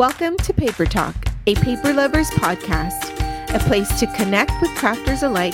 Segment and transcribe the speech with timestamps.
[0.00, 1.14] Welcome to Paper Talk,
[1.46, 3.12] a paper lovers podcast,
[3.54, 5.52] a place to connect with crafters alike.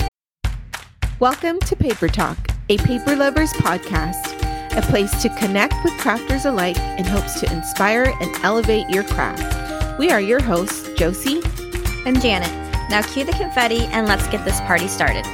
[1.18, 2.38] Welcome to Paper Talk,
[2.68, 4.40] a paper lovers podcast,
[4.76, 9.98] a place to connect with crafters alike in hopes to inspire and elevate your craft.
[9.98, 11.42] We are your hosts, Josie
[12.06, 12.52] and Janet.
[12.88, 15.26] Now cue the confetti and let's get this party started.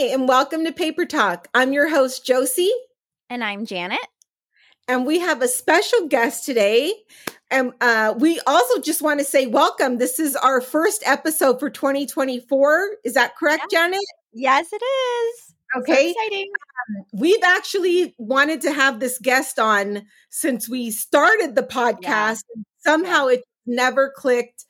[0.00, 1.48] Hi, and welcome to Paper Talk.
[1.52, 2.72] I'm your host, Josie.
[3.28, 4.00] And I'm Janet.
[4.88, 6.94] And we have a special guest today.
[7.50, 9.98] And uh, we also just want to say welcome.
[9.98, 12.96] This is our first episode for 2024.
[13.04, 13.78] Is that correct, yeah.
[13.78, 14.00] Janet?
[14.32, 15.54] Yes, it is.
[15.76, 16.14] Okay.
[16.14, 16.50] So exciting.
[16.96, 22.44] Um, we've actually wanted to have this guest on since we started the podcast.
[22.56, 22.62] Yeah.
[22.78, 24.64] Somehow it never clicked.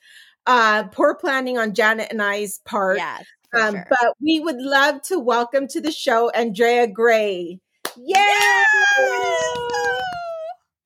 [0.45, 2.97] Uh, poor planning on Janet and I's part.
[2.97, 3.23] Yes.
[3.53, 3.85] Um, sure.
[3.89, 7.59] But we would love to welcome to the show Andrea Gray.
[7.97, 8.63] Yay!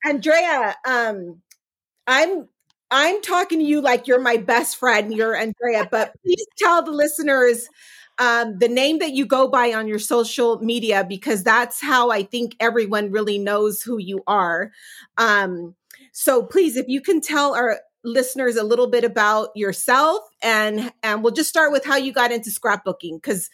[0.06, 1.42] Andrea, um,
[2.08, 2.48] I'm
[2.92, 5.14] I'm talking to you like you're my best friend.
[5.14, 7.68] You're Andrea, but please tell the listeners
[8.18, 12.24] um, the name that you go by on your social media because that's how I
[12.24, 14.72] think everyone really knows who you are.
[15.18, 15.76] Um,
[16.14, 21.24] so please, if you can tell our listeners a little bit about yourself and and
[21.24, 23.50] we'll just start with how you got into scrapbooking because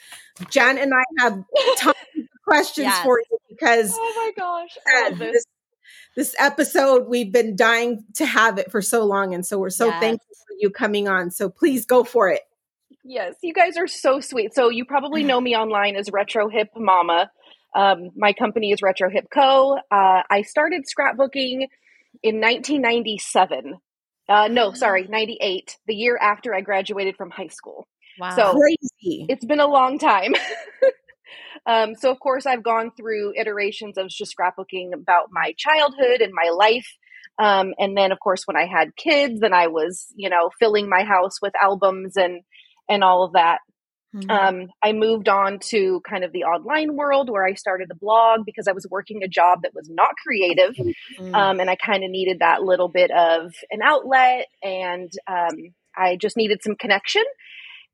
[0.50, 1.44] Jan and I have
[1.78, 3.04] tons of questions yes.
[3.04, 5.46] for you because oh my gosh uh, this.
[6.18, 9.88] this episode we've been dying to have it for so long and so we're so
[9.88, 10.02] yes.
[10.02, 12.42] thankful for you coming on so please go for it
[13.06, 16.68] yes you guys are so sweet so you probably know me online as retro hip
[16.76, 17.32] mama
[17.74, 21.68] um, my company is retro hip co uh, i started scrapbooking
[22.22, 23.80] in 1997
[24.30, 27.88] uh, no, sorry, 98, the year after I graduated from high school.
[28.20, 28.36] Wow.
[28.36, 29.26] So crazy.
[29.30, 30.34] It's been a long time.
[31.66, 36.32] um, so, of course, I've gone through iterations of just scrapbooking about my childhood and
[36.34, 36.88] my life.
[37.40, 40.90] Um, and then, of course, when I had kids, then I was, you know, filling
[40.90, 42.42] my house with albums and
[42.90, 43.60] and all of that.
[44.16, 44.30] Mm-hmm.
[44.30, 48.42] Um, I moved on to kind of the online world where I started a blog
[48.46, 50.76] because I was working a job that was not creative.
[50.76, 51.34] Mm-hmm.
[51.34, 55.56] Um, and I kind of needed that little bit of an outlet and um,
[55.96, 57.24] I just needed some connection.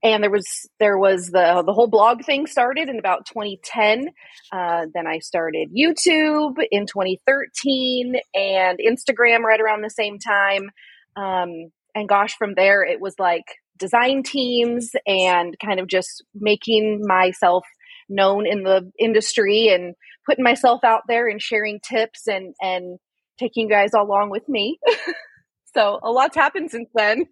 [0.03, 4.09] And there was there was the the whole blog thing started in about 2010.
[4.51, 10.69] Uh, then I started YouTube in 2013 and Instagram right around the same time.
[11.16, 13.45] Um, and gosh, from there it was like
[13.78, 17.66] design teams and kind of just making myself
[18.10, 19.96] known in the industry and
[20.26, 23.00] putting myself out there and sharing tips and and
[23.40, 24.80] taking you guys along with me.
[25.76, 27.26] so a lot's happened since then.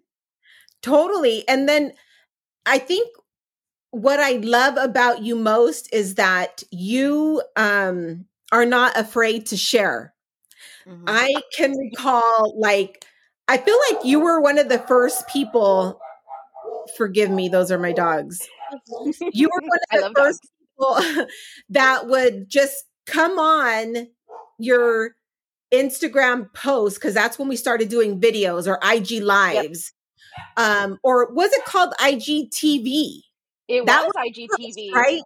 [0.82, 1.46] Totally.
[1.48, 1.92] And then
[2.64, 3.08] I think
[3.90, 10.14] what I love about you most is that you um are not afraid to share.
[10.86, 11.04] Mm-hmm.
[11.08, 13.04] I can recall like
[13.48, 16.00] I feel like you were one of the first people
[16.96, 18.46] forgive me, those are my dogs.
[19.32, 20.46] You were one of the first
[20.78, 21.06] dogs.
[21.06, 21.26] people
[21.70, 24.08] that would just come on
[24.58, 25.14] your
[25.72, 29.92] Instagram post because that's when we started doing videos or IG lives.
[30.56, 30.66] Yep.
[30.66, 33.20] Um, or was it called IGTV?
[33.68, 34.92] It that was, was IGTV.
[34.92, 35.22] Right.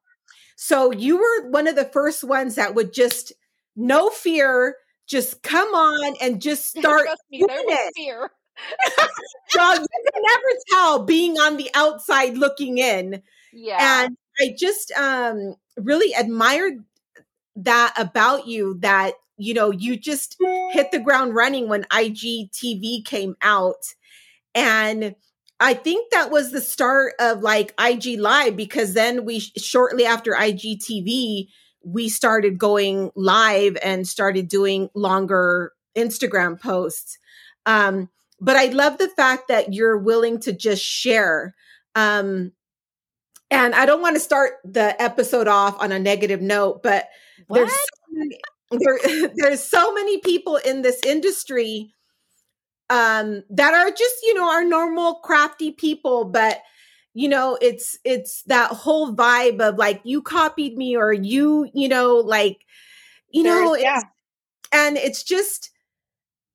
[0.57, 3.33] So you were one of the first ones that would just
[3.77, 4.77] no fear,
[5.09, 7.93] just come on and just start Trust me, there was it.
[7.97, 8.31] fear.
[9.53, 13.23] Dog, you can never tell being on the outside looking in.
[13.53, 14.05] Yeah.
[14.05, 16.85] And I just um really admired
[17.57, 20.37] that about you that you know you just
[20.71, 23.95] hit the ground running when IGTV came out
[24.55, 25.15] and
[25.63, 30.33] I think that was the start of like IG live because then we shortly after
[30.33, 31.49] IGTV
[31.83, 37.19] we started going live and started doing longer Instagram posts
[37.67, 38.09] um
[38.41, 41.55] but I love the fact that you're willing to just share.
[41.95, 42.53] Um,
[43.51, 47.09] and I don't want to start the episode off on a negative note, but
[47.47, 47.59] what?
[47.59, 48.39] there's so many,
[48.71, 51.93] there, there's so many people in this industry
[52.89, 56.61] um, that are just you know our normal crafty people, but
[57.15, 61.89] you know it's it's that whole vibe of like you copied me or you you
[61.89, 62.59] know like
[63.31, 64.01] you know yeah.
[64.73, 65.71] and it's just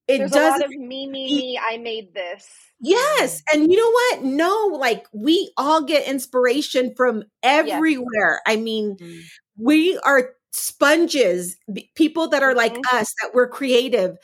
[0.08, 1.60] it There's does a lot of me, me, me.
[1.62, 2.48] I made this.
[2.80, 3.62] Yes, mm-hmm.
[3.62, 4.24] and you know what?
[4.24, 8.42] No, like we all get inspiration from everywhere.
[8.46, 8.54] Yes.
[8.54, 9.20] I mean, mm-hmm.
[9.58, 11.58] we are sponges,
[11.96, 12.94] people that are like Mhm.
[12.94, 14.18] us, that we're creative.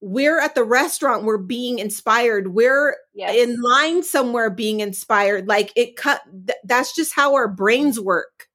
[0.00, 2.54] We're at the restaurant, we're being inspired.
[2.54, 3.36] We're Yes.
[3.36, 5.46] in line somewhere being inspired.
[5.46, 8.48] Like it cut, th- that's just how our brains work.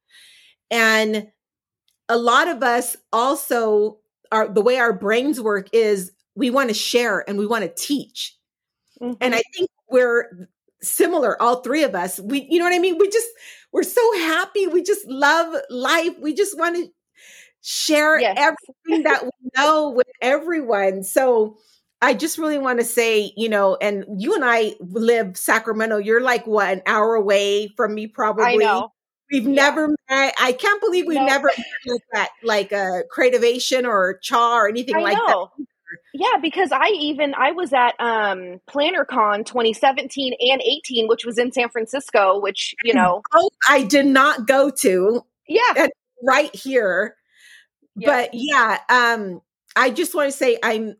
[0.72, 1.28] And
[2.10, 4.00] a lot of us also
[4.32, 7.70] are the way our brains work is we want to share and we want to
[7.84, 8.36] teach.
[9.02, 9.18] Mhm.
[9.20, 10.48] And I think we're
[10.82, 12.20] similar, all three of us.
[12.20, 12.98] We, you know what I mean?
[13.00, 13.28] We just,
[13.74, 14.68] we're so happy.
[14.68, 16.14] We just love life.
[16.22, 16.88] We just want to
[17.62, 18.36] share Yes.
[18.38, 21.04] everything that we know with everyone.
[21.04, 21.58] So
[22.02, 25.98] I just really want to say, you know, and you and I live Sacramento.
[25.98, 28.46] You're like what, an hour away from me, probably.
[28.46, 28.94] I know.
[29.32, 29.52] We've Yeah.
[29.54, 30.34] never met.
[30.40, 31.26] I can't believe we've No.
[31.26, 31.52] never
[31.86, 35.48] met at like a creativation or CHA or anything I like that.
[36.14, 41.52] Yeah, because I even I was at um PlannerCon 2017 and 18, which was in
[41.52, 45.88] San Francisco, which you know, Oh, I did not go to yeah,
[46.24, 47.16] right here.
[47.96, 48.10] Yeah.
[48.10, 49.42] But yeah, um,
[49.76, 50.96] I just want to say I'm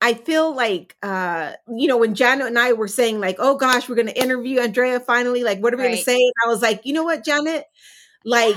[0.00, 3.88] I feel like uh, you know, when Janet and I were saying, like, oh gosh,
[3.88, 6.16] we're gonna interview Andrea finally, like, what are we gonna say?
[6.16, 7.64] And I was like, you know what, Janet?
[8.24, 8.56] Like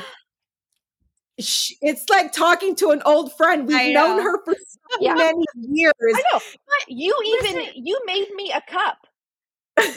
[1.40, 3.68] sh- it's like talking to an old friend.
[3.68, 4.24] We've known know.
[4.24, 4.56] her for
[5.00, 5.16] Yeah.
[5.16, 5.94] many years.
[6.14, 6.40] I know.
[6.68, 8.98] But you even you made me a cup.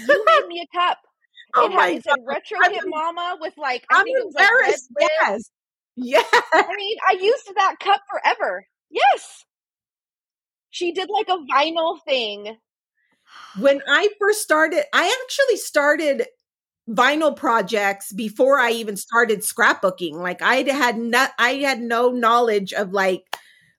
[0.09, 0.99] You made me a cup.
[1.57, 4.25] Oh it, my had, said retro I'm hit mama with like I I'm think it
[4.27, 4.91] was like red embarrassed.
[5.01, 5.11] lid.
[5.21, 5.51] yes.
[5.97, 6.43] Yes.
[6.69, 8.67] I mean, I used that cup forever.
[8.91, 9.45] Yes.
[10.71, 12.59] She did like a vinyl thing.
[13.55, 16.27] when I first started, I actually started
[16.89, 20.15] vinyl projects before I even started scrapbooking.
[20.15, 23.25] Like I had not, I had no knowledge of like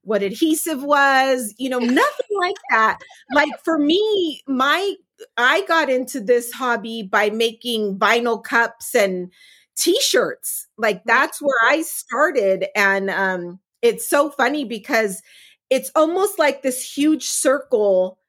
[0.03, 2.97] what adhesive was, you know, nothing like that.
[3.29, 4.95] Like for me, my
[5.37, 9.31] I got into this hobby by making vinyl cups and
[9.77, 10.67] t-shirts.
[10.77, 15.21] Like that's where I started and um it's so funny because
[15.69, 18.19] it's almost like this huge circle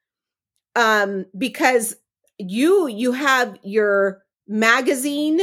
[0.76, 1.94] um because
[2.38, 5.40] you you have your magazine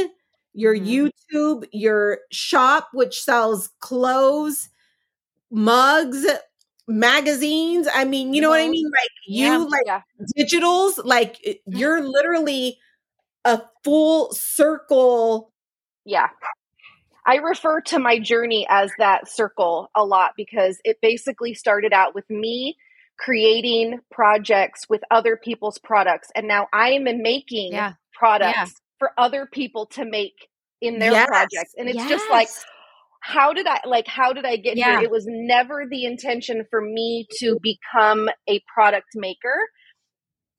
[0.54, 1.10] your Mhm.
[1.32, 4.68] youtube your shop which sells clothes
[5.50, 6.26] mugs
[6.88, 8.70] magazines i mean you know what i Mhm.
[8.70, 9.56] mean like you Yeah.
[9.58, 10.02] like Yeah.
[10.38, 11.36] digitals like
[11.66, 12.78] you're literally
[13.44, 15.52] a full circle
[16.04, 16.28] Yeah.
[17.26, 22.14] I refer to my journey as that circle a lot because it basically started out
[22.14, 22.76] with me
[23.18, 26.28] creating projects with other people's products.
[26.34, 27.92] And now I am making Yeah.
[28.14, 30.48] products for other people to make
[30.80, 31.26] in their Yes.
[31.28, 31.74] projects.
[31.76, 32.64] And it's just like, Yes.
[33.20, 34.98] How did I like how did I get Yeah.
[34.98, 35.04] here?
[35.04, 39.54] It was never the intention for me to become a product maker.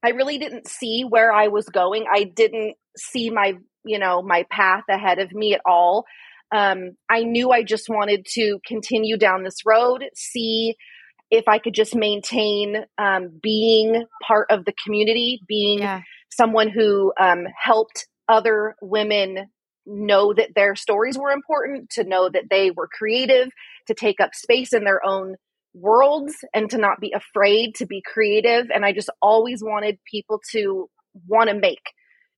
[0.04, 2.06] I really didn't see where I was going.
[2.12, 3.54] I didn't see my,
[3.86, 6.06] you know, my path ahead of me at all.
[6.52, 10.76] Um, I knew I just wanted to continue down this road, see
[11.30, 16.02] if I could just maintain um, being part of the community, being Yeah.
[16.32, 19.48] someone who um, helped other women
[19.92, 23.50] know that their stories were important, to know that they were creative,
[23.88, 25.36] to take up space in their own
[25.74, 28.68] worlds, and to not be afraid to be creative.
[28.74, 30.90] And I just always wanted people to
[31.28, 31.84] want to make.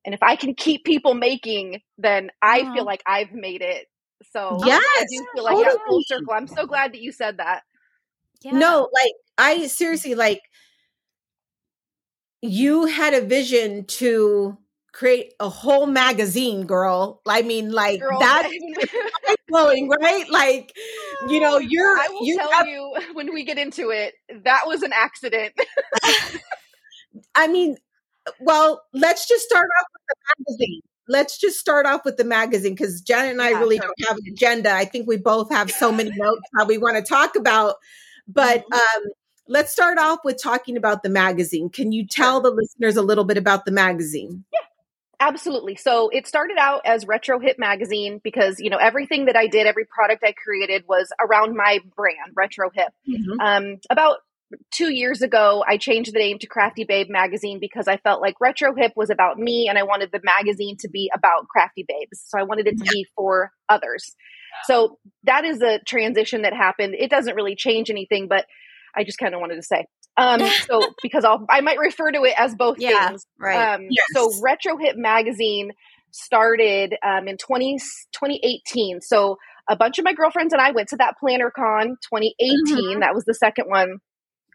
[0.06, 2.74] And if I can keep people making, then I Aw.
[2.74, 3.88] feel like I've made it.
[4.32, 6.04] So I Yes, do feel like yeah, full totally.
[6.08, 6.34] circle.
[6.34, 7.62] I'm so glad that you said that.
[8.42, 8.60] Yeah.
[8.60, 10.42] No, like I seriously like
[12.42, 14.58] you had a vision to
[14.94, 17.22] create a whole magazine, girl.
[17.28, 18.48] I mean, like Girl, that's
[19.28, 20.30] mind blowing, right?
[20.30, 20.72] Like,
[21.30, 24.14] you know, you're I will you tell have- you when we get into it.
[24.44, 25.54] That was an accident.
[27.36, 27.78] I mean,
[28.40, 30.16] well, let's just start off with the
[30.56, 30.82] magazine.
[31.08, 34.18] Let's just start off with the magazine because Janet and I Yeah, really don't have
[34.18, 34.72] an agenda.
[34.72, 37.76] I think we both have so many notes that we want to talk about.
[38.28, 38.74] But Mm-hmm.
[38.74, 39.12] um,
[39.48, 41.70] let's start off with talking about the magazine.
[41.70, 44.46] Can you tell the listeners a little bit about the magazine?
[45.20, 45.76] Absolutely.
[45.76, 49.68] So it started out as Retro Hip Magazine because, you know, everything that I did,
[49.68, 52.92] every product I created was around my brand, Retro Hip.
[53.40, 54.18] Um, about
[54.72, 58.36] two years ago, I changed the name to Crafty Babe Magazine because I felt like
[58.42, 62.24] Retro Hip was about me and I wanted the magazine to be about Crafty Babes.
[62.28, 64.16] So I wanted it to be for others.
[64.66, 66.96] So that is a transition that happened.
[66.98, 68.46] It doesn't really change anything, but
[68.96, 69.86] I just kind of wanted to say.
[70.18, 73.26] Um, so because I'll, I might refer to it as both Yeah, things.
[73.40, 73.76] right.
[73.76, 75.72] Um, So Retro Hip Magazine
[76.12, 77.78] started um, in 20,
[78.12, 79.02] 2018.
[79.02, 79.38] So
[79.70, 83.00] a bunch of my girlfriends and I went to that PlannerCon 2018.
[83.00, 83.98] That was the second one.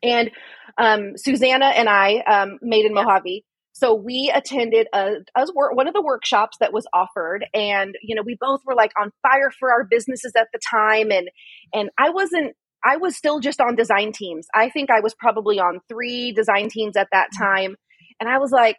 [0.03, 0.31] And
[0.77, 3.45] um, Susanna and I, um, made in Mojave.
[3.73, 8.23] so we attended a, a one of the workshops that was offered and you know
[8.23, 11.29] we both were like on fire for our businesses at the time and
[11.73, 12.55] and i wasn't
[12.85, 16.69] i was still just on design teams i think i was probably on three design
[16.69, 17.45] teams at that mm-hmm.
[17.45, 17.77] time
[18.21, 18.79] and i was like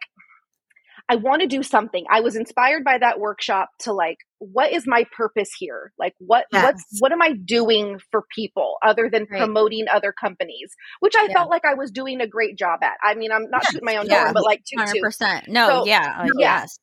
[1.10, 2.04] I want to do something.
[2.08, 5.92] I was inspired by that workshop to like, what is my purpose here?
[5.98, 6.62] Like, what yes.
[6.64, 9.40] what's what am I doing for people other than right.
[9.40, 10.72] promoting other companies?
[11.00, 11.34] Which I yeah.
[11.34, 12.92] felt like I was doing a great job at.
[13.02, 13.72] I mean, I'm not yes.
[13.72, 14.32] shooting my own yeah.
[14.32, 15.48] but like hundred percent.
[15.48, 16.78] No, so, yeah, uh, yes,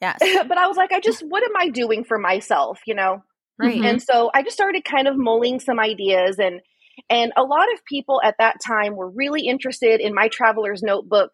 [0.00, 0.18] yes.
[0.46, 2.78] but I was like, I just, what am I doing for myself?
[2.86, 3.24] You know,
[3.62, 3.84] right?
[3.84, 6.60] And so I just started kind of mulling some ideas and.
[7.08, 11.30] And a lot of people at that time were really interested in my traveler's notebook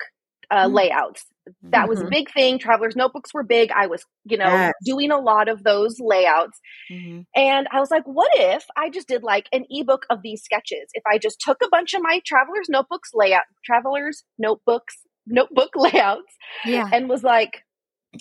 [0.50, 0.75] uh, mm-hmm.
[0.75, 1.26] layouts.
[1.62, 1.88] That mm-hmm.
[1.88, 2.11] was a mm-hmm.
[2.11, 2.58] big thing.
[2.58, 3.70] Traveler's notebooks were big.
[3.73, 4.73] I was, you know, yes.
[4.85, 6.58] doing a lot of those layouts.
[6.92, 7.23] Mm-hmm.
[7.35, 10.88] And I was like, what if I just did like an ebook of these sketches?
[10.92, 14.94] If I just took a bunch of my Traveler's notebooks layout, Traveler's notebooks,
[15.26, 16.32] notebook layouts,
[16.64, 16.88] yeah.
[16.92, 17.62] and was like,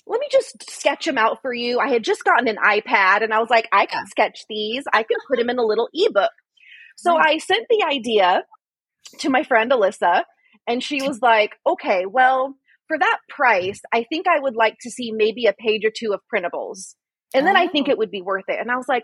[0.05, 1.79] let me just sketch them out for you.
[1.79, 4.83] I had just gotten an iPad and I was like, I can sketch these.
[4.91, 6.31] I can put them in a little ebook.
[6.97, 8.43] So I sent the idea
[9.19, 10.23] to my friend Alyssa
[10.67, 12.55] and she was like, okay, well,
[12.87, 16.13] for that price, I think I would like to see maybe a page or two
[16.13, 16.95] of printables.
[17.33, 17.59] And then oh.
[17.59, 17.91] I think oh.
[17.91, 18.59] it would be worth it.
[18.59, 19.03] And I was like,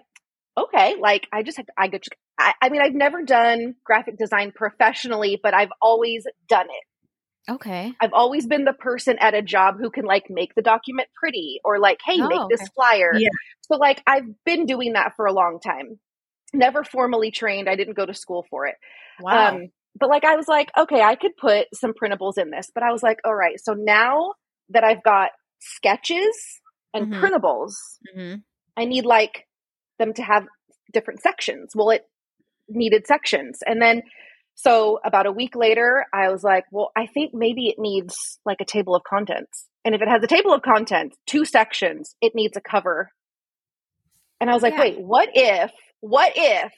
[0.57, 2.03] okay, like I just, I get,
[2.37, 6.85] I, I mean, I've never done graphic design professionally, but I've always done it.
[7.49, 7.93] Okay.
[7.99, 11.59] I've always been the person at a job who can like make the document pretty
[11.63, 12.55] or like, hey, oh, make okay.
[12.55, 13.11] this flyer.
[13.15, 13.29] Yeah.
[13.61, 15.99] So like I've been doing that for a long time.
[16.53, 17.67] Never formally trained.
[17.67, 18.75] I didn't go to school for it.
[19.19, 19.55] Wow.
[19.55, 19.67] Um,
[19.99, 22.71] but like I was like, okay, I could put some printables in this.
[22.73, 24.33] But I was like, all right, so now
[24.69, 26.61] that I've got sketches
[26.93, 27.23] and mm-hmm.
[27.23, 27.73] printables,
[28.15, 28.35] mm-hmm.
[28.77, 29.45] I need like
[29.99, 30.45] them to have
[30.93, 31.73] different sections.
[31.75, 32.03] Well, it
[32.69, 33.59] needed sections.
[33.65, 34.03] And then
[34.55, 38.57] so about a week later, I was like, well, I think maybe it needs like
[38.61, 39.67] a table of contents.
[39.85, 43.09] And if it has a table of contents, two sections, it needs a cover.
[44.39, 44.81] And I was like, yeah.
[44.81, 46.71] wait, what if, what if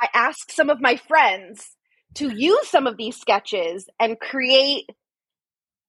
[0.00, 1.76] I asked some of my friends
[2.14, 4.84] to use some of these sketches and create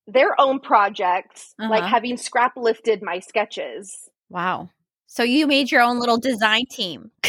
[0.08, 1.70] their own projects, uh-huh.
[1.70, 4.10] like having scrap lifted my sketches.
[4.30, 4.70] Wow.
[5.08, 7.12] So you made your own little design team.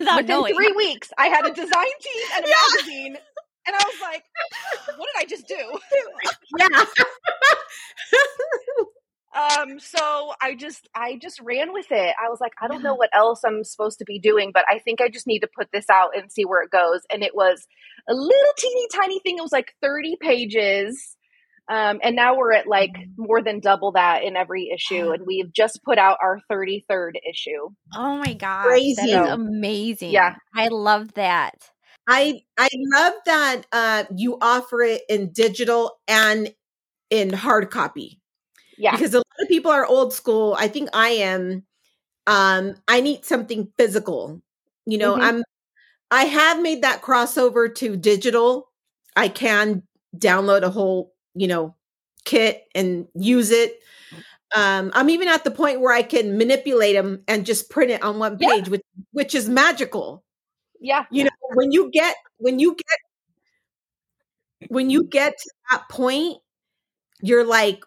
[0.00, 0.54] Within knowing.
[0.54, 2.54] three weeks, I had a design team and a yeah.
[2.72, 3.16] magazine.
[3.66, 4.22] And I was like,
[4.96, 5.78] what did I just do?
[6.58, 6.84] yeah.
[9.38, 12.94] um so i just i just ran with it i was like i don't know
[12.94, 15.68] what else i'm supposed to be doing but i think i just need to put
[15.72, 17.66] this out and see where it goes and it was
[18.08, 21.16] a little teeny tiny thing it was like 30 pages
[21.68, 25.52] um, and now we're at like more than double that in every issue and we've
[25.52, 29.12] just put out our 33rd issue oh my god Crazy.
[29.12, 31.70] that is amazing yeah i love that
[32.06, 36.54] i i love that uh you offer it in digital and
[37.10, 38.18] in hard copy
[38.78, 38.92] yeah.
[38.92, 40.56] Because a lot of people are old school.
[40.58, 41.64] I think I am.
[42.26, 44.40] Um, I need something physical.
[44.86, 45.22] You know, mm-hmm.
[45.22, 45.42] I'm
[46.10, 48.70] I have made that crossover to digital.
[49.16, 49.82] I can
[50.16, 51.74] download a whole, you know,
[52.24, 53.78] kit and use it.
[54.54, 58.02] Um, I'm even at the point where I can manipulate them and just print it
[58.02, 58.70] on one page, yeah.
[58.70, 60.24] which which is magical.
[60.80, 61.04] Yeah.
[61.10, 62.98] You know, when you get when you get
[64.68, 66.38] when you get to that point,
[67.20, 67.84] you're like,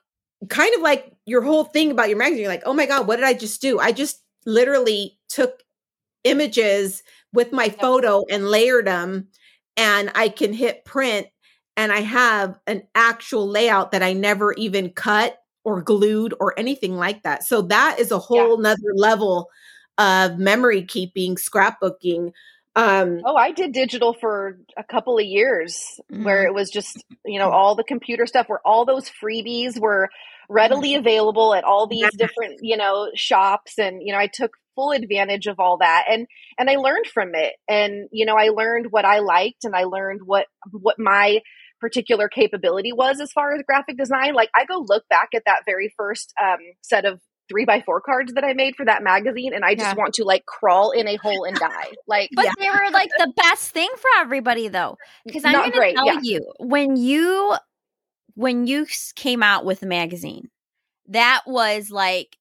[0.50, 2.42] kind of like your whole thing about your magazine.
[2.42, 3.80] You're like, oh my God, what did I just do?
[3.80, 5.64] I just literally took
[6.24, 7.04] images
[7.34, 9.28] with my photo and layered them,
[9.78, 11.28] and I can hit print,
[11.78, 16.96] and I have an actual layout that I never even cut or glued or anything
[16.96, 17.44] like that.
[17.44, 18.70] So that is a whole yeah.
[18.70, 19.50] nother level
[19.98, 22.32] of memory keeping, scrapbooking.
[22.76, 26.24] Um, oh, I did digital for a couple of years mm-hmm.
[26.24, 30.10] where it was just, you know, all the computer stuff where all those freebies were
[30.50, 33.78] readily available at all these different, you know, shops.
[33.78, 37.36] And, you know, I took full advantage of all that and and I learned from
[37.36, 37.54] it.
[37.70, 41.42] And, you know, I learned what I liked and I learned what what my
[41.82, 44.34] particular capability was as far as graphic design.
[44.34, 47.20] Like I go look back at that very first um, set of
[47.50, 49.96] three by four cards that I made for that magazine, and I just yeah.
[49.96, 51.68] want to like crawl in a hole and die.
[52.08, 52.52] Like, but yeah.
[52.60, 56.20] they were like the best thing for everybody, though, because I'm going to tell yeah.
[56.22, 57.56] you when you
[58.36, 58.86] when you
[59.16, 60.50] came out with the magazine,
[61.08, 62.38] that was like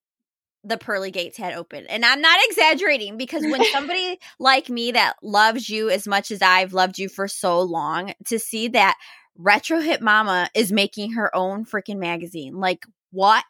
[0.65, 1.87] the pearly gates had opened.
[1.89, 6.43] And I'm not exaggerating because when somebody like me that loves you as much as
[6.43, 8.97] I've loved you for so long, to see that
[9.37, 13.45] Retro Hip Mama is making her own freaking magazine, like what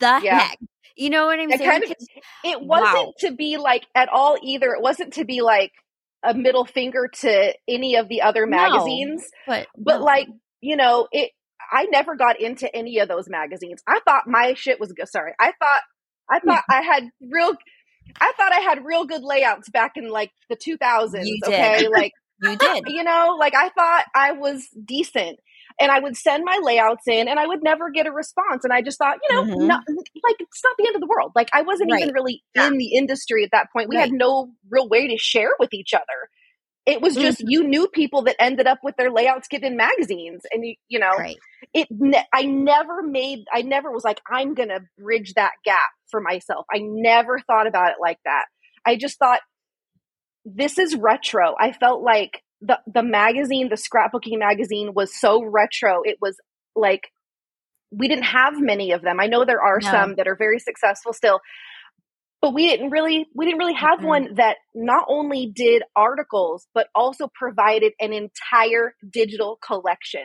[0.00, 0.38] the yeah.
[0.38, 0.58] heck?
[0.96, 1.70] You know what I'm saying?
[1.70, 1.90] Kind of,
[2.44, 3.12] it wasn't wow.
[3.20, 4.68] to be like at all either.
[4.72, 5.72] It wasn't to be like
[6.22, 10.04] a middle finger to any of the other magazines, no, but but no.
[10.04, 10.28] like
[10.60, 11.32] you know it
[11.72, 13.82] I never got into any of those magazines.
[13.86, 15.08] I thought my shit was good.
[15.08, 15.32] Sorry.
[15.40, 15.82] I thought
[16.30, 17.54] I thought I had real
[18.20, 21.88] I thought I had real good layouts back in like the 2000s, okay?
[21.88, 22.12] Like
[22.42, 22.84] you did.
[22.88, 25.38] You know, like I thought I was decent
[25.80, 28.64] and I would send my layouts in and I would never get a response.
[28.64, 29.66] And I just thought, you know, mm-hmm.
[29.66, 31.32] not, like it's not the end of the world.
[31.34, 32.02] Like I wasn't right.
[32.02, 32.68] even really yeah.
[32.68, 33.88] in the industry at that point.
[33.88, 34.02] We right.
[34.02, 36.30] had no real way to share with each other.
[36.86, 37.48] It was just mm-hmm.
[37.48, 41.12] you knew people that ended up with their layouts given magazines, and you you know
[41.16, 41.38] right.
[41.72, 41.88] it.
[41.90, 43.44] Ne- I never made.
[43.50, 45.78] I never was like I'm gonna bridge that gap
[46.10, 46.66] for myself.
[46.70, 48.44] I never thought about it like that.
[48.84, 49.40] I just thought
[50.44, 51.54] this is retro.
[51.58, 56.02] I felt like the the magazine, the scrapbooking magazine, was so retro.
[56.04, 56.36] It was
[56.74, 57.10] like
[57.90, 59.20] we didn't have many of them.
[59.20, 59.90] I know there are no.
[59.90, 61.40] some that are very successful still,
[62.40, 64.06] but we didn't really we didn't really have mm-hmm.
[64.06, 70.24] one that not only did articles but also provided an entire digital collection.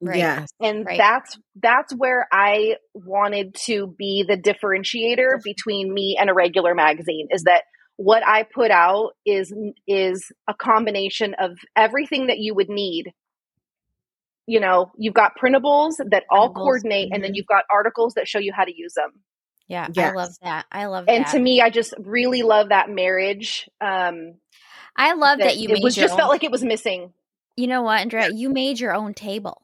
[0.00, 0.18] Right.
[0.18, 0.50] Yes.
[0.60, 0.98] And right.
[0.98, 7.28] that's that's where I wanted to be the differentiator between me and a regular magazine
[7.30, 7.62] is that
[8.02, 9.54] what I put out is
[9.86, 13.12] is a combination of everything that you would need.
[14.46, 16.54] You know, you've got printables that all printables.
[16.54, 17.14] coordinate, mm-hmm.
[17.14, 17.36] and then mm-hmm.
[17.36, 19.10] you've got articles that show you how to use them.
[19.68, 20.10] Yeah, yes.
[20.10, 20.66] I love that.
[20.72, 21.12] I love that.
[21.12, 21.32] and that.
[21.32, 23.68] to me, I just really love that marriage.
[23.80, 24.34] Um,
[24.96, 25.68] I love that, that you.
[25.68, 27.12] It was just own, felt like it was missing.
[27.56, 28.30] You know what, Andrea?
[28.34, 29.62] You made your own table.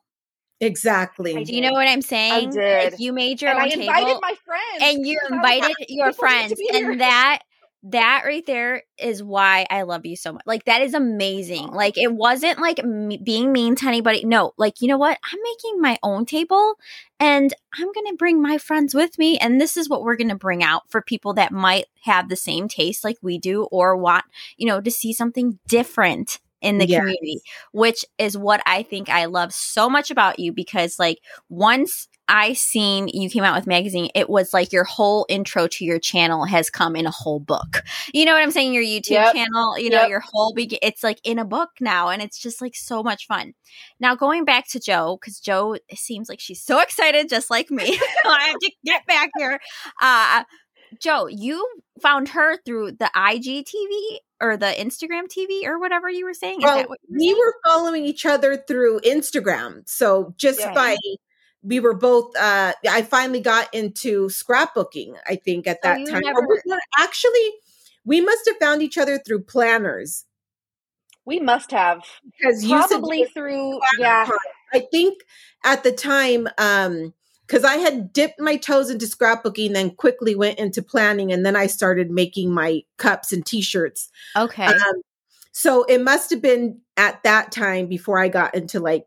[0.61, 1.45] Exactly.
[1.45, 2.33] Do you know what I'm saying?
[2.33, 2.93] I did.
[2.93, 6.13] Like you made your and own I invited table, my friends, and you invited your
[6.13, 7.41] friends, and that
[7.85, 10.43] that right there is why I love you so much.
[10.47, 11.69] Like that is amazing.
[11.69, 14.25] Like it wasn't like me being mean to anybody.
[14.25, 15.19] No, like you know what?
[15.33, 16.75] I'm making my own table
[17.21, 20.29] and I'm going to bring my friends with me and this is what we're going
[20.31, 23.97] to bring out for people that might have the same taste like we do or
[23.97, 24.25] want,
[24.57, 26.99] you know, to see something different in the yes.
[26.99, 27.41] community,
[27.73, 31.19] which is what I think I love so much about you because like
[31.49, 35.85] once I seen you came out with magazine, it was like your whole intro to
[35.85, 37.83] your channel has come in a whole book.
[38.13, 38.75] You know what I'm saying?
[38.75, 39.35] Your YouTube yep.
[39.35, 40.11] channel, you know, yep.
[40.11, 43.27] your whole be- it's like in a book now and it's just like so much
[43.27, 43.55] fun.
[43.99, 47.85] Now going back to Joe cuz Joe seems like she's so excited just like me.
[48.25, 49.59] I have to get back here.
[50.01, 50.45] Uh
[51.01, 51.67] Joe, you
[52.01, 56.61] found her through the IGTV or the Instagram TV or whatever you were saying.
[56.61, 57.37] Is well, we saying?
[57.39, 59.83] were following each other through Instagram.
[59.87, 60.73] So just yeah.
[60.73, 60.97] by
[61.69, 66.23] we were both uh I finally got into scrapbooking, I think, at that time.
[66.25, 66.61] Never...
[66.99, 67.53] actually
[68.05, 70.25] we must have found each other through planners.
[71.27, 72.01] We must have.
[72.25, 74.25] Because probably through yeah.
[74.25, 74.39] Part.
[74.73, 75.19] I think
[75.63, 77.13] at the time, um,
[77.47, 81.57] because I had dipped my toes into scrapbooking, then quickly went into planning, and then
[81.57, 84.11] I started making my cups and t-shirts.
[84.37, 84.67] Okay.
[84.67, 85.03] Um,
[85.53, 89.05] so it must have been at that time before I got into like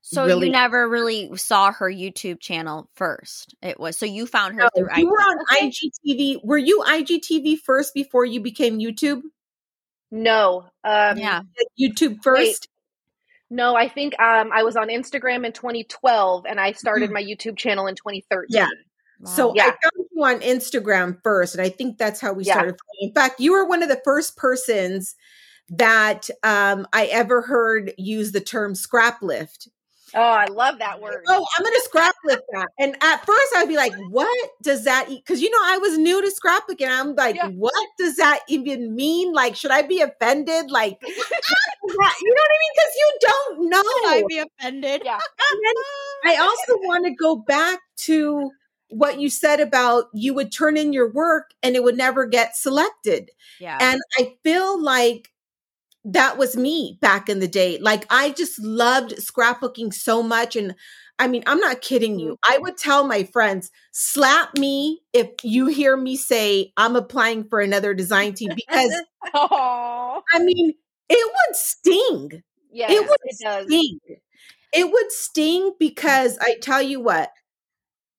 [0.00, 3.54] so really, you never really saw her YouTube channel first.
[3.62, 4.88] It was so you found her no, through.
[4.96, 5.10] You IG.
[5.10, 5.70] were on okay.
[5.70, 6.44] IGTV.
[6.44, 9.22] Were you IGTV first before you became YouTube?
[10.10, 10.64] No.
[10.84, 11.42] Um, yeah.
[11.78, 12.40] YouTube first.
[12.40, 12.68] Wait.
[13.50, 17.14] No, I think um, I was on Instagram in 2012, and I started mm-hmm.
[17.14, 18.46] my YouTube channel in 2013.
[18.50, 18.68] Yeah.
[19.20, 19.30] Wow.
[19.30, 19.64] So yeah.
[19.64, 22.54] I found you on Instagram first, and I think that's how we yeah.
[22.54, 22.76] started.
[23.00, 25.16] In fact, you were one of the first persons
[25.70, 29.68] that um, I ever heard use the term scrap lift
[30.14, 31.24] Oh, I love that oh, word.
[31.28, 32.68] Oh, I'm going to scrap lift that.
[32.78, 36.22] And at first I'd be like, what does that Because, you know, I was new
[36.22, 36.88] to scrapbooking.
[36.88, 37.48] I'm like, yeah.
[37.48, 39.32] what does that even mean?
[39.32, 40.70] Like, should I be offended?
[40.70, 42.72] Like, you know what I mean?
[42.74, 43.82] Because you don't know.
[43.82, 45.02] Should I be offended?
[45.04, 45.18] Yeah.
[46.24, 48.50] I also want to go back to
[48.90, 52.56] what you said about you would turn in your work and it would never get
[52.56, 53.30] selected.
[53.60, 53.76] Yeah.
[53.80, 55.30] And I feel like
[56.04, 57.78] that was me back in the day.
[57.78, 60.56] Like I just loved scrapbooking so much.
[60.56, 60.74] And
[61.18, 62.38] I mean, I'm not kidding you.
[62.44, 62.62] I mm-hmm.
[62.62, 67.94] would tell my friends, slap me if you hear me say I'm applying for another
[67.94, 68.94] design team because
[69.34, 70.74] I mean,
[71.08, 72.42] it would sting.
[72.70, 73.98] Yeah, it would it sting.
[74.72, 77.30] It would sting because I tell you what,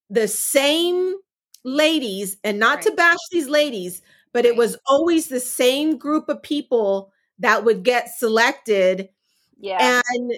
[0.09, 1.15] the same
[1.63, 2.85] ladies, and not right.
[2.85, 4.01] to bash these ladies,
[4.33, 4.53] but right.
[4.53, 9.09] it was always the same group of people that would get selected.
[9.57, 10.01] Yeah.
[10.09, 10.33] And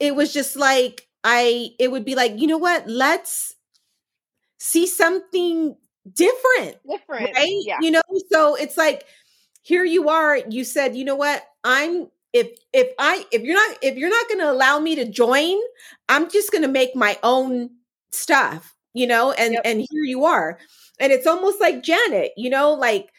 [0.00, 2.88] it was just like, I, it would be like, you know what?
[2.88, 3.54] Let's
[4.58, 5.76] see something
[6.12, 6.76] different.
[6.88, 7.36] Different.
[7.36, 7.62] Right?
[7.64, 7.78] Yeah.
[7.80, 9.04] You know, so it's like,
[9.62, 10.38] here you are.
[10.48, 11.44] You said, you know what?
[11.62, 15.04] I'm, if if I if you're not if you're not going to allow me to
[15.04, 15.58] join,
[16.08, 17.70] I'm just going to make my own
[18.10, 19.62] stuff, you know, and yep.
[19.64, 20.58] and here you are.
[20.98, 23.10] And it's almost like Janet, you know, like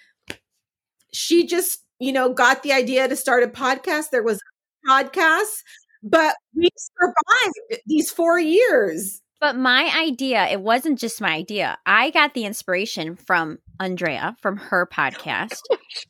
[1.14, 4.10] she just you know, got the idea to start a podcast.
[4.12, 4.40] There was
[4.88, 5.64] podcasts.
[6.04, 9.22] but we survived these four years.
[9.40, 11.78] But my idea, it wasn't just my idea.
[11.86, 15.60] I got the inspiration from Andrea from her podcast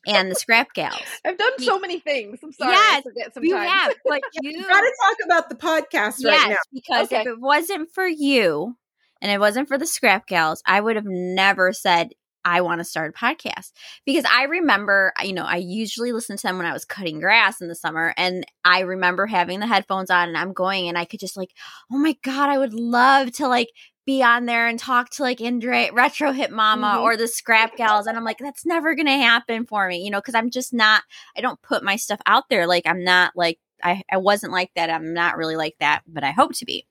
[0.06, 1.00] and the Scrap Gals.
[1.24, 2.38] I've done so many things.
[2.44, 2.72] I'm sorry.
[2.72, 3.04] Yes,
[3.40, 6.56] you have, but you got to talk about the podcast yes, right now.
[6.72, 7.22] Because okay.
[7.22, 8.76] if it wasn't for you
[9.20, 12.10] and it wasn't for the Scrap Gals, I would have never said
[12.44, 13.72] I want to start a podcast
[14.04, 17.60] because I remember, you know, I usually listen to them when I was cutting grass
[17.60, 18.14] in the summer.
[18.16, 21.50] And I remember having the headphones on and I'm going and I could just like,
[21.92, 23.68] oh my God, I would love to like
[24.06, 27.02] be on there and talk to like Indra Retro Hip Mama mm-hmm.
[27.02, 28.06] or the Scrap Gals.
[28.06, 30.72] And I'm like, that's never going to happen for me, you know, because I'm just
[30.72, 31.02] not,
[31.36, 32.66] I don't put my stuff out there.
[32.66, 34.90] Like, I'm not like, I, I wasn't like that.
[34.90, 36.86] I'm not really like that, but I hope to be.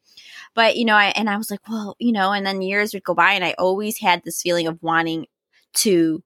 [0.53, 3.03] But, you know, I, and I was like, well, you know, and then years would
[3.03, 5.25] go by and I always had this feeling of wanting
[5.75, 6.23] to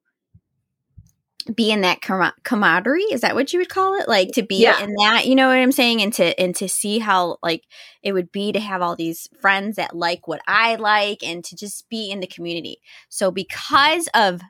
[1.53, 4.07] be in that com- camaraderie is that what you would call it?
[4.07, 4.81] Like to be yeah.
[4.81, 6.01] in that you know what i'm saying?
[6.01, 7.63] And to and to see how like
[8.03, 11.55] it would be to have all these friends that like what i like and to
[11.55, 12.77] just be in the community.
[13.09, 14.41] So because of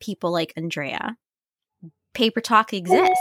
[0.00, 1.16] people like andrea
[2.12, 3.16] paper talk exists.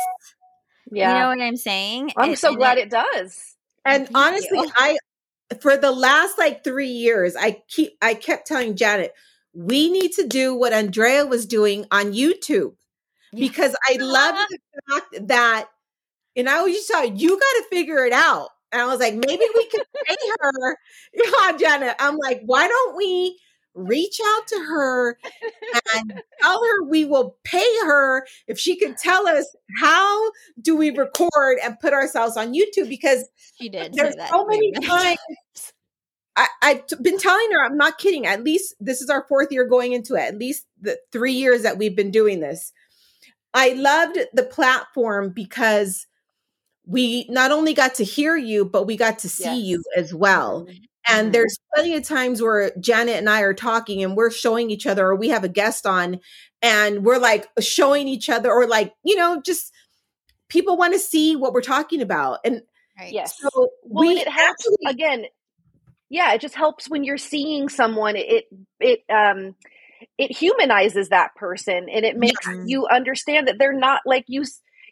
[0.92, 1.14] Yeah.
[1.14, 2.12] you know what i'm saying?
[2.18, 3.56] I'm and, so and glad it, it, does.
[3.86, 4.72] And honestly you.
[4.76, 4.98] i
[5.62, 9.14] for the last like three years i keep i kept telling janet
[9.54, 12.74] we need to do what Andrea was doing on YouTube
[13.34, 15.68] because I love the fact that,
[16.36, 18.50] and I always thought you got to figure it out.
[18.72, 20.78] And I was like, maybe we could pay her.
[21.14, 21.96] Yeah, Janet.
[22.00, 23.40] I'm like, why don't we
[23.76, 25.18] reach out to her
[25.96, 30.92] and tell her we will pay her if she can tell us how do we
[30.92, 33.28] record and put ourselves on YouTube because
[33.60, 33.94] she did.
[33.94, 35.18] There's so many times
[36.36, 38.26] I, I've been telling her, I'm not kidding.
[38.26, 41.62] At least this is our fourth year going into it, at least the three years
[41.62, 42.72] that we've been doing this.
[43.54, 46.08] I loved the platform because
[46.86, 49.58] we not only got to hear you, but we got to see yes.
[49.58, 50.64] you as well.
[50.64, 50.84] Mm-hmm.
[51.08, 51.32] And mm-hmm.
[51.34, 55.06] there's plenty of times where Janet and I are talking and we're showing each other,
[55.06, 56.20] or we have a guest on
[56.62, 59.72] and we're like showing each other, or like, you know, just
[60.50, 62.40] people want to see what we're talking about.
[62.44, 62.64] And
[63.00, 63.14] right.
[63.14, 63.38] yes.
[63.40, 65.26] So well, we it helps actually, again
[66.14, 68.46] yeah it just helps when you're seeing someone it
[68.80, 69.56] it um
[70.18, 72.64] it humanizes that person and it makes yeah.
[72.66, 74.44] you understand that they're not like you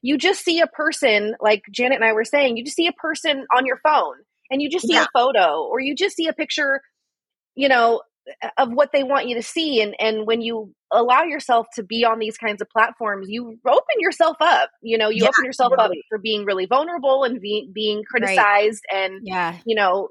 [0.01, 2.93] you just see a person like Janet and I were saying you just see a
[2.93, 4.15] person on your phone
[4.49, 5.03] and you just see yeah.
[5.03, 6.81] a photo or you just see a picture
[7.55, 8.01] you know
[8.57, 12.05] of what they want you to see and and when you allow yourself to be
[12.05, 15.71] on these kinds of platforms you open yourself up you know you yeah, open yourself
[15.71, 15.99] totally.
[15.99, 19.03] up for being really vulnerable and being being criticized right.
[19.03, 20.09] and yeah you know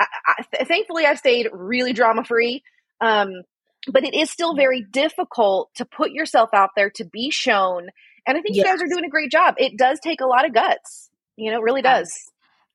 [0.00, 2.62] I, I, thankfully, I've stayed really drama free.
[3.00, 3.42] Um,
[3.86, 7.88] but it is still very difficult to put yourself out there to be shown.
[8.26, 8.64] And I think yes.
[8.64, 9.54] you guys are doing a great job.
[9.58, 11.08] It does take a lot of guts.
[11.36, 12.12] You know, it really does.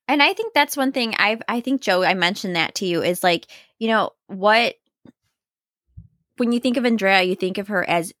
[0.08, 3.02] And I think that's one thing I've I think Joe, I mentioned that to you
[3.02, 3.46] is like,
[3.78, 4.74] you know, what
[6.36, 8.12] when you think of Andrea, you think of her as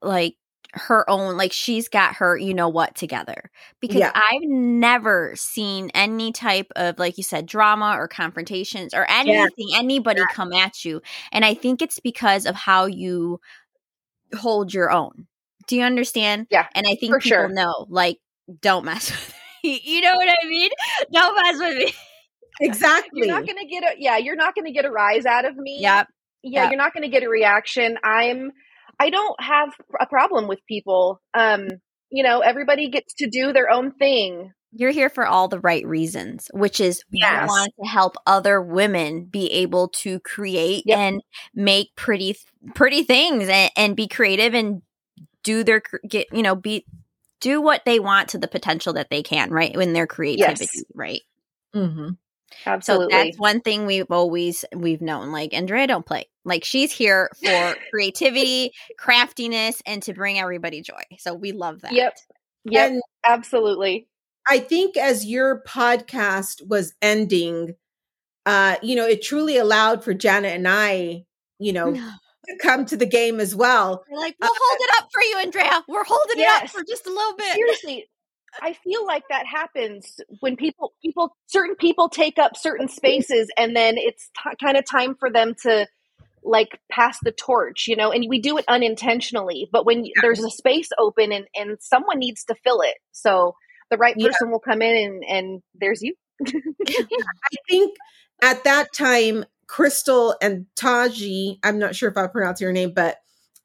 [0.00, 0.34] like
[0.74, 4.12] her own like she's got her you know what together because yeah.
[4.14, 9.78] i've never seen any type of like you said drama or confrontations or anything yeah.
[9.78, 10.26] anybody yeah.
[10.32, 13.38] come at you and i think it's because of how you
[14.38, 15.26] hold your own
[15.66, 17.48] do you understand yeah and i think people sure.
[17.50, 18.18] know like
[18.60, 20.70] don't mess with me you know what i mean
[21.12, 21.94] don't mess with me
[22.60, 25.54] exactly you're not gonna get a yeah you're not gonna get a rise out of
[25.54, 26.08] me yep
[26.42, 26.70] yeah yep.
[26.70, 28.52] you're not gonna get a reaction i'm
[28.98, 31.20] I don't have a problem with people.
[31.34, 31.68] Um,
[32.10, 34.52] you know, everybody gets to do their own thing.
[34.74, 37.42] You're here for all the right reasons, which is yes.
[37.42, 40.98] you want to help other women be able to create yep.
[40.98, 41.22] and
[41.54, 42.36] make pretty
[42.74, 44.82] pretty things and, and be creative and
[45.42, 46.86] do their get you know be
[47.40, 50.84] do what they want to the potential that they can right in their creativity yes.
[50.94, 51.20] right
[51.74, 52.10] mm-hmm.
[52.66, 53.12] Absolutely.
[53.12, 55.32] So that's one thing we've always we've known.
[55.32, 56.28] Like Andrea don't play.
[56.44, 61.02] Like she's here for creativity, craftiness, and to bring everybody joy.
[61.18, 61.92] So we love that.
[61.92, 62.16] Yep.
[62.64, 62.90] Yep.
[62.90, 64.08] And absolutely.
[64.48, 67.74] I think as your podcast was ending,
[68.46, 71.24] uh, you know, it truly allowed for Janet and I,
[71.58, 74.04] you know, to come to the game as well.
[74.10, 75.84] We're like, we'll uh, hold it up for you, Andrea.
[75.88, 76.62] We're holding yes.
[76.62, 77.54] it up for just a little bit.
[77.54, 78.08] Seriously,
[78.60, 83.74] I feel like that happens when people people certain people take up certain spaces and
[83.74, 85.86] then it's t- kind of time for them to
[86.44, 90.12] like pass the torch, you know, and we do it unintentionally, but when yeah.
[90.20, 92.96] there's a space open and and someone needs to fill it.
[93.12, 93.54] So
[93.90, 94.50] the right person yeah.
[94.50, 96.14] will come in and and there's you.
[96.46, 97.96] I think
[98.42, 103.16] at that time Crystal and Taji, I'm not sure if I pronounce your name, but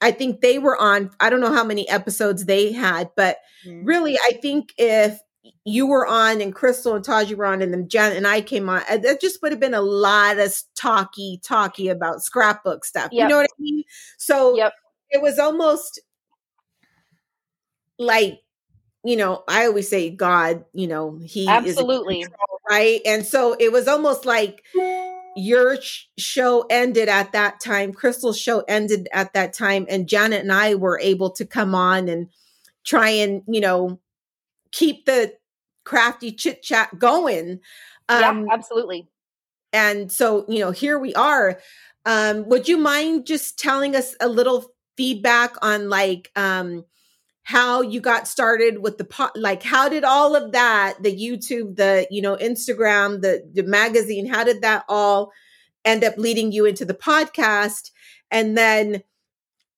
[0.02, 3.86] I think they were on, I don't know how many episodes they had, but mm-hmm.
[3.86, 5.20] really, I think if
[5.66, 8.70] you were on and Crystal and Taji were on and then Jen and I came
[8.70, 13.10] on, that just would have been a lot of talky, talky about scrapbook stuff.
[13.12, 13.24] Yep.
[13.24, 13.84] You know what I mean?
[14.18, 14.74] So yep.
[15.10, 16.00] it was almost
[17.98, 18.42] like,
[19.04, 23.02] you know, I always say God, you know, he absolutely control, right.
[23.06, 24.64] And so it was almost like
[25.38, 30.42] your sh- show ended at that time, Crystal's show ended at that time, and Janet
[30.42, 32.30] and I were able to come on and
[32.84, 34.00] try and, you know,
[34.72, 35.34] keep the
[35.84, 37.60] crafty chit chat going.
[38.10, 39.08] Um, yeah, absolutely.
[39.74, 41.60] And so, you know, here we are.
[42.06, 46.86] Um, would you mind just telling us a little feedback on like um,
[47.48, 51.78] how you got started with the po- like how did all of that, the YouTube,
[51.78, 55.32] the you know Instagram, the the magazine, how did that all
[55.86, 57.92] end up leading you into the podcast?
[58.30, 59.02] And then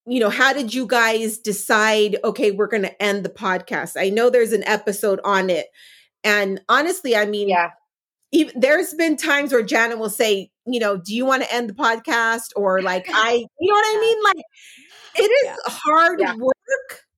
[0.08, 4.02] you know, how did you guys decide, okay, we're going to end the podcast?
[4.02, 5.68] I know there's an episode on it.
[6.24, 7.70] And honestly, I mean, yeah.
[8.32, 11.70] Even, there's been times where Janet will say, you know, do you want to end
[11.70, 12.50] the podcast?
[12.56, 14.24] Or like, I, you know what I mean?
[14.24, 14.46] Like,
[15.18, 15.56] it is yeah.
[15.68, 16.34] hard yeah.
[16.36, 17.09] work.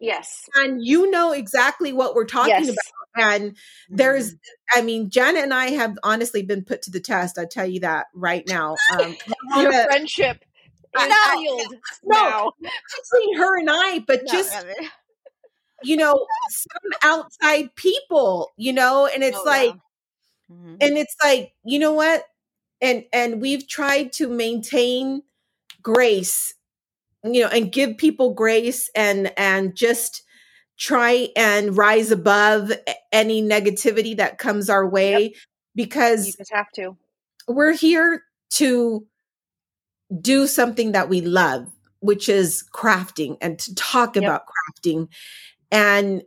[0.00, 0.44] Yes.
[0.56, 2.68] And you know exactly what we're talking yes.
[2.68, 3.32] about.
[3.32, 3.56] And
[3.88, 4.78] there's, mm-hmm.
[4.78, 7.38] I mean, Janet and I have honestly been put to the test.
[7.38, 8.76] I tell you that right now.
[8.98, 9.16] Um,
[9.56, 10.44] Your friendship
[10.96, 11.66] no,
[12.04, 14.66] no, between her and I, but no, just
[15.82, 19.74] you know, some outside people, you know, and it's oh, like,
[20.48, 20.56] yeah.
[20.56, 20.74] mm-hmm.
[20.80, 22.24] and it's like, you know what,
[22.80, 25.22] and and we've tried to maintain
[25.82, 26.54] grace,
[27.24, 30.22] you know, and give people grace, and and just
[30.78, 32.72] try and rise above
[33.12, 35.32] any negativity that comes our way yep.
[35.74, 36.96] because you just have to.
[37.48, 39.06] We're here to
[40.20, 41.66] do something that we love,
[42.00, 44.24] which is crafting and to talk yep.
[44.24, 45.08] about crafting.
[45.70, 46.22] And,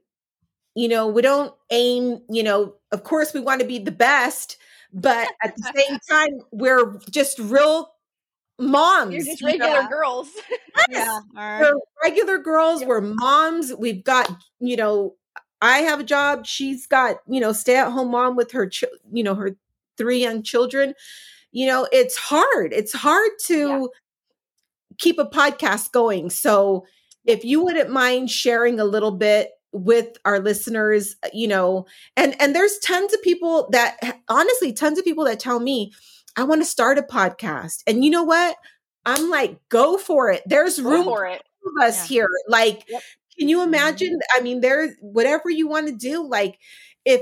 [0.75, 4.57] you know, we don't aim, you know, of course we want to be the best,
[4.93, 7.90] but at the same time, we're just real
[8.61, 9.13] moms.
[9.13, 10.29] You're just regular you girls.
[10.89, 11.21] yes.
[11.35, 11.59] Yeah.
[11.59, 12.81] We're regular girls.
[12.81, 12.89] Yep.
[12.89, 13.73] We're moms.
[13.77, 15.15] We've got, you know,
[15.61, 16.45] I have a job.
[16.45, 19.55] She's got, you know, stay at home mom with her, ch- you know, her
[19.97, 20.93] three young children
[21.51, 22.73] you know, it's hard.
[22.73, 23.85] It's hard to yeah.
[24.97, 26.29] keep a podcast going.
[26.29, 26.85] So
[27.25, 31.85] if you wouldn't mind sharing a little bit with our listeners, uh, you know,
[32.17, 35.93] and and there's tons of people that honestly tons of people that tell me
[36.35, 37.83] I want to start a podcast.
[37.87, 38.55] And you know what?
[39.05, 40.43] I'm like, go for it.
[40.45, 41.41] There's room for it.
[41.65, 42.15] of us yeah.
[42.15, 42.29] here.
[42.47, 43.01] Like, yep.
[43.37, 43.69] can you mm-hmm.
[43.69, 44.19] imagine?
[44.35, 46.27] I mean, there's whatever you want to do.
[46.27, 46.59] Like,
[47.05, 47.21] if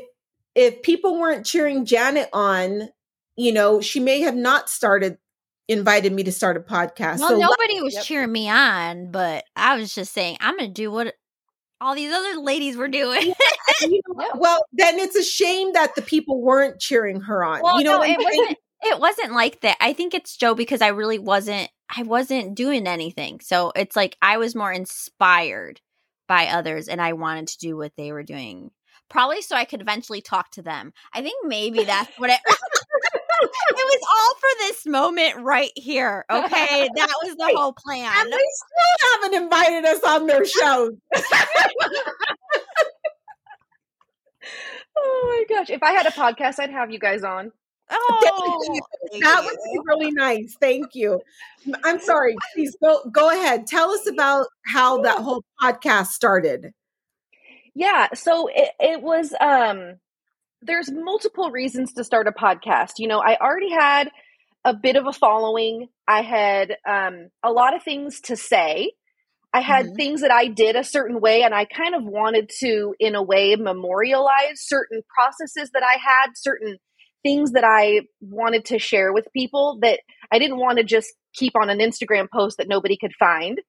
[0.56, 2.90] if people weren't cheering Janet on,
[3.38, 5.18] you know, she may have not started
[5.68, 7.20] invited me to start a podcast.
[7.20, 8.04] Well, so nobody was yep.
[8.04, 11.14] cheering me on, but I was just saying I'm going to do what
[11.80, 13.22] all these other ladies were doing.
[13.82, 17.62] you know, well, then it's a shame that the people weren't cheering her on.
[17.62, 18.58] Well, you know, no, it wasn't.
[18.82, 19.78] It wasn't like that.
[19.82, 21.70] I think it's Joe because I really wasn't.
[21.96, 23.40] I wasn't doing anything.
[23.42, 25.82] So it's like I was more inspired
[26.28, 28.72] by others, and I wanted to do what they were doing.
[29.10, 30.94] Probably so I could eventually talk to them.
[31.14, 32.40] I think maybe that's what it.
[33.42, 36.26] it was all for this moment right here.
[36.30, 36.90] Okay.
[36.96, 38.12] That was the whole plan.
[38.16, 40.92] And they still haven't invited us on their shows.
[44.98, 45.70] oh my gosh.
[45.70, 47.52] If I had a podcast, I'd have you guys on.
[47.92, 48.80] Oh,
[49.22, 50.56] that would be really nice.
[50.60, 51.22] Thank you.
[51.84, 52.36] I'm sorry.
[52.54, 53.68] Please go go ahead.
[53.68, 56.72] Tell us about how that whole podcast started.
[57.74, 59.96] Yeah, so it, it was um
[60.62, 62.94] there's multiple reasons to start a podcast.
[62.98, 64.10] You know, I already had
[64.66, 65.88] a bit of a following.
[66.08, 68.92] I had um, a lot of things to say.
[69.54, 69.96] I had mm-hmm.
[69.96, 73.24] things that I did a certain way, and I kind of wanted to, in a
[73.24, 76.78] way, memorialize certain processes that I had, certain
[77.24, 80.00] things that I wanted to share with people that
[80.32, 83.60] I didn't want to just keep on an Instagram post that nobody could find.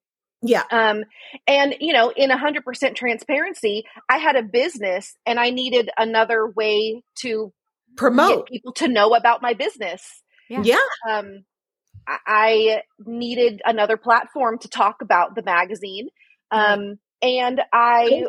[0.42, 0.62] Yeah.
[0.70, 1.04] Um,
[1.46, 5.90] and you know, in a hundred percent transparency, I had a business and I needed
[5.98, 7.52] another way to
[7.96, 10.22] promote people to know about my business.
[10.48, 10.62] Yeah.
[10.64, 10.78] yeah.
[11.08, 11.44] Um,
[12.06, 16.08] I needed another platform to talk about the magazine.
[16.50, 18.24] Um, and I,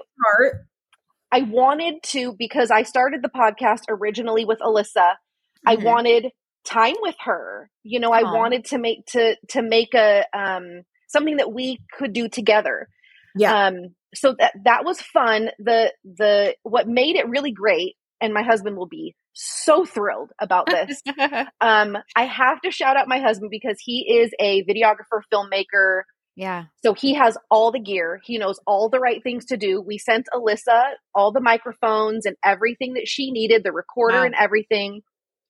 [1.31, 5.67] I wanted to, because I started the podcast originally with Alyssa, mm-hmm.
[5.67, 6.31] I wanted
[6.65, 7.69] time with her.
[7.83, 12.13] You know, I wanted to make, to, to make a, um, something that we could
[12.13, 12.87] do together.
[13.35, 13.67] Yeah.
[13.67, 15.49] Um, so that that was fun.
[15.59, 20.67] The the what made it really great, and my husband will be so thrilled about
[20.67, 21.01] this.
[21.61, 26.01] um, I have to shout out my husband because he is a videographer, filmmaker,
[26.35, 26.65] Yeah.
[26.83, 28.21] So he has all the gear.
[28.23, 29.81] He knows all the right things to do.
[29.81, 34.23] We sent Alyssa all the microphones and everything that she needed, the recorder wow.
[34.23, 35.01] and everything,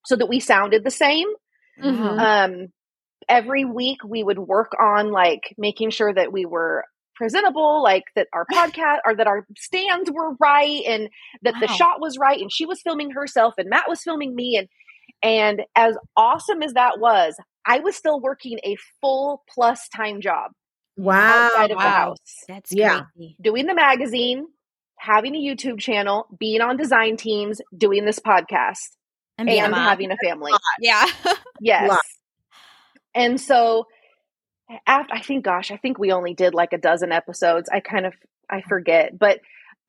[0.06, 1.28] so that we sounded the same.
[1.82, 2.20] Mm-hmm.
[2.20, 2.68] Um,
[3.30, 8.28] every week we would work on like making sure that we were presentable, like that
[8.34, 11.10] our podcast or that our stands were right and
[11.44, 11.60] that wow.
[11.62, 14.68] the shot was right and she was filming herself and Matt was filming me and
[15.24, 20.52] and as awesome as that was, I was still working a full plus time job.
[20.98, 21.46] Wow.
[21.46, 21.84] Outside of wow.
[21.84, 22.36] the house.
[22.48, 23.04] That's yeah.
[23.16, 23.36] Crazy.
[23.42, 24.48] Doing the magazine,
[24.98, 28.96] having a YouTube channel, being on design teams, doing this podcast,
[29.38, 30.52] and, and having a family.
[30.80, 31.06] Yeah.
[31.60, 31.98] yes.
[33.14, 33.88] And so
[34.86, 37.70] after I think gosh, I think we only did like a dozen episodes.
[37.72, 38.14] I kind of
[38.50, 39.40] I forget, but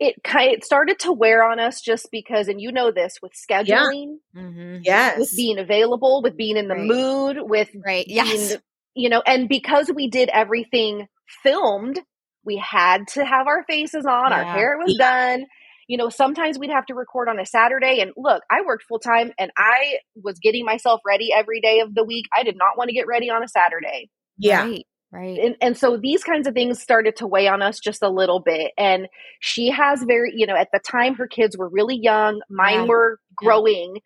[0.00, 3.32] it kind it started to wear on us just because and you know this with
[3.32, 4.16] scheduling.
[4.34, 4.42] Yeah.
[4.42, 4.76] Mm-hmm.
[4.82, 5.18] Yes.
[5.18, 6.86] With being available, with being in the right.
[6.86, 8.06] mood, with right.
[8.06, 8.56] Being, yes.
[8.94, 11.06] You know, and because we did everything
[11.42, 12.00] filmed,
[12.44, 14.38] we had to have our faces on, yeah.
[14.38, 15.10] our hair was yeah.
[15.36, 15.46] done.
[15.88, 18.00] You know, sometimes we'd have to record on a Saturday.
[18.00, 21.94] And look, I worked full time and I was getting myself ready every day of
[21.94, 22.26] the week.
[22.36, 24.08] I did not want to get ready on a Saturday.
[24.38, 24.62] Yeah.
[24.62, 24.86] Right.
[25.10, 25.38] Right.
[25.38, 28.40] And, and so these kinds of things started to weigh on us just a little
[28.40, 28.72] bit.
[28.78, 29.08] And
[29.40, 32.86] she has very, you know, at the time her kids were really young, mine yeah.
[32.86, 33.98] were growing.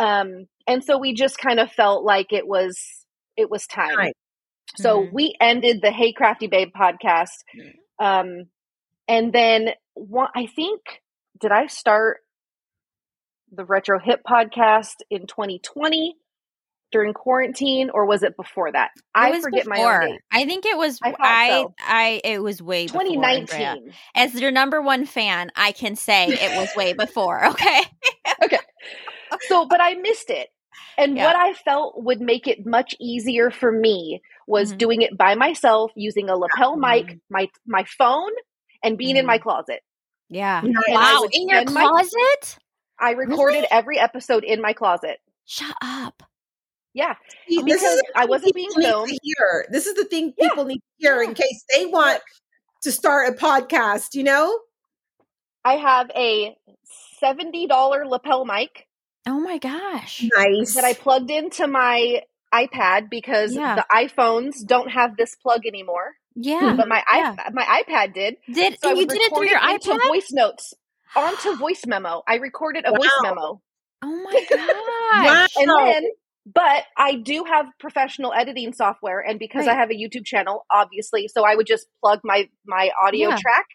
[0.00, 0.20] Yeah.
[0.20, 2.78] Um, and so we just kind of felt like it was,
[3.38, 3.96] it was time.
[3.96, 4.12] time.
[4.76, 5.14] So mm-hmm.
[5.14, 7.38] we ended the Hey Crafty Babe podcast.
[7.98, 8.46] Um,
[9.06, 10.82] and then one, I think,
[11.40, 12.18] did I start
[13.50, 16.16] the Retro Hip podcast in 2020
[16.90, 18.90] during quarantine or was it before that?
[18.96, 19.84] It I forget before.
[19.84, 20.20] my own date.
[20.30, 21.74] I think it was I I, so.
[21.78, 23.92] I, it was way 2019.
[24.14, 27.80] As your number one fan, I can say it was way before, okay?
[28.44, 28.58] okay.
[29.46, 30.48] So, but I missed it.
[30.98, 31.26] And yeah.
[31.26, 34.78] what I felt would make it much easier for me was mm-hmm.
[34.78, 37.06] doing it by myself using a lapel mm-hmm.
[37.06, 38.32] mic, my my phone,
[38.82, 39.20] and being mm-hmm.
[39.20, 39.44] in my mm-hmm.
[39.44, 39.80] closet.
[40.28, 40.60] Yeah.
[40.60, 41.24] And wow.
[41.32, 42.58] In your closet?
[43.00, 43.68] My, I recorded really?
[43.70, 45.18] every episode in my closet.
[45.46, 46.22] Shut up.
[46.94, 47.14] Yeah.
[47.48, 49.12] See, because this is I wasn't being filmed.
[49.22, 49.66] Hear.
[49.70, 50.68] This is the thing people yeah.
[50.68, 52.20] need to hear in case they want
[52.82, 54.58] to start a podcast, you know?
[55.64, 56.56] I have a
[57.22, 58.87] $70 lapel mic.
[59.26, 60.24] Oh my gosh.
[60.36, 60.74] Nice.
[60.74, 63.76] That I plugged into my iPad because yeah.
[63.76, 66.14] the iPhones don't have this plug anymore.
[66.34, 66.74] Yeah.
[66.76, 67.34] But my yeah.
[67.34, 68.36] iPad, my iPad did.
[68.52, 70.06] Did so you did it through your iPad?
[70.06, 70.74] Voice notes
[71.16, 72.22] onto voice memo.
[72.26, 72.98] I recorded a wow.
[72.98, 73.62] voice memo.
[74.02, 75.48] Oh my god!
[75.56, 76.10] And then,
[76.46, 79.76] but I do have professional editing software, and because right.
[79.76, 83.38] I have a YouTube channel, obviously, so I would just plug my my audio yeah.
[83.38, 83.66] track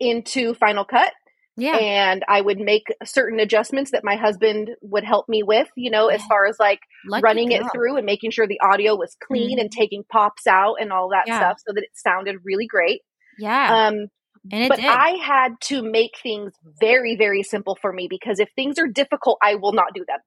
[0.00, 1.12] into Final Cut
[1.58, 1.76] yeah.
[1.76, 6.06] And I would make certain adjustments that my husband would help me with, you know,
[6.06, 7.58] as far as like Lucky running girl.
[7.58, 9.62] it through and making sure the audio was clean mm-hmm.
[9.62, 11.38] and taking pops out and all that yeah.
[11.38, 13.02] stuff so that it sounded really great.
[13.38, 13.88] Yeah.
[13.88, 14.06] Um,
[14.44, 14.86] but did.
[14.86, 19.38] I had to make things very, very simple for me because if things are difficult,
[19.42, 20.18] I will not do them.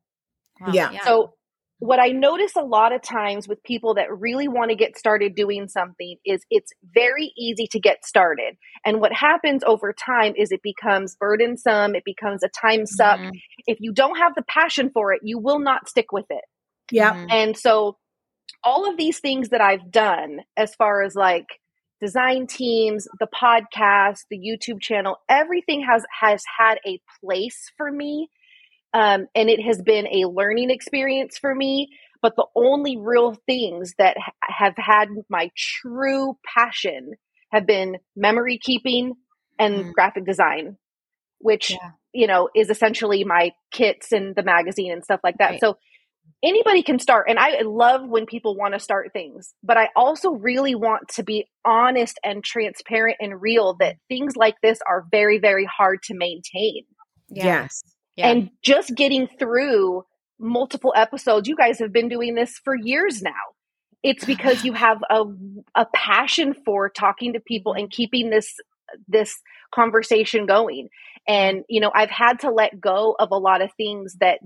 [0.60, 0.74] Wow.
[0.74, 0.92] Yeah.
[0.92, 1.06] yeah.
[1.06, 1.34] So
[1.82, 5.34] what I notice a lot of times with people that really want to get started
[5.34, 8.56] doing something is it's very easy to get started.
[8.86, 13.20] And what happens over time is it becomes burdensome, it becomes a time suck.
[13.20, 13.32] Mm-hmm.
[13.66, 16.44] If you don't have the passion for it, you will not stick with it.
[16.92, 17.16] Yeah.
[17.16, 17.32] Mm-hmm.
[17.32, 17.98] And so
[18.64, 21.48] all of these things that I've done as far as like
[22.00, 28.30] design teams, the podcast, the YouTube channel, everything has has had a place for me
[28.94, 31.90] um, and it has been a learning experience for me.
[32.22, 37.14] But the only real things that ha- have had my true passion
[37.52, 39.14] have been memory keeping
[39.58, 39.94] and mm.
[39.94, 40.78] graphic design,
[41.40, 41.92] which, yeah.
[42.14, 45.52] you know, is essentially my kits and the magazine and stuff like that.
[45.52, 45.60] Right.
[45.60, 45.78] So
[46.44, 47.26] anybody can start.
[47.28, 51.24] And I love when people want to start things, but I also really want to
[51.24, 56.14] be honest and transparent and real that things like this are very, very hard to
[56.14, 56.84] maintain.
[57.30, 57.46] Yeah.
[57.46, 57.82] Yes.
[58.22, 58.30] Yeah.
[58.30, 60.06] And just getting through
[60.40, 63.32] multiple episodes, you guys have been doing this for years now.
[64.04, 65.26] It's because you have a,
[65.76, 68.56] a passion for talking to people and keeping this
[69.08, 69.40] this
[69.74, 70.90] conversation going.
[71.28, 74.40] And you know, I've had to let go of a lot of things that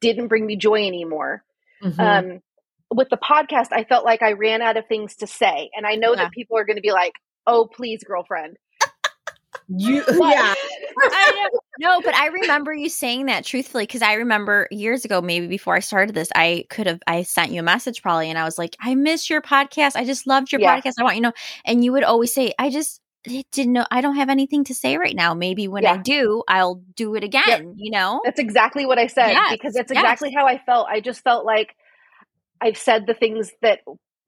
[0.00, 1.44] didn't bring me joy anymore.
[1.82, 2.00] Mm-hmm.
[2.00, 2.42] Um,
[2.90, 5.96] with the podcast, I felt like I ran out of things to say, and I
[5.96, 6.24] know yeah.
[6.24, 7.12] that people are going to be like,
[7.46, 8.56] "Oh, please, girlfriend."
[9.68, 10.54] You yeah.
[11.00, 11.48] I
[11.78, 15.76] no, but I remember you saying that truthfully because I remember years ago, maybe before
[15.76, 18.58] I started this, I could have I sent you a message probably, and I was
[18.58, 19.94] like, "I miss your podcast.
[19.94, 20.80] I just loved your yeah.
[20.80, 20.94] podcast.
[20.98, 21.32] I want you know."
[21.64, 23.86] And you would always say, "I just didn't know.
[23.90, 25.34] I don't have anything to say right now.
[25.34, 25.94] Maybe when yeah.
[25.94, 27.74] I do, I'll do it again." Yep.
[27.76, 29.52] You know, that's exactly what I said yes.
[29.52, 30.40] because that's exactly yes.
[30.40, 30.88] how I felt.
[30.88, 31.76] I just felt like
[32.60, 33.80] I've said the things that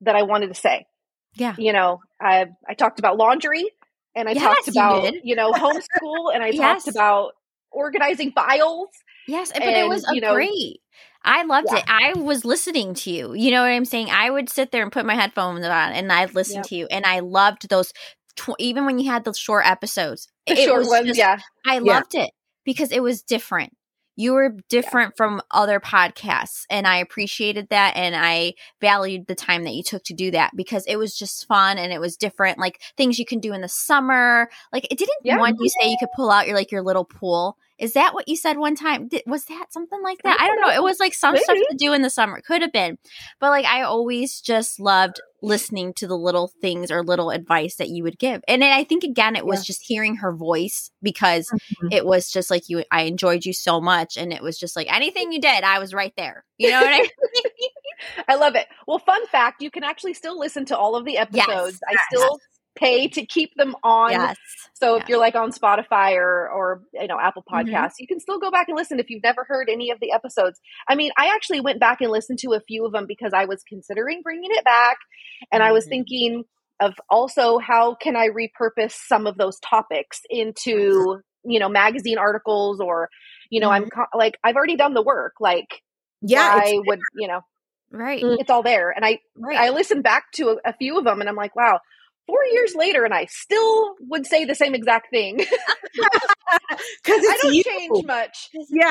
[0.03, 0.87] that I wanted to say.
[1.35, 1.55] Yeah.
[1.57, 3.71] You know, I I talked about laundry
[4.15, 6.85] and I yes, talked about, you, you, know, homeschool and I yes.
[6.85, 7.33] talked about
[7.71, 8.89] organizing files.
[9.29, 10.81] Yes, but and, it was you know, great.
[11.23, 11.79] I loved yeah.
[11.79, 11.85] it.
[11.87, 13.35] I was listening to you.
[13.35, 14.09] You know what I'm saying?
[14.11, 16.67] I would sit there and put my headphones on and I'd listen yep.
[16.67, 16.87] to you.
[16.91, 17.93] And I loved those,
[18.37, 20.29] tw- even when you had the short episodes.
[20.47, 21.39] The short ones, just, yeah.
[21.67, 22.25] I loved yeah.
[22.25, 22.31] it
[22.65, 23.73] because it was different
[24.21, 25.17] you were different yeah.
[25.17, 30.05] from other podcasts and i appreciated that and i valued the time that you took
[30.05, 33.25] to do that because it was just fun and it was different like things you
[33.25, 35.39] can do in the summer like it didn't yeah.
[35.39, 38.29] one you say you could pull out your like your little pool is that what
[38.29, 39.09] you said one time?
[39.09, 40.39] Did, was that something like that?
[40.39, 40.71] I don't know.
[40.71, 41.45] It was like some Maybe.
[41.45, 42.41] stuff to do in the summer.
[42.47, 42.99] Could have been.
[43.41, 47.89] But like I always just loved listening to the little things or little advice that
[47.89, 48.43] you would give.
[48.47, 49.65] And I think again it was yeah.
[49.65, 51.89] just hearing her voice because mm-hmm.
[51.91, 54.93] it was just like you I enjoyed you so much and it was just like
[54.93, 56.45] anything you did, I was right there.
[56.59, 57.11] You know what I mean?
[58.29, 58.67] I love it.
[58.87, 61.81] Well, fun fact, you can actually still listen to all of the episodes.
[61.81, 61.81] Yes.
[61.89, 62.39] I still
[62.77, 64.13] pay to keep them on.
[64.13, 64.37] Yes.
[64.75, 65.09] So if yes.
[65.09, 67.69] you're like on Spotify or or you know Apple mm-hmm.
[67.69, 68.01] Podcasts, mm-hmm.
[68.01, 70.61] you can still go back and listen if you've never heard any of the episodes.
[70.89, 73.45] I mean, I actually went back and listened to a few of them because I
[73.45, 74.99] was considering bringing it back
[75.53, 75.69] and mm-hmm.
[75.69, 75.91] I was mm-hmm.
[75.91, 76.45] thinking
[76.81, 82.81] of also how can I repurpose some of those topics into, you know, magazine articles
[82.81, 83.11] or
[83.51, 83.85] you know, mm-hmm.
[83.85, 85.35] I'm co- like I've already done the work.
[85.41, 85.83] Like
[86.23, 87.41] yeah, I would, you know,
[87.91, 88.23] right.
[88.23, 88.91] It's all there.
[88.91, 89.59] And I right.
[89.59, 91.81] I listened back to a, a few of them and I'm like, wow,
[92.27, 95.45] four years later and I still would say the same exact thing.
[97.03, 97.63] Because I don't you.
[97.63, 98.49] change much.
[98.71, 98.91] Yeah.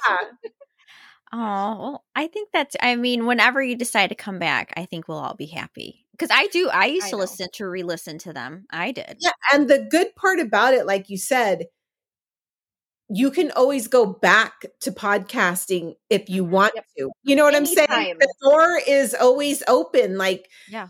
[1.32, 1.38] Oh,
[1.80, 5.20] well, I think that's, I mean, whenever you decide to come back, I think we'll
[5.20, 6.06] all be happy.
[6.12, 7.22] Because I do, I used I to know.
[7.22, 8.66] listen to re listen to them.
[8.72, 9.18] I did.
[9.20, 9.32] Yeah.
[9.54, 11.66] And the good part about it, like you said,
[13.10, 16.54] you can always go back to podcasting if you mm-hmm.
[16.54, 16.86] want yep.
[16.98, 17.12] to.
[17.24, 17.86] You know what Anytime.
[17.90, 18.16] I'm saying?
[18.20, 20.18] The door is always open.
[20.18, 20.90] Like, yeah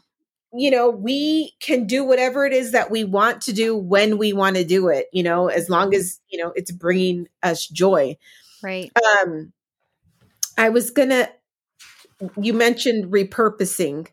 [0.54, 4.34] you know, we can do whatever it is that we want to do when we
[4.34, 8.18] want to do it, you know, as long as, you know, it's bringing us joy.
[8.64, 8.92] Right.
[9.22, 9.54] Um,
[10.58, 11.30] I was going to,
[12.42, 14.08] you mentioned repurposing,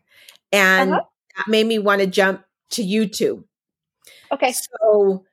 [0.51, 1.01] and uh-huh.
[1.37, 3.43] that made me want to jump to YouTube.
[4.31, 4.53] Okay.
[4.53, 5.25] So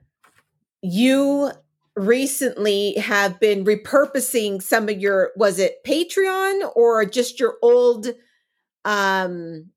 [0.82, 1.50] you
[1.94, 8.08] recently have been repurposing some of your, was it Patreon or just your old,
[8.84, 9.70] um,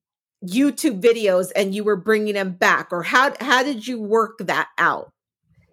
[0.46, 4.68] YouTube videos and you were bringing them back or how how did you work that
[4.78, 5.12] out?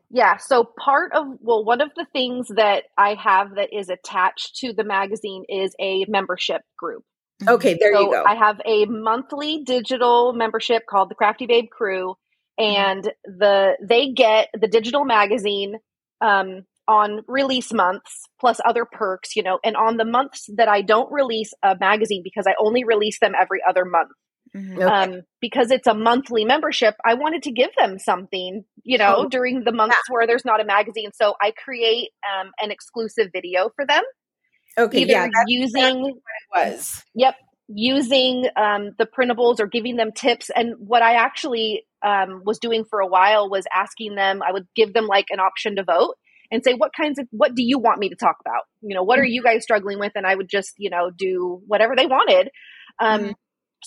[0.10, 4.58] Yeah, so part of well one of the things that I have that is attached
[4.58, 7.04] to the magazine is a membership group.
[7.48, 8.24] Okay, there so you go.
[8.26, 12.16] I have a monthly digital membership called the Crafty Babe Crew
[12.58, 15.76] and the they get the digital magazine
[16.22, 20.82] um on release months plus other perks, you know, and on the months that I
[20.82, 24.12] don't release a magazine because I only release them every other month.
[24.56, 24.82] Mm-hmm.
[24.82, 29.28] Um, because it's a monthly membership, I wanted to give them something, you know, oh,
[29.28, 30.14] during the months yeah.
[30.14, 31.10] where there's not a magazine.
[31.14, 34.04] So I create um, an exclusive video for them.
[34.78, 37.04] Okay, Either yeah, using what it was.
[37.16, 37.36] Yep,
[37.68, 40.50] using um, the printables or giving them tips.
[40.56, 44.42] And what I actually um, was doing for a while was asking them.
[44.42, 46.16] I would give them like an option to vote
[46.52, 48.64] and say, "What kinds of what do you want me to talk about?
[48.82, 49.32] You know, what are mm-hmm.
[49.32, 52.50] you guys struggling with?" And I would just, you know, do whatever they wanted.
[53.00, 53.32] Um, mm-hmm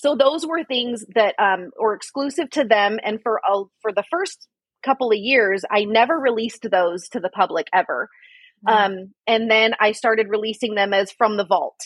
[0.00, 4.04] so those were things that um, were exclusive to them and for a, for the
[4.10, 4.46] first
[4.84, 8.08] couple of years i never released those to the public ever
[8.66, 8.92] mm-hmm.
[8.92, 11.80] um, and then i started releasing them as from the vault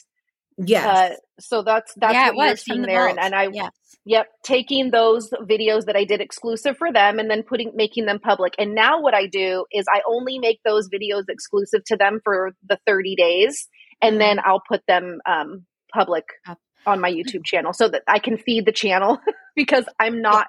[0.58, 3.70] yes uh, so that's that's yeah, what you're seeing the there and, and, i yes.
[4.04, 8.18] yep taking those videos that i did exclusive for them and then putting making them
[8.18, 12.20] public and now what i do is i only make those videos exclusive to them
[12.22, 13.68] for the 30 days
[14.02, 14.50] and then mm-hmm.
[14.50, 16.24] i'll put them um, public
[16.86, 19.18] on my YouTube channel so that I can feed the channel
[19.56, 20.46] because I'm not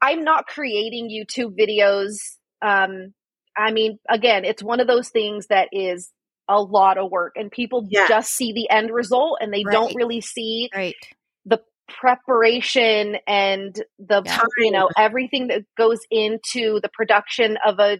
[0.00, 2.16] I'm not creating YouTube videos.
[2.62, 3.14] Um,
[3.56, 6.12] I mean, again, it's one of those things that is
[6.48, 8.08] a lot of work and people yes.
[8.08, 9.72] just see the end result and they right.
[9.72, 10.94] don't really see right.
[11.44, 14.40] the preparation and the yeah.
[14.58, 17.98] you know everything that goes into the production of a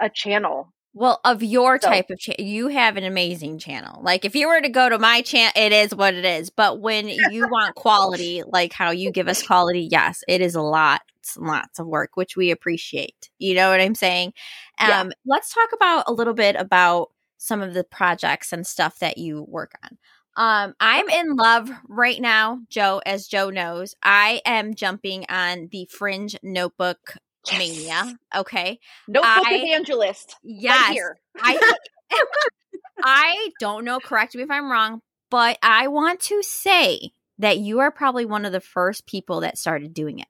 [0.00, 1.88] a channel well, of your so.
[1.88, 4.00] type of channel, you have an amazing channel.
[4.02, 6.50] Like if you were to go to my channel, it is what it is.
[6.50, 10.62] But when you want quality, like how you give us quality, yes, it is a
[10.62, 11.02] lot,
[11.36, 13.28] lots of work, which we appreciate.
[13.38, 14.34] You know what I'm saying?
[14.78, 15.04] Um, yeah.
[15.26, 19.44] Let's talk about a little bit about some of the projects and stuff that you
[19.48, 19.98] work on.
[20.36, 23.94] Um, I'm in love right now, Joe, as Joe knows.
[24.02, 27.16] I am jumping on the Fringe Notebook
[27.46, 27.58] yes.
[27.58, 28.18] mania.
[28.34, 28.80] Okay.
[29.08, 30.36] Notebook I, evangelist.
[30.42, 30.88] Yes.
[30.88, 31.18] Right here.
[31.38, 31.74] I
[33.02, 37.80] I don't know, correct me if I'm wrong, but I want to say that you
[37.80, 40.28] are probably one of the first people that started doing it.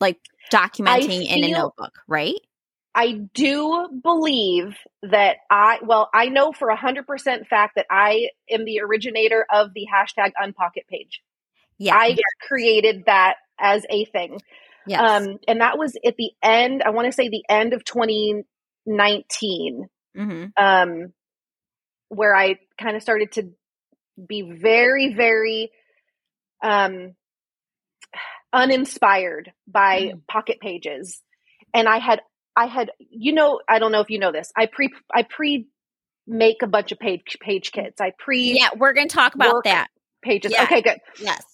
[0.00, 0.18] like
[0.52, 2.34] documenting feel, in a notebook, right?
[2.94, 8.30] I do believe that I, well, I know for a hundred percent fact that I
[8.50, 11.22] am the originator of the hashtag unpocket page.
[11.78, 11.94] Yeah.
[11.94, 12.16] I
[12.46, 14.40] created that as a thing.
[14.86, 15.00] Yes.
[15.00, 19.88] Um, and that was at the end, I want to say the end of 2019,
[20.16, 20.44] mm-hmm.
[20.56, 21.12] um,
[22.08, 23.50] where I kind of started to
[24.26, 25.70] be very, very
[26.62, 27.14] um,
[28.52, 30.26] uninspired by mm.
[30.26, 31.22] pocket pages.
[31.74, 32.20] And I had,
[32.56, 34.50] I had, you know, I don't know if you know this.
[34.56, 35.68] I pre, I pre
[36.26, 38.00] make a bunch of page page kits.
[38.00, 38.58] I pre.
[38.58, 39.88] Yeah, we're going to talk about that.
[40.22, 40.52] Pages.
[40.52, 40.64] Yeah.
[40.64, 40.98] Okay, good.
[41.20, 41.44] Yes.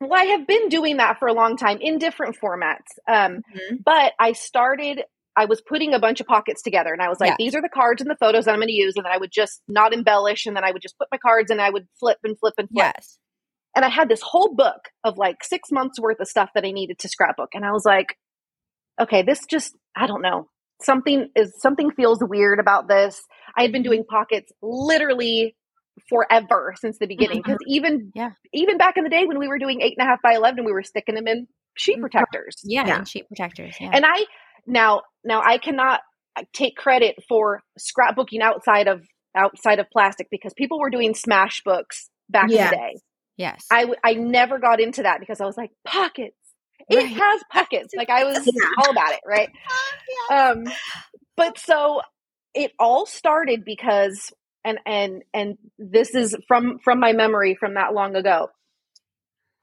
[0.00, 2.88] Well, I have been doing that for a long time in different formats.
[3.08, 3.76] Um, mm-hmm.
[3.84, 5.02] But I started
[5.36, 7.36] I was putting a bunch of pockets together and I was like, yeah.
[7.38, 8.94] these are the cards and the photos that I'm going to use.
[8.96, 10.46] And then I would just not embellish.
[10.46, 12.68] And then I would just put my cards and I would flip and flip and
[12.68, 12.94] flip.
[12.96, 13.18] Yes.
[13.74, 16.70] And I had this whole book of like six months worth of stuff that I
[16.70, 17.50] needed to scrapbook.
[17.54, 18.16] And I was like,
[19.00, 20.48] okay, this just, I don't know.
[20.80, 23.20] Something is, something feels weird about this.
[23.56, 23.90] I had been mm-hmm.
[23.90, 25.56] doing pockets literally
[26.08, 27.38] forever since the beginning.
[27.38, 27.74] Because mm-hmm.
[27.74, 28.30] even, yeah.
[28.52, 30.64] even back in the day when we were doing eight and a half by 11,
[30.64, 32.02] we were sticking them in sheet mm-hmm.
[32.02, 32.56] protectors.
[32.64, 33.04] Yeah, yeah.
[33.04, 33.76] sheet protectors.
[33.80, 33.90] Yeah.
[33.92, 34.24] And I,
[34.66, 36.00] now, now I cannot
[36.52, 39.02] take credit for scrapbooking outside of
[39.36, 42.94] outside of plastic because people were doing smash books back in the day.
[43.36, 43.66] Yes.
[43.70, 46.36] I, w- I never got into that because I was like, pockets.
[46.88, 47.08] It right.
[47.08, 47.94] has pockets.
[47.96, 48.52] like I was yeah.
[48.78, 49.48] all about it, right?
[50.30, 50.64] Um
[51.36, 52.02] but so
[52.54, 54.32] it all started because
[54.64, 58.48] and and and this is from from my memory from that long ago.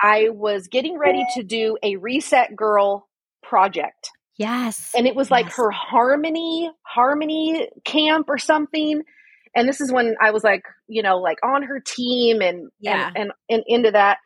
[0.01, 3.07] I was getting ready to do a reset girl
[3.43, 4.09] project.
[4.37, 4.91] Yes.
[4.95, 9.03] And it was like her harmony, harmony camp or something.
[9.55, 13.07] And this is when I was like, you know, like on her team and, yeah.
[13.07, 14.17] and, and, and into that.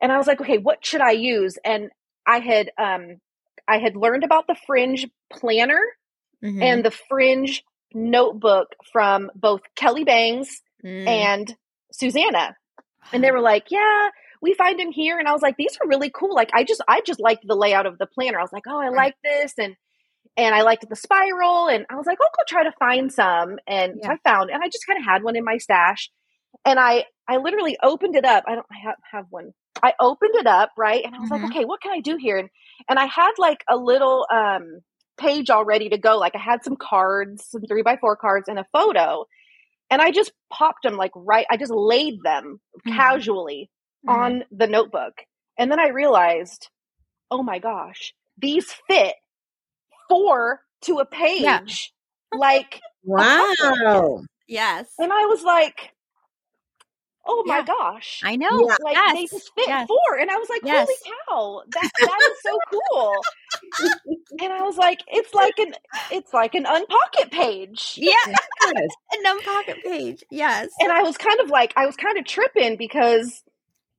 [0.00, 1.56] And I was like, okay, what should I use?
[1.64, 1.90] And
[2.26, 3.18] I had, um,
[3.68, 5.82] I had learned about the fringe planner
[6.42, 6.62] mm-hmm.
[6.62, 7.62] and the fringe
[7.94, 11.06] notebook from both Kelly Bangs mm.
[11.06, 11.54] and
[11.92, 12.56] Susanna.
[13.12, 14.08] And they were like, yeah,
[14.42, 15.18] we find him here.
[15.18, 16.34] And I was like, these are really cool.
[16.34, 18.38] Like, I just, I just liked the layout of the planner.
[18.38, 19.54] I was like, oh, I like this.
[19.58, 19.74] And,
[20.36, 21.68] and I liked the spiral.
[21.68, 23.58] And I was like, oh, go try to find some.
[23.66, 24.12] And yeah.
[24.12, 26.10] I found, and I just kind of had one in my stash.
[26.64, 28.44] And I, I literally opened it up.
[28.46, 29.52] I don't I have, have one.
[29.82, 31.02] I opened it up, right?
[31.04, 31.44] And I was mm-hmm.
[31.44, 32.36] like, okay, what can I do here?
[32.36, 32.48] And,
[32.88, 34.80] and I had like a little, um,
[35.18, 36.16] page all ready to go.
[36.18, 39.26] Like I had some cards, some three by four cards and a photo.
[39.90, 42.96] And I just popped them like right, I just laid them mm-hmm.
[42.96, 43.70] casually
[44.06, 44.20] mm-hmm.
[44.20, 45.14] on the notebook.
[45.58, 46.68] And then I realized,
[47.30, 49.14] oh my gosh, these fit
[50.08, 51.42] four to a page.
[51.42, 51.60] Yeah.
[52.32, 54.22] Like, wow.
[54.46, 54.86] Yes.
[54.98, 55.92] And I was like,
[57.28, 58.22] oh my gosh.
[58.24, 58.48] I know.
[58.50, 58.76] Yeah.
[58.82, 59.14] Like yes.
[59.14, 59.86] they just fit yes.
[59.86, 60.18] four.
[60.18, 60.88] And I was like, yes.
[60.88, 63.14] holy cow, that that is so cool.
[64.40, 65.74] and I was like, it's like an
[66.10, 67.94] it's like an unpocket page.
[67.96, 68.14] Yeah.
[68.66, 68.88] an
[69.26, 70.24] unpocket page.
[70.30, 70.70] Yes.
[70.80, 73.42] And I was kind of like I was kind of tripping because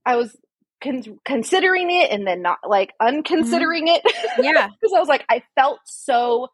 [0.05, 0.35] I was
[0.81, 4.07] con- considering it and then not like unconsidering mm-hmm.
[4.07, 4.43] it.
[4.43, 4.69] Yeah.
[4.81, 6.47] Because I was like, I felt so,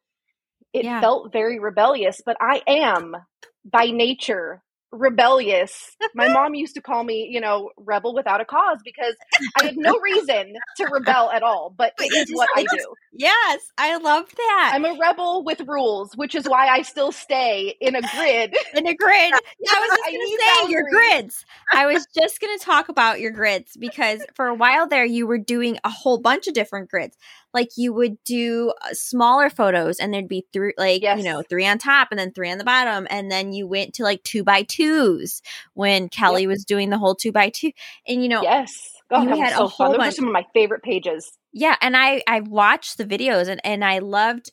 [0.73, 0.99] it yeah.
[0.99, 3.15] felt very rebellious, but I am
[3.63, 4.61] by nature
[4.95, 5.95] rebellious.
[6.13, 9.15] My mom used to call me, you know, rebel without a cause because
[9.59, 12.93] I had no reason to rebel at all, but it is what I do.
[13.17, 14.71] Yes, I love that.
[14.73, 18.55] I'm a rebel with rules, which is why I still stay in a grid.
[18.73, 19.33] In a grid.
[19.59, 20.71] Yeah, I was just going to say boundaries.
[20.71, 21.45] your grids.
[21.73, 25.25] I was just going to talk about your grids because for a while there you
[25.27, 27.17] were doing a whole bunch of different grids
[27.55, 31.17] like you would do uh, smaller photos and there'd be three like yes.
[31.17, 33.93] you know three on top and then three on the bottom and then you went
[33.93, 35.41] to like two by twos
[35.73, 36.49] when kelly yep.
[36.49, 37.71] was doing the whole two by two
[38.07, 39.99] and you know yes God, you had so a whole fun.
[39.99, 43.61] Those are some of my favorite pages yeah and i i watched the videos and
[43.63, 44.51] and i loved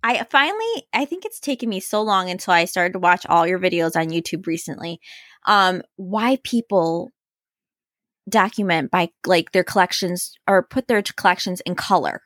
[0.00, 3.48] I finally I think it's taken me so long until I started to watch all
[3.48, 5.00] your videos on YouTube recently.
[5.44, 7.10] Um why people
[8.28, 12.22] document by like their collections or put their collections in color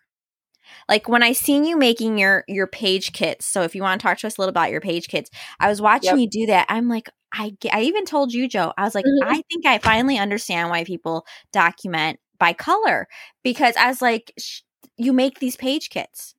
[0.89, 3.47] like when I seen you making your your page kits.
[3.47, 5.68] So if you want to talk to us a little about your page kits, I
[5.68, 6.18] was watching yep.
[6.18, 6.66] you do that.
[6.68, 8.73] I'm like, I I even told you, Joe.
[8.77, 9.29] I was like, mm-hmm.
[9.29, 13.07] I think I finally understand why people document by color
[13.43, 14.62] because I was like, sh-
[14.97, 16.35] you make these page kits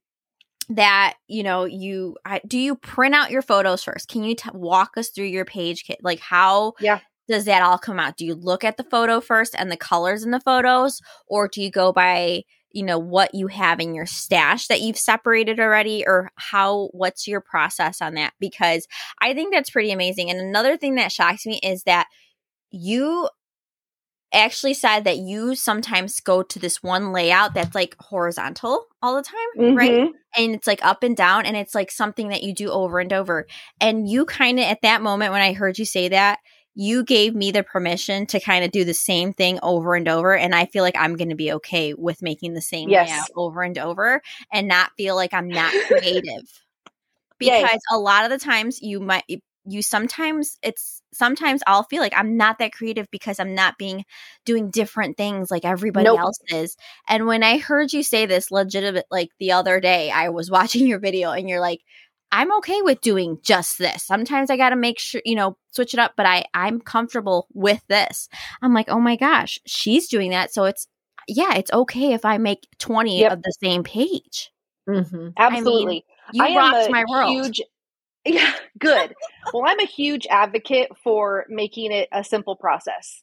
[0.70, 4.50] that you know you I, do you print out your photos first can you t-
[4.54, 8.26] walk us through your page kit like how yeah does that all come out do
[8.26, 11.70] you look at the photo first and the colors in the photos or do you
[11.70, 12.44] go by
[12.74, 17.28] you know what you have in your stash that you've separated already or how what's
[17.28, 18.88] your process on that because
[19.22, 22.08] i think that's pretty amazing and another thing that shocks me is that
[22.72, 23.30] you
[24.34, 29.22] actually said that you sometimes go to this one layout that's like horizontal all the
[29.22, 29.78] time, mm-hmm.
[29.78, 30.10] right?
[30.36, 33.14] And it's like up and down, and it's like something that you do over and
[33.14, 33.46] over.
[33.80, 36.40] And you kind of, at that moment when I heard you say that,
[36.76, 40.36] you gave me the permission to kind of do the same thing over and over.
[40.36, 43.10] And I feel like I'm going to be okay with making the same yes.
[43.10, 44.22] layout over and over
[44.52, 46.64] and not feel like I'm not creative.
[47.38, 47.80] because Yay.
[47.92, 49.24] a lot of the times you might,
[49.66, 54.04] you sometimes it's sometimes I'll feel like I'm not that creative because I'm not being
[54.46, 56.20] doing different things like everybody nope.
[56.20, 56.76] else is.
[57.08, 60.88] And when I heard you say this legitimate like the other day, I was watching
[60.88, 61.82] your video and you're like,
[62.34, 64.04] I'm okay with doing just this.
[64.04, 67.48] Sometimes I got to make sure, you know, switch it up, but I I'm comfortable
[67.54, 68.28] with this.
[68.62, 70.88] I'm like, "Oh my gosh, she's doing that." So it's
[71.28, 73.34] yeah, it's okay if I make 20 yep.
[73.34, 74.52] of the same page.
[74.90, 75.30] Mm-hmm.
[75.38, 76.06] Absolutely.
[76.28, 77.30] I mean, you rocked my world.
[77.32, 77.62] Huge
[78.26, 79.14] Yeah, good.
[79.54, 83.22] well, I'm a huge advocate for making it a simple process.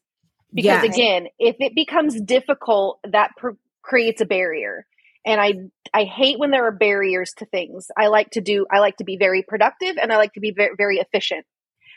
[0.53, 0.91] Because yeah.
[0.91, 3.51] again, if it becomes difficult, that pr-
[3.83, 4.87] creates a barrier.
[5.25, 5.55] And I
[5.93, 7.89] I hate when there are barriers to things.
[7.97, 10.53] I like to do I like to be very productive and I like to be
[10.57, 11.45] very very efficient.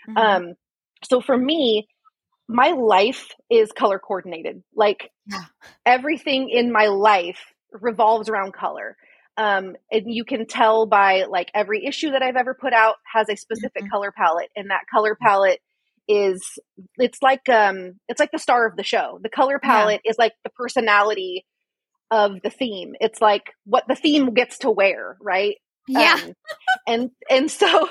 [0.09, 0.17] Mm-hmm.
[0.17, 0.53] Um
[1.03, 1.87] so for me,
[2.47, 4.63] my life is color coordinated.
[4.75, 5.43] Like yeah.
[5.85, 7.39] everything in my life
[7.71, 8.97] revolves around color
[9.37, 13.29] um, and you can tell by like every issue that I've ever put out has
[13.29, 13.89] a specific mm-hmm.
[13.89, 15.59] color palette, and that color palette
[16.07, 16.59] is
[16.97, 19.19] it's like um it's like the star of the show.
[19.23, 20.11] The color palette yeah.
[20.11, 21.45] is like the personality
[22.13, 22.93] of the theme.
[23.01, 25.55] It's like what the theme gets to wear, right?
[25.87, 26.19] Yeah.
[26.23, 26.33] Um,
[26.87, 27.89] and and so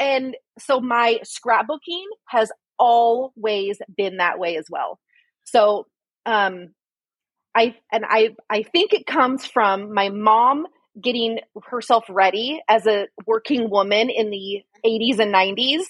[0.00, 4.98] and so my scrapbooking has always been that way as well.
[5.44, 5.86] So
[6.26, 6.70] um
[7.54, 10.66] I and I I think it comes from my mom
[11.00, 15.82] getting herself ready as a working woman in the 80s and 90s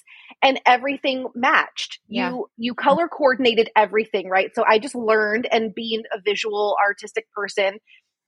[0.42, 2.00] and everything matched.
[2.08, 2.30] Yeah.
[2.30, 4.50] You you color coordinated everything, right?
[4.54, 7.78] So I just learned and being a visual artistic person,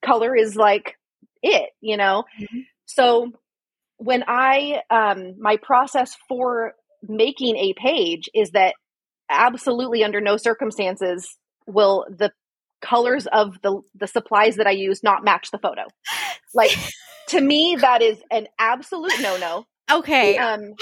[0.04, 0.96] color is like
[1.42, 2.24] it, you know.
[2.40, 2.60] Mm-hmm.
[2.86, 3.32] So
[3.98, 8.74] when I um my process for making a page is that
[9.28, 11.36] absolutely under no circumstances
[11.66, 12.30] will the
[12.82, 15.82] colors of the the supplies that I use not match the photo.
[16.54, 16.76] Like
[17.28, 19.66] to me, that is an absolute no no.
[19.90, 20.38] Okay.
[20.38, 20.74] Um,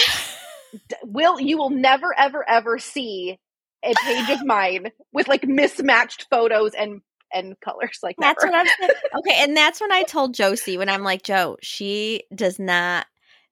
[1.04, 3.38] will you will never ever ever see
[3.84, 7.00] a page of mine with like mismatched photos and
[7.34, 8.52] and colors like that's never.
[8.52, 8.90] what I'm saying.
[9.18, 13.06] Okay, and that's when I told Josie when I'm like, Joe, she does not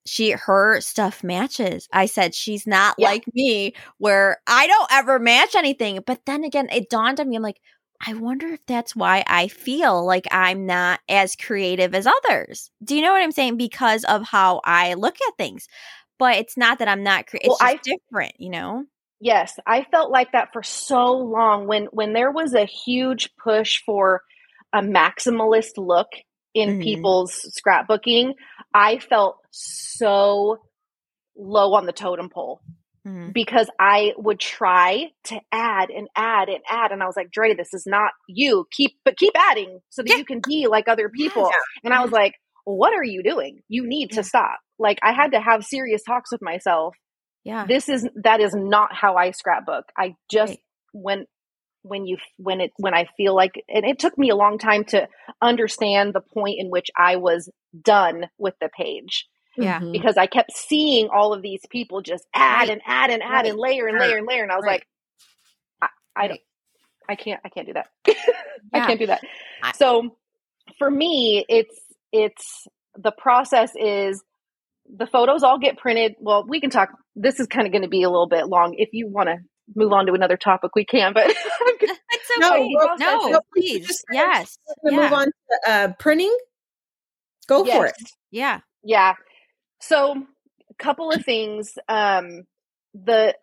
[0.07, 1.89] she her stuff matches.
[1.93, 3.09] I said she's not yeah.
[3.09, 6.01] like me where I don't ever match anything.
[6.07, 7.37] But then again, it dawned on me.
[7.37, 7.61] I'm like,
[8.05, 12.71] I wonder if that's why I feel like I'm not as creative as others.
[12.83, 13.59] Do you know what I'm saying?
[13.59, 15.69] Because of how I look at things.
[16.19, 17.49] But it's not that I'm not creative.
[17.49, 18.85] Well, it's I, different, you know?
[19.21, 23.83] Yes, I felt like that for so long when when there was a huge push
[23.85, 24.23] for
[24.73, 26.09] a maximalist look
[26.55, 26.83] in mm-hmm.
[26.83, 28.33] people's scrapbooking,
[28.73, 30.59] I felt so
[31.37, 32.61] low on the totem pole
[33.07, 33.33] mm-hmm.
[33.33, 36.93] because I would try to add and add and add.
[36.93, 38.67] And I was like, Dre, this is not you.
[38.71, 40.17] Keep, but keep adding so that yeah.
[40.17, 41.45] you can be like other people.
[41.45, 41.85] Yeah.
[41.85, 42.35] And I was like,
[42.65, 43.61] what are you doing?
[43.69, 44.23] You need yeah.
[44.23, 44.59] to stop.
[44.79, 46.95] Like I had to have serious talks with myself.
[47.45, 47.67] Yeah.
[47.67, 49.87] This is, that is not how I scrapbook.
[49.97, 50.59] I just, right.
[50.93, 51.27] when,
[51.83, 54.85] when you, when it, when I feel like, and it took me a long time
[54.89, 55.09] to
[55.41, 57.51] understand the point in which I was
[57.83, 59.27] done with the page.
[59.57, 59.81] Yeah.
[59.81, 59.93] Mm-hmm.
[59.93, 62.71] Because I kept seeing all of these people just add right.
[62.71, 63.47] and add and add right.
[63.47, 64.43] and layer and layer and layer.
[64.43, 64.83] And I was right.
[65.81, 66.41] like, I, I don't,
[67.09, 67.89] I can't, I can't do that.
[68.73, 69.23] I can't do that.
[69.77, 70.17] So
[70.79, 71.79] for me, it's,
[72.13, 74.23] it's, the process is
[74.97, 76.15] the photos all get printed.
[76.19, 76.91] Well, we can talk.
[77.17, 78.75] This is kind of going to be a little bit long.
[78.77, 79.37] If you want to
[79.75, 81.13] move on to another topic, we can.
[81.13, 81.39] But it's
[81.83, 81.93] okay.
[82.39, 84.05] No, no, no please.
[84.13, 84.59] Yes.
[84.85, 84.97] Yeah.
[84.97, 86.37] Move on to uh, printing.
[87.47, 87.77] Go yes.
[87.77, 88.13] for it.
[88.31, 88.61] Yeah.
[88.83, 89.15] Yeah.
[89.81, 90.27] So,
[90.71, 91.77] a couple of things.
[91.89, 92.45] Um,
[92.95, 93.35] the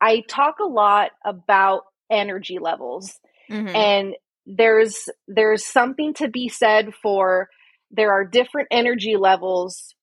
[0.00, 3.18] I talk a lot about energy levels,
[3.50, 3.74] mm-hmm.
[3.74, 4.14] and
[4.46, 7.48] there's there's something to be said for
[7.90, 9.94] there are different energy levels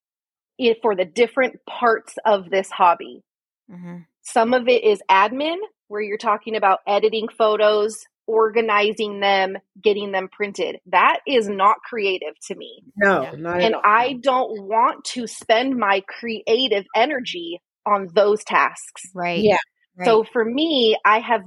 [0.82, 3.24] for the different parts of this hobby.
[3.72, 4.00] Mm-hmm.
[4.22, 10.30] Some of it is admin, where you're talking about editing photos, organizing them, getting them
[10.32, 10.78] printed.
[10.86, 12.84] That is not creative to me.
[12.96, 19.02] No, and I don't want to spend my creative energy on those tasks.
[19.16, 19.42] Right.
[19.42, 19.58] Yeah.
[19.98, 20.06] Right.
[20.06, 21.42] So for me, I have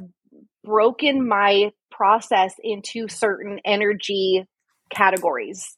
[0.65, 4.45] broken my process into certain energy
[4.91, 5.77] categories.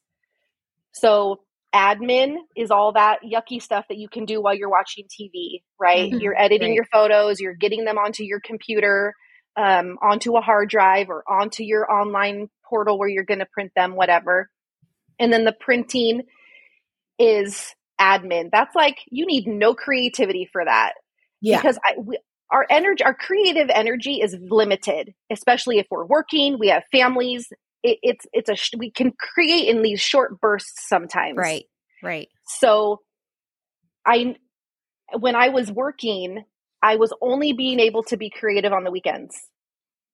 [0.91, 1.41] So
[1.73, 6.09] admin is all that yucky stuff that you can do while you're watching TV, right?
[6.09, 6.19] Mm-hmm.
[6.19, 6.75] You're editing right.
[6.75, 9.13] your photos, you're getting them onto your computer
[9.57, 13.71] um, onto a hard drive or onto your online portal where you're going to print
[13.75, 14.49] them, whatever.
[15.19, 16.23] And then the printing
[17.17, 18.49] is admin.
[18.51, 20.93] That's like you need no creativity for that.
[21.41, 21.61] Yeah.
[21.61, 22.19] Because I, we,
[22.51, 27.47] our energy, our creative energy is limited, especially if we're working, we have families.
[27.83, 31.37] It, it's it's a we can create in these short bursts sometimes.
[31.37, 31.65] Right.
[32.03, 32.27] Right.
[32.45, 33.01] So
[34.05, 34.35] I
[35.17, 36.43] when I was working,
[36.85, 39.35] I was only being able to be creative on the weekends.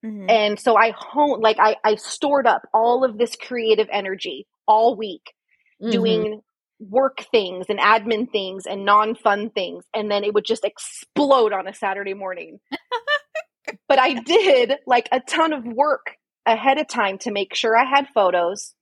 [0.05, 0.29] Mm-hmm.
[0.29, 4.95] And so I honed, like I, I stored up all of this creative energy all
[4.95, 5.33] week
[5.81, 5.91] mm-hmm.
[5.91, 6.41] doing
[6.79, 9.83] work things and admin things and non fun things.
[9.93, 12.61] And then it would just explode on a Saturday morning.
[13.89, 16.15] but I did like a ton of work
[16.45, 18.73] ahead of time to make sure I had photos,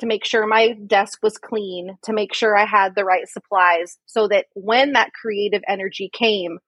[0.00, 3.96] to make sure my desk was clean, to make sure I had the right supplies
[4.04, 6.58] so that when that creative energy came,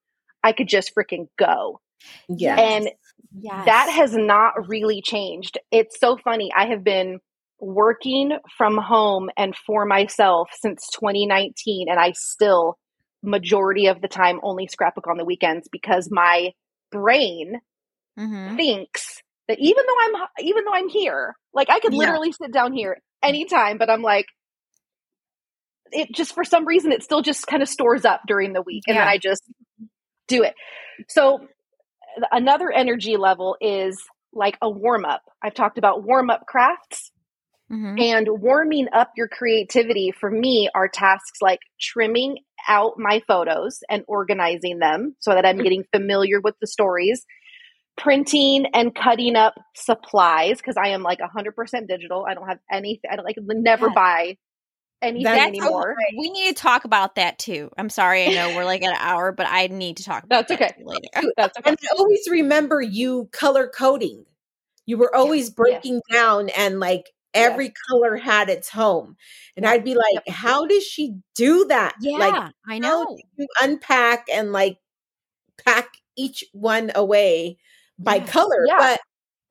[0.42, 1.80] I could just freaking go.
[2.28, 2.56] Yeah.
[2.58, 2.90] And
[3.38, 3.64] yes.
[3.66, 5.58] that has not really changed.
[5.70, 6.50] It's so funny.
[6.56, 7.18] I have been
[7.60, 12.78] working from home and for myself since 2019 and I still
[13.22, 16.52] majority of the time only scrapbook on the weekends because my
[16.90, 17.60] brain
[18.18, 18.56] mm-hmm.
[18.56, 22.46] thinks that even though I'm even though I'm here, like I could literally yeah.
[22.46, 24.26] sit down here anytime, but I'm like
[25.92, 28.84] it just for some reason it still just kind of stores up during the week
[28.86, 29.02] and yeah.
[29.02, 29.42] then I just
[30.30, 30.54] do it.
[31.08, 31.46] So
[32.30, 34.00] another energy level is
[34.32, 35.22] like a warm up.
[35.42, 37.10] I've talked about warm up crafts.
[37.70, 38.00] Mm-hmm.
[38.00, 44.02] And warming up your creativity for me are tasks like trimming out my photos and
[44.08, 45.62] organizing them so that I'm mm-hmm.
[45.62, 47.24] getting familiar with the stories,
[47.96, 52.26] printing and cutting up supplies because I am like 100% digital.
[52.28, 53.94] I don't have any, I don't like never yeah.
[53.94, 54.36] buy
[55.02, 55.92] anything That's anymore.
[55.92, 56.16] Okay.
[56.18, 57.70] We need to talk about that too.
[57.76, 60.48] I'm sorry, I know we're like at an hour, but I need to talk about
[60.48, 60.74] That's okay.
[60.82, 61.32] later.
[61.36, 61.70] That's okay.
[61.70, 64.24] And I always remember you color coding.
[64.86, 66.20] You were always breaking yes.
[66.20, 67.74] down and like every yes.
[67.88, 69.16] color had its home.
[69.56, 70.28] And I'd be like, yep.
[70.28, 71.94] how does she do that?
[72.00, 73.16] Yeah, like, I know.
[73.36, 74.78] you unpack and like
[75.64, 77.58] pack each one away
[77.98, 78.26] by yeah.
[78.26, 78.64] color.
[78.66, 78.78] Yeah.
[78.78, 79.00] But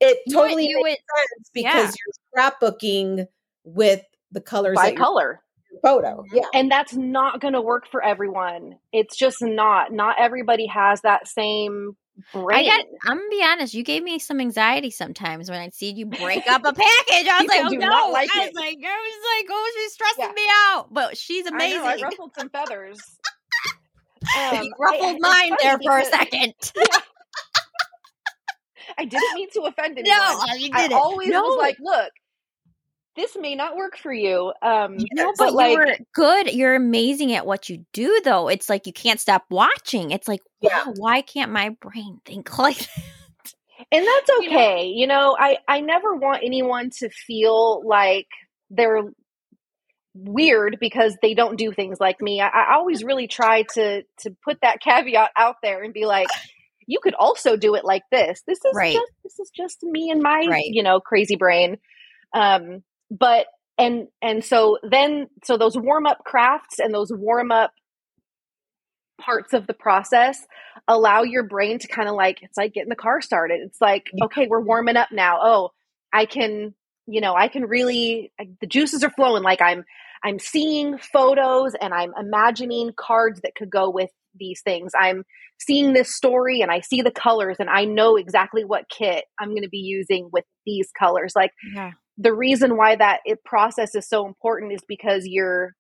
[0.01, 2.43] it totally you makes sense because yeah.
[2.43, 3.27] you're scrapbooking
[3.63, 5.41] with the colors by color
[5.81, 6.23] photo.
[6.33, 6.45] Yeah.
[6.53, 8.75] And that's not going to work for everyone.
[8.91, 9.91] It's just not.
[9.91, 11.95] Not everybody has that same
[12.33, 12.57] brain.
[12.57, 13.73] I got, I'm gonna be honest.
[13.73, 17.27] You gave me some anxiety sometimes when I'd see you break up a package.
[17.27, 18.11] I was like, oh no!
[18.11, 20.31] Like I was like, I was like, oh, she's stressing yeah.
[20.33, 20.93] me out.
[20.93, 21.79] But she's amazing.
[21.81, 22.99] I, know, I ruffled some feathers.
[24.37, 26.53] Um, ruffled I, mine there for a second.
[26.75, 26.83] Yeah.
[28.97, 30.17] I didn't mean to offend anyone.
[30.17, 30.91] No, you didn't.
[30.91, 31.41] I always no.
[31.41, 32.11] was like, look,
[33.19, 34.53] this may not work for you.
[34.61, 36.53] Um, no, but, but like, you're good.
[36.53, 38.47] You're amazing at what you do, though.
[38.47, 40.11] It's like you can't stop watching.
[40.11, 40.85] It's like, yeah.
[40.85, 43.53] wow, why can't my brain think like that?
[43.91, 44.85] And that's okay.
[44.85, 45.15] You know?
[45.15, 48.27] you know, I I never want anyone to feel like
[48.69, 49.01] they're
[50.13, 52.39] weird because they don't do things like me.
[52.39, 56.27] I, I always really try to to put that caveat out there and be like,
[56.87, 58.41] you could also do it like this.
[58.47, 58.93] This is right.
[58.93, 60.63] just this is just me and my right.
[60.65, 61.77] you know crazy brain.
[62.33, 63.47] Um, but
[63.79, 67.71] and and so then so those warm up crafts and those warm up
[69.19, 70.45] parts of the process
[70.87, 73.59] allow your brain to kind of like it's like getting the car started.
[73.65, 75.39] It's like okay we're warming up now.
[75.41, 75.69] Oh
[76.13, 76.73] i can
[77.07, 78.31] you know i can really
[78.61, 79.43] the juices are flowing.
[79.43, 79.83] Like i'm
[80.23, 84.91] i'm seeing photos and i'm imagining cards that could go with these things.
[84.99, 85.23] I'm
[85.59, 89.49] seeing this story and i see the colors and i know exactly what kit i'm
[89.49, 91.33] going to be using with these colors.
[91.35, 95.73] Like yeah the reason why that it, process is so important is because you're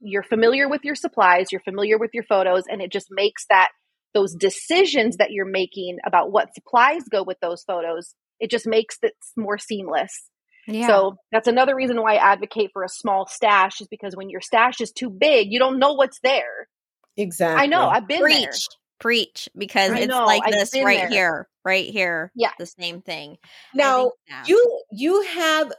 [0.00, 3.68] you're familiar with your supplies, you're familiar with your photos, and it just makes that
[4.14, 8.96] those decisions that you're making about what supplies go with those photos, it just makes
[9.02, 10.28] it more seamless.
[10.66, 10.86] Yeah.
[10.86, 14.40] So that's another reason why I advocate for a small stash is because when your
[14.40, 16.68] stash is too big, you don't know what's there.
[17.16, 17.64] Exactly.
[17.64, 17.88] I know.
[17.88, 18.66] I've been Preach.
[19.00, 21.08] Preach because I it's know, like I've this right there.
[21.08, 22.30] here, right here.
[22.34, 23.38] Yeah, the same thing.
[23.74, 24.12] Now
[24.46, 25.72] you you have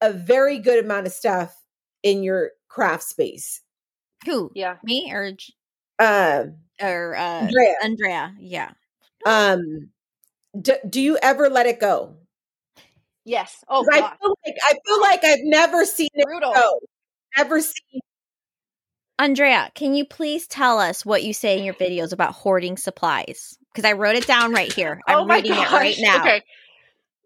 [0.00, 1.54] a very good amount of stuff
[2.02, 3.60] in your craft space.
[4.24, 4.50] Who?
[4.54, 5.32] Yeah, me or
[5.98, 6.44] uh,
[6.80, 7.74] or uh, Andrea?
[7.82, 8.70] Andrea, yeah.
[9.26, 9.90] Um,
[10.60, 12.16] do, do you ever let it go?
[13.24, 13.64] Yes.
[13.68, 16.50] Oh, I feel like I feel like I've never seen Brutal.
[16.50, 16.80] it go.
[17.36, 18.00] Never seen
[19.18, 23.56] Andrea, can you please tell us what you say in your videos about hoarding supplies?
[23.72, 25.00] Because I wrote it down right here.
[25.06, 25.68] I'm oh reading gosh.
[25.68, 26.20] it right now.
[26.20, 26.42] Okay.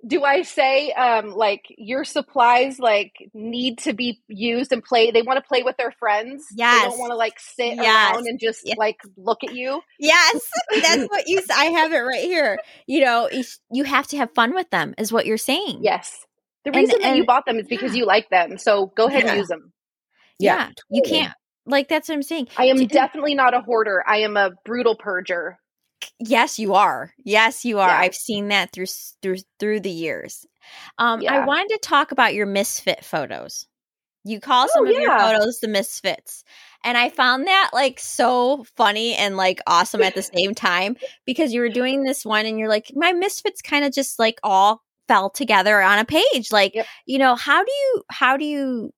[0.06, 5.22] do I say um like your supplies like need to be used and play they
[5.22, 6.44] want to play with their friends.
[6.54, 6.82] Yes.
[6.82, 8.14] They don't want to like sit yes.
[8.14, 8.76] around and just yes.
[8.76, 9.80] like look at you.
[9.98, 10.40] Yes.
[10.82, 12.58] That's what you I have it right here.
[12.86, 13.30] You know,
[13.72, 15.80] you have to have fun with them is what you're saying.
[15.82, 16.26] Yes.
[16.64, 18.58] The reason and, that and, you bought them is because you like them.
[18.58, 19.30] So go ahead yeah.
[19.30, 19.72] and use them.
[20.38, 20.54] Yeah.
[20.54, 20.64] yeah.
[20.66, 20.76] Totally.
[20.90, 21.34] You can't
[21.68, 22.48] like that's what I'm saying.
[22.56, 24.02] I am definitely not a hoarder.
[24.06, 25.56] I am a brutal purger.
[26.18, 27.12] Yes, you are.
[27.24, 27.88] Yes, you are.
[27.88, 27.98] Yeah.
[27.98, 28.86] I've seen that through
[29.22, 30.46] through through the years.
[30.98, 31.34] Um, yeah.
[31.34, 33.66] I wanted to talk about your misfit photos.
[34.24, 35.00] You call oh, some of yeah.
[35.00, 36.44] your photos the misfits.
[36.84, 41.52] And I found that like so funny and like awesome at the same time because
[41.52, 44.82] you were doing this one and you're like, my misfits kind of just like all
[45.08, 46.52] fell together on a page.
[46.52, 46.86] Like, yep.
[47.06, 48.92] you know, how do you how do you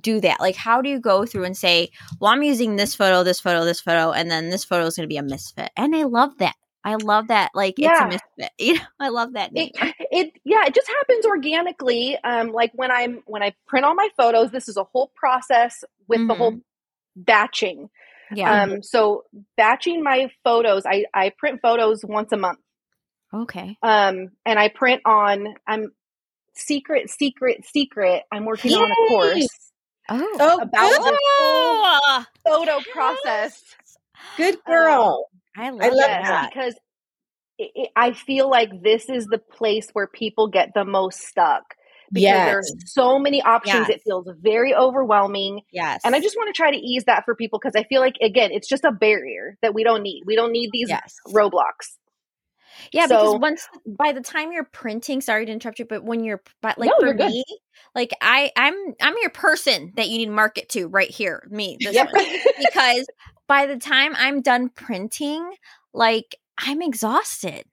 [0.00, 0.40] do that?
[0.40, 1.90] Like, how do you go through and say,
[2.20, 5.04] well, I'm using this photo, this photo, this photo, and then this photo is going
[5.04, 5.70] to be a misfit?
[5.76, 6.54] And I love that.
[6.84, 7.50] I love that.
[7.54, 7.92] Like, yeah.
[7.92, 8.52] it's a misfit.
[8.58, 9.52] You know, I love that.
[9.52, 9.70] Name.
[9.74, 12.16] It, it, yeah, it just happens organically.
[12.22, 15.84] Um, like when I'm, when I print all my photos, this is a whole process
[16.06, 16.28] with mm-hmm.
[16.28, 17.22] the whole mm-hmm.
[17.22, 17.90] batching.
[18.32, 18.62] Yeah.
[18.62, 19.24] Um, so
[19.56, 22.60] batching my photos, I, I print photos once a month.
[23.34, 23.76] Okay.
[23.82, 25.92] Um, and I print on, I'm
[26.54, 28.22] secret, secret, secret.
[28.30, 28.78] I'm working Yay!
[28.78, 29.65] on a course
[30.08, 33.62] Oh, oh about the whole photo process.
[34.36, 35.28] Good girl.
[35.58, 36.74] Um, I love, I love that because
[37.58, 41.62] it, it, I feel like this is the place where people get the most stuck
[42.12, 42.46] because yes.
[42.46, 43.88] there's so many options.
[43.88, 43.96] Yes.
[43.96, 45.62] It feels very overwhelming.
[45.72, 46.02] Yes.
[46.04, 48.14] And I just want to try to ease that for people because I feel like,
[48.22, 50.22] again, it's just a barrier that we don't need.
[50.26, 51.14] We don't need these yes.
[51.28, 51.96] roadblocks.
[52.92, 56.24] Yeah, so, because once by the time you're printing, sorry to interrupt you, but when
[56.24, 57.44] you're but like no, for me,
[57.94, 61.76] like I I'm I'm your person that you need to market to right here, me.
[61.80, 62.10] Yep.
[62.58, 63.06] because
[63.46, 65.50] by the time I'm done printing,
[65.92, 67.64] like I'm exhausted.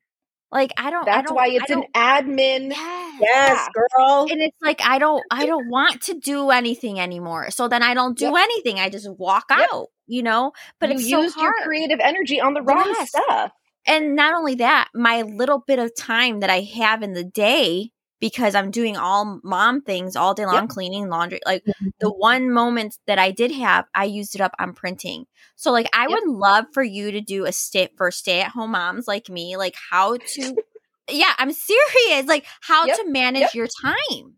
[0.54, 1.06] Like I don't.
[1.06, 2.70] That's I don't, why it's an admin.
[2.70, 4.28] Yes, yes, girl.
[4.30, 5.24] And it's like I don't.
[5.32, 7.50] I don't want to do anything anymore.
[7.50, 8.36] So then I don't do yep.
[8.38, 8.80] anything.
[8.80, 9.68] I just walk yep.
[9.74, 9.88] out.
[10.06, 10.52] You know.
[10.80, 13.10] But you it's used so your creative energy on the wrong yes.
[13.10, 13.52] stuff.
[13.86, 17.92] And not only that, my little bit of time that I have in the day
[18.20, 20.70] because I'm doing all mom things all day long, yep.
[20.70, 21.42] cleaning, laundry.
[21.46, 21.90] Like mm-hmm.
[22.00, 25.26] the one moment that I did have, I used it up on printing.
[25.58, 26.12] So like I yep.
[26.12, 29.58] would love for you to do a stay for stay at home moms like me,
[29.58, 30.56] like how to
[31.10, 32.28] Yeah, I'm serious.
[32.28, 32.98] Like how yep.
[32.98, 34.36] to manage your time.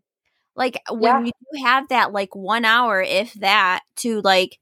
[0.56, 1.32] Like when yeah.
[1.52, 4.58] you have that like one hour, if that, to like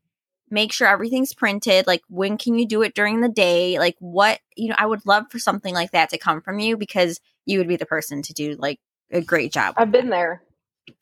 [0.51, 4.41] make sure everything's printed like when can you do it during the day like what
[4.57, 7.59] you know i would love for something like that to come from you because you
[7.59, 8.79] would be the person to do like
[9.11, 9.75] a great job.
[9.77, 10.43] I've been there.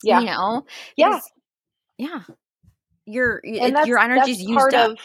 [0.03, 0.21] Yeah.
[0.21, 0.67] You know?
[0.97, 1.21] Yeah.
[1.99, 2.21] Yeah.
[3.05, 4.93] Your your energy's used up.
[4.93, 4.99] Of,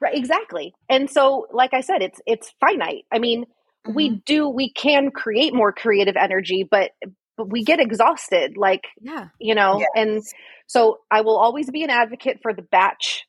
[0.00, 0.74] right, exactly.
[0.88, 3.04] And so like I said, it's it's finite.
[3.12, 3.94] I mean, mm-hmm.
[3.94, 6.90] we do we can create more creative energy, but
[7.36, 9.28] but we get exhausted like yeah.
[9.40, 9.88] you know, yes.
[9.96, 10.22] and
[10.66, 13.24] so I will always be an advocate for the batch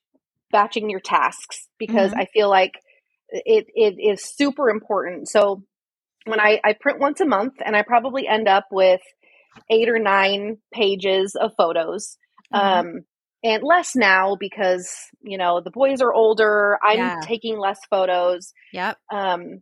[0.52, 2.22] batching your tasks because mm-hmm.
[2.22, 2.74] I feel like
[3.30, 5.28] it it is super important.
[5.30, 5.64] So
[6.26, 9.02] when I, I print once a month and I probably end up with
[9.70, 12.18] eight or nine pages of photos.
[12.54, 12.88] Mm-hmm.
[12.88, 13.06] Um,
[13.44, 14.90] and less now because,
[15.22, 16.80] you know, the boys are older.
[16.84, 17.20] I'm yeah.
[17.24, 18.54] taking less photos.
[18.74, 18.98] Yep.
[19.14, 19.62] Um,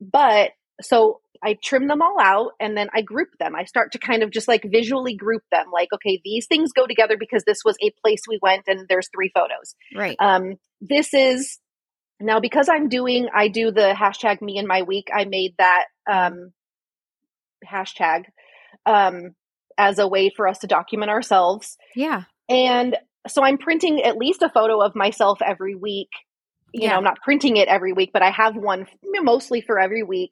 [0.00, 3.56] but so I trim them all out and then I group them.
[3.56, 6.86] I start to kind of just like visually group them like, okay, these things go
[6.86, 9.74] together because this was a place we went and there's three photos.
[9.94, 10.16] Right.
[10.20, 11.58] Um, this is
[12.20, 15.86] now, because I'm doing, I do the hashtag me and my week, I made that
[16.10, 16.52] um,
[17.66, 18.24] hashtag
[18.84, 19.34] um,
[19.78, 21.78] as a way for us to document ourselves.
[21.96, 22.24] Yeah.
[22.50, 22.96] And
[23.28, 26.10] so I'm printing at least a photo of myself every week.
[26.74, 26.90] You yeah.
[26.90, 28.86] know, I'm not printing it every week, but I have one
[29.22, 30.30] mostly for every week.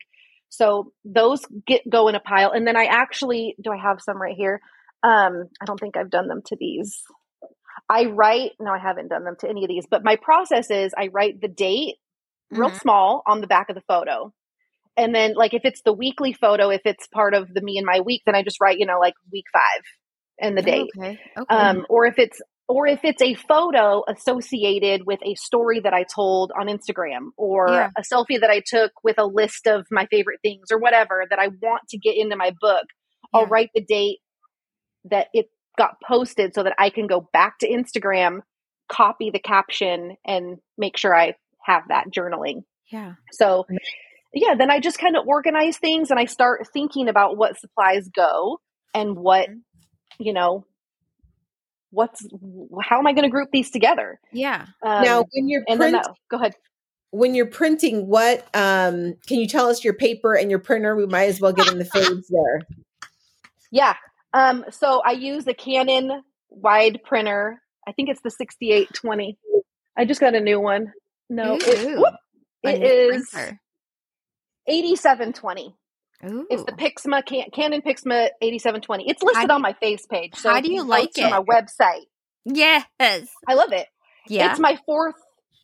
[0.48, 2.52] So those get go in a pile.
[2.52, 4.60] And then I actually, do I have some right here?
[5.02, 7.02] Um, I don't think I've done them to these.
[7.88, 10.92] I write, no, I haven't done them to any of these, but my process is
[10.96, 11.96] I write the date
[12.50, 12.78] real mm-hmm.
[12.78, 14.32] small on the back of the photo.
[14.96, 17.86] And then, like, if it's the weekly photo, if it's part of the me and
[17.86, 19.82] my week, then I just write, you know, like week five
[20.40, 20.88] and the date.
[20.98, 21.20] Okay.
[21.38, 21.54] okay.
[21.54, 26.04] Um, or if it's, or if it's a photo associated with a story that I
[26.04, 27.90] told on Instagram or yeah.
[27.96, 31.38] a selfie that I took with a list of my favorite things or whatever that
[31.38, 32.84] I want to get into my book,
[33.32, 33.40] yeah.
[33.40, 34.18] I'll write the date
[35.10, 35.46] that it
[35.78, 38.40] got posted so that I can go back to Instagram,
[38.90, 42.64] copy the caption, and make sure I have that journaling.
[42.92, 43.14] Yeah.
[43.32, 43.64] So,
[44.34, 48.08] yeah, then I just kind of organize things and I start thinking about what supplies
[48.14, 48.60] go
[48.94, 50.22] and what, mm-hmm.
[50.22, 50.66] you know,
[51.90, 52.26] what's
[52.82, 54.20] how am I going to group these together?
[54.32, 54.66] Yeah.
[54.82, 56.54] Um, now, when you're print- and then, go ahead.
[57.10, 60.94] when you're printing, what um, can you tell us your paper and your printer?
[60.96, 62.60] We might as well get in the phase there.
[63.70, 63.94] Yeah.
[64.34, 67.60] Um, so I use a Canon wide printer.
[67.86, 69.38] I think it's the 6820.
[69.96, 70.92] I just got a new one.
[71.30, 72.14] No, it, whoop,
[72.62, 73.34] it is
[74.66, 75.74] 8720.
[76.26, 76.46] Ooh.
[76.50, 79.08] It's the Pixma Can- Canon Pixma 8720.
[79.08, 80.34] It's listed on my face page.
[80.34, 81.30] So how do you like it?
[81.30, 82.06] my website.
[82.44, 82.84] Yes.
[83.00, 83.86] I love it.
[84.26, 84.50] Yeah.
[84.50, 85.14] It's my fourth,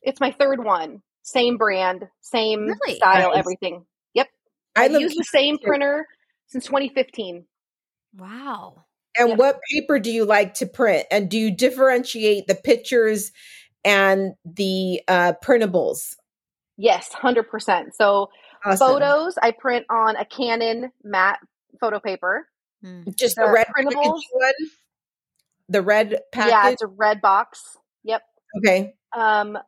[0.02, 1.02] it's my third one.
[1.22, 2.96] Same brand, same really?
[2.96, 3.38] style, nice.
[3.38, 3.84] everything.
[4.14, 4.28] Yep.
[4.76, 6.06] I, I use the same printer
[6.46, 7.46] since 2015.
[8.16, 8.84] Wow.
[9.18, 9.38] And yep.
[9.38, 11.06] what paper do you like to print?
[11.10, 13.32] And do you differentiate the pictures
[13.84, 16.14] and the uh, printables?
[16.76, 17.94] Yes, 100%.
[17.94, 18.30] So
[18.64, 18.86] awesome.
[18.86, 21.38] photos, I print on a Canon matte
[21.80, 22.46] photo paper.
[22.82, 23.02] Hmm.
[23.16, 24.20] Just the, the red printables.
[24.32, 24.52] One?
[25.68, 26.50] The red package?
[26.50, 27.78] Yeah, it's a red box.
[28.04, 28.22] Yep.
[28.58, 28.94] Okay.
[29.16, 29.58] Um,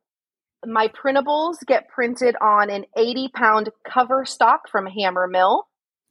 [0.64, 5.62] my printables get printed on an 80 pound cover stock from Hammermill.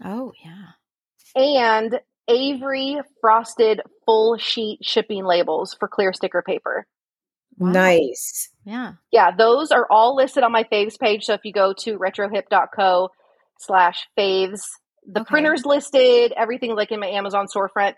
[0.03, 0.71] Oh, yeah.
[1.36, 6.88] And Avery frosted full sheet shipping labels for clear sticker paper.
[7.57, 7.71] Wow.
[7.71, 8.49] Nice.
[8.66, 8.93] Yeah.
[9.11, 11.26] Yeah, those are all listed on my faves page.
[11.26, 13.09] So if you go to retrohip.co
[13.59, 14.61] slash faves,
[15.05, 15.30] the okay.
[15.30, 17.93] printer's listed, everything like in my Amazon storefront.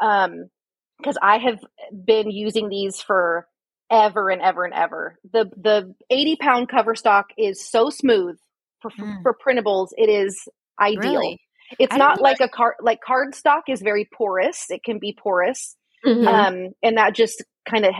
[0.00, 0.50] Um,
[0.98, 1.58] because I have
[1.92, 3.46] been using these for
[3.90, 5.18] ever and ever and ever.
[5.32, 8.36] The the 80 pound cover stock is so smooth
[8.80, 9.22] for mm.
[9.22, 9.88] for printables.
[9.96, 10.48] It is
[10.80, 11.12] ideal.
[11.12, 11.40] Really?
[11.78, 14.66] It's not like a card like card stock is very porous.
[14.70, 15.76] It can be porous.
[16.04, 16.28] Mm-hmm.
[16.28, 17.94] Um, and that just kind of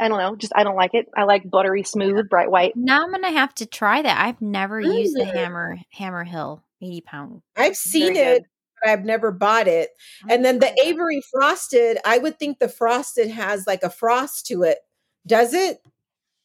[0.00, 1.06] I don't know, just I don't like it.
[1.16, 2.74] I like buttery smooth, bright white.
[2.76, 4.24] Now I'm gonna have to try that.
[4.24, 4.92] I've never mm-hmm.
[4.92, 7.42] used the Hammer Hammermill 80 pound.
[7.56, 8.44] I've seen it,
[8.80, 9.90] but I've never bought it.
[10.28, 14.62] and then the Avery frosted, I would think the frosted has like a frost to
[14.62, 14.78] it.
[15.26, 15.78] Does it?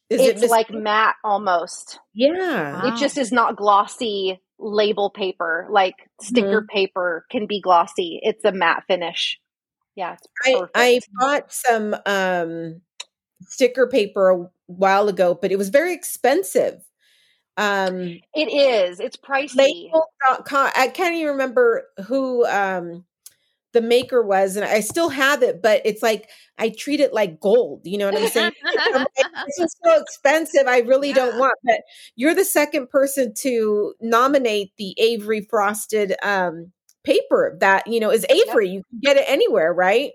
[0.09, 1.99] Is it's it like matte almost.
[2.13, 2.83] Yeah.
[2.83, 2.87] Wow.
[2.87, 6.75] It just is not glossy label paper, like sticker mm-hmm.
[6.75, 8.19] paper can be glossy.
[8.21, 9.39] It's a matte finish.
[9.95, 10.17] Yeah.
[10.45, 12.81] I, I bought some um,
[13.47, 16.83] sticker paper a while ago, but it was very expensive.
[17.57, 18.99] Um, it is.
[18.99, 19.55] It's pricey.
[19.55, 20.71] Label.com.
[20.75, 23.05] I can't even remember who um,
[23.73, 27.39] the maker was, and I still have it, but it's like I treat it like
[27.39, 27.81] gold.
[27.83, 28.53] You know what I'm saying?
[28.65, 29.07] I'm like,
[29.45, 30.67] this is so expensive.
[30.67, 31.15] I really yeah.
[31.15, 31.53] don't want.
[31.63, 31.81] But
[32.15, 36.71] you're the second person to nominate the Avery frosted um,
[37.03, 38.67] paper that you know is Avery.
[38.67, 38.73] Yep.
[38.73, 40.11] You can get it anywhere, right?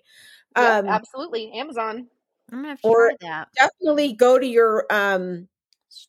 [0.56, 2.08] Yep, um, absolutely, Amazon.
[2.53, 3.49] I'm gonna or that.
[3.55, 5.49] definitely go to your um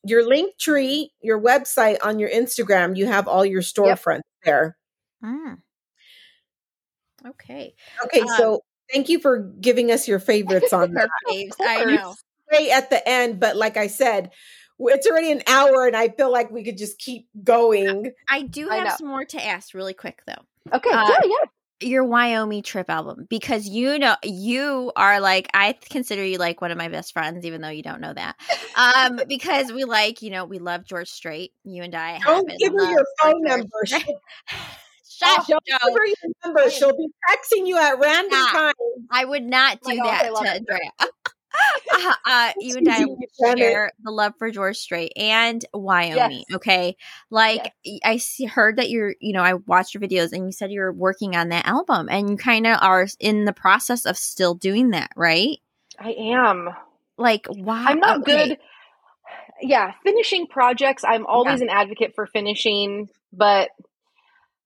[0.03, 2.97] your link tree, your website on your Instagram.
[2.97, 4.45] You have all your storefronts yep.
[4.45, 4.77] there.
[5.23, 5.57] Mm.
[7.27, 7.75] Okay.
[8.05, 8.21] Okay.
[8.21, 8.61] Um, so
[8.91, 11.09] thank you for giving us your favorites on that.
[11.59, 12.15] I know.
[12.71, 14.31] At the end, but like I said,
[14.79, 18.11] it's already an hour, and I feel like we could just keep going.
[18.27, 20.73] I do have some more to ask, really quick though.
[20.75, 20.89] Okay.
[20.89, 21.19] Uh, yeah.
[21.25, 21.49] Yeah
[21.81, 26.71] your Wyoming trip album because you know you are like I consider you like one
[26.71, 28.35] of my best friends even though you don't know that.
[28.75, 31.53] Um because we like you know we love George Strait.
[31.63, 33.67] You and I don't give her your phone number.
[33.85, 36.15] Shut oh, don't give her your
[36.45, 36.69] number.
[36.69, 38.73] She'll be texting you at random times.
[39.11, 41.11] I would not do oh that to Andrea.
[41.93, 43.05] Uh, uh, you and I
[43.57, 46.43] share the love for George Strait and Wyoming.
[46.47, 46.55] Yes.
[46.55, 46.97] Okay,
[47.29, 47.99] like yes.
[48.03, 50.91] I see, heard that you're, you know, I watched your videos and you said you're
[50.91, 54.91] working on that album, and you kind of are in the process of still doing
[54.91, 55.57] that, right?
[55.99, 56.69] I am.
[57.17, 57.85] Like, why?
[57.87, 58.49] I'm not okay.
[58.49, 58.57] good.
[59.61, 61.03] Yeah, finishing projects.
[61.05, 61.65] I'm always yeah.
[61.65, 63.69] an advocate for finishing, but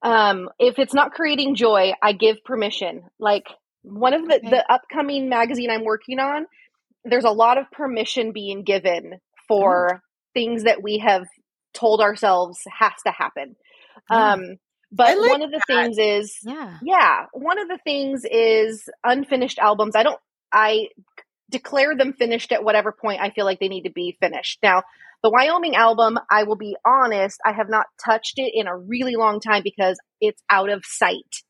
[0.03, 3.05] um, if it's not creating joy, I give permission.
[3.17, 3.47] Like
[3.81, 4.49] one of the, okay.
[4.49, 6.45] the upcoming magazine I'm working on,
[7.05, 9.99] there's a lot of permission being given for oh.
[10.33, 11.25] things that we have
[11.73, 13.55] told ourselves has to happen.
[14.09, 14.33] Yeah.
[14.33, 14.57] Um,
[14.91, 15.75] but like one of the that.
[15.75, 19.95] things is, yeah, yeah, one of the things is unfinished albums.
[19.95, 20.19] I don't,
[20.51, 20.89] I
[21.49, 24.59] declare them finished at whatever point I feel like they need to be finished.
[24.61, 24.83] Now,
[25.23, 29.15] the Wyoming album, I will be honest, I have not touched it in a really
[29.15, 31.43] long time because it's out of sight.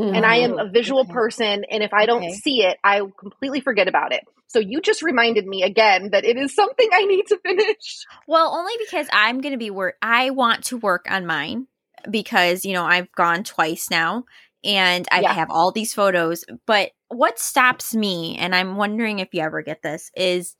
[0.00, 0.14] Mm-hmm.
[0.14, 1.12] And I am a visual okay.
[1.12, 1.64] person.
[1.70, 2.32] And if I don't okay.
[2.32, 4.22] see it, I completely forget about it.
[4.46, 8.04] So you just reminded me again that it is something I need to finish.
[8.26, 9.96] Well, only because I'm going to be work.
[10.02, 11.66] I want to work on mine
[12.10, 14.24] because, you know, I've gone twice now
[14.64, 15.32] and I yeah.
[15.32, 16.44] have all these photos.
[16.66, 20.56] But what stops me, and I'm wondering if you ever get this, is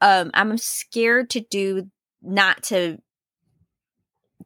[0.00, 1.90] um I'm scared to do
[2.22, 2.98] not to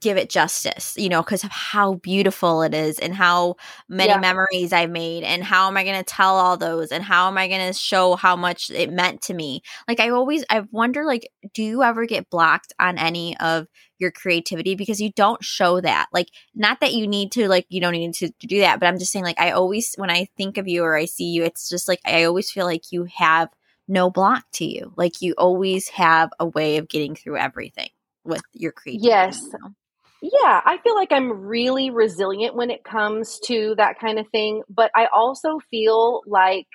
[0.00, 3.56] give it justice, you know, because of how beautiful it is and how
[3.88, 4.18] many yeah.
[4.18, 7.36] memories I've made and how am I going to tell all those and how am
[7.36, 9.62] I going to show how much it meant to me.
[9.88, 13.66] Like I always I wonder like do you ever get blocked on any of
[13.98, 16.06] your creativity because you don't show that.
[16.12, 18.86] Like not that you need to like you don't need to, to do that, but
[18.86, 21.44] I'm just saying like I always when I think of you or I see you
[21.44, 23.50] it's just like I always feel like you have
[23.88, 24.92] no block to you.
[24.96, 27.90] Like you always have a way of getting through everything
[28.24, 29.08] with your creativity.
[29.08, 29.40] Yes.
[29.42, 29.74] You know?
[30.22, 34.62] Yeah, I feel like I'm really resilient when it comes to that kind of thing,
[34.68, 36.66] but I also feel like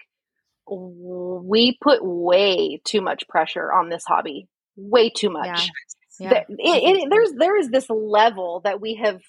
[0.68, 4.48] we put way too much pressure on this hobby.
[4.76, 5.70] Way too much.
[6.20, 6.30] Yeah.
[6.32, 6.44] Yeah.
[6.48, 9.20] It, it, there's there is this level that we have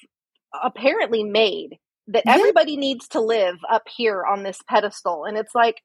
[0.62, 5.76] apparently made that everybody needs to live up here on this pedestal and it's like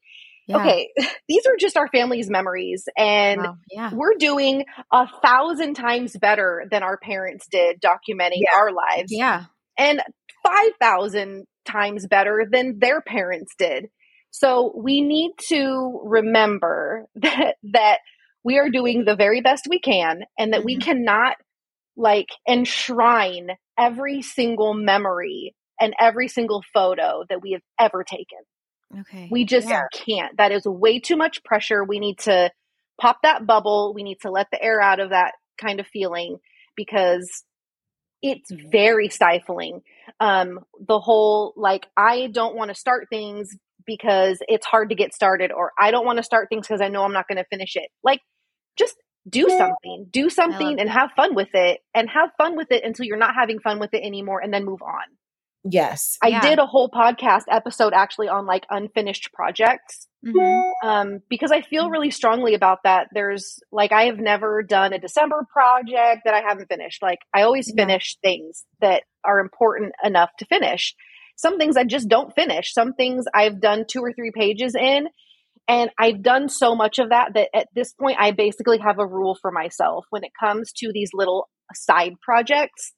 [0.48, 0.58] yeah.
[0.58, 0.90] Okay,
[1.28, 3.58] these are just our family's memories, and wow.
[3.72, 3.92] yeah.
[3.94, 8.58] we're doing a thousand times better than our parents did documenting yeah.
[8.58, 9.12] our lives.
[9.12, 9.46] Yeah.
[9.78, 10.02] And
[10.44, 13.88] 5,000 times better than their parents did.
[14.32, 18.00] So we need to remember that, that
[18.44, 20.66] we are doing the very best we can and that mm-hmm.
[20.66, 21.36] we cannot
[21.98, 28.40] like enshrine every single memory and every single photo that we have ever taken.
[29.00, 29.28] Okay.
[29.32, 29.84] We just yeah.
[29.94, 30.38] can't.
[30.38, 31.84] That is way too much pressure.
[31.84, 32.52] We need to
[33.00, 33.94] pop that bubble.
[33.96, 36.38] We need to let the air out of that kind of feeling
[36.76, 37.44] because
[38.22, 39.82] it's very stifling.
[40.20, 43.50] Um, the whole like, I don't want to start things
[43.86, 46.90] because it's hard to get started, or I don't want to start things because I
[46.90, 47.90] know I'm not going to finish it.
[48.04, 48.22] Like,
[48.78, 48.96] just
[49.28, 53.06] do something, do something and have fun with it, and have fun with it until
[53.06, 55.04] you're not having fun with it anymore, and then move on.
[55.64, 56.18] Yes.
[56.24, 56.42] I yeah.
[56.42, 60.08] did a whole podcast episode actually on like unfinished projects.
[60.26, 60.88] Mm-hmm.
[60.88, 63.08] Um, because I feel really strongly about that.
[63.14, 67.02] There's like, I have never done a December project that I haven't finished.
[67.02, 67.84] Like, I always yeah.
[67.84, 70.96] finish things that are important enough to finish.
[71.38, 72.74] Some things I just don't finish.
[72.74, 75.08] Some things I've done two or three pages in.
[75.68, 79.08] And I've done so much of that that at this point, I basically have a
[79.08, 82.94] rule for myself when it comes to these little side projects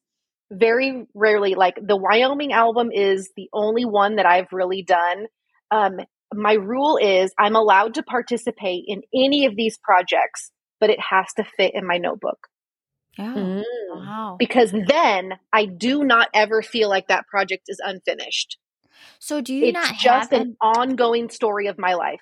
[0.51, 5.25] very rarely like the Wyoming album is the only one that I've really done.
[5.71, 5.99] Um,
[6.33, 11.27] my rule is I'm allowed to participate in any of these projects, but it has
[11.37, 12.47] to fit in my notebook.
[13.19, 13.63] Oh, mm.
[13.91, 14.35] wow.
[14.39, 18.57] Because then I do not ever feel like that project is unfinished.
[19.19, 22.21] So do you it's not just an ongoing story of my life.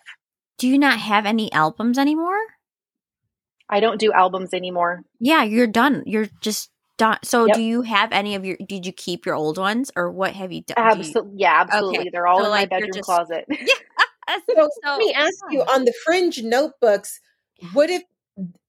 [0.57, 2.38] Do you not have any albums anymore?
[3.69, 5.03] I don't do albums anymore.
[5.19, 6.03] Yeah, you're done.
[6.05, 6.69] You're just
[7.02, 7.18] done.
[7.24, 7.56] So, yep.
[7.56, 8.58] do you have any of your?
[8.66, 10.78] Did you keep your old ones, or what have you done?
[10.78, 11.99] Absolutely, yeah, absolutely.
[11.99, 12.10] Okay.
[12.12, 13.45] They're all so in like my bedroom just, closet.
[14.30, 14.38] Yeah.
[14.56, 17.20] so, so, let me ask you on the fringe notebooks.
[17.74, 18.04] What if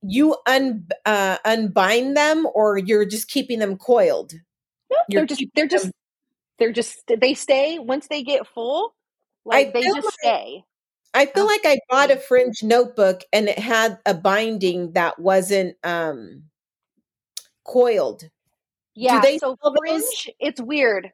[0.03, 4.33] you un uh, unbind them, or you're just keeping them coiled?
[4.91, 5.93] No, they're just they're just them.
[6.59, 8.95] they're just they stay once they get full.
[9.45, 10.65] Like I they just like, stay.
[11.15, 15.77] I feel like I bought a fringe notebook and it had a binding that wasn't
[15.85, 16.45] um
[17.65, 18.29] coiled.
[18.95, 19.21] Yeah.
[19.21, 21.13] Do they so Fringe, it's weird.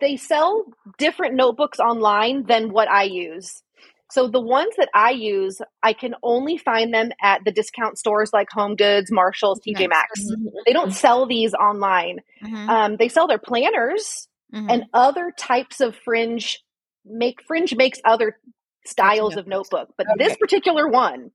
[0.00, 0.64] They sell
[0.98, 3.62] different notebooks online than what I use.
[4.10, 8.32] So the ones that I use, I can only find them at the discount stores
[8.32, 10.20] like Home Goods, Marshalls, TJ Maxx.
[10.20, 10.48] Mm-hmm.
[10.66, 12.18] They don't sell these online.
[12.44, 12.70] Mm-hmm.
[12.70, 14.68] Um, they sell their planners mm-hmm.
[14.68, 16.60] and other types of fringe.
[17.04, 18.38] Make fringe makes other
[18.84, 20.24] styles of notebook, but okay.
[20.24, 21.30] this particular one,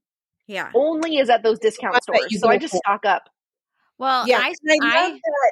[0.47, 2.39] yeah, only is at those discount stores.
[2.39, 3.29] So I just stock up.
[3.97, 5.51] Well, yeah, I, I, I that.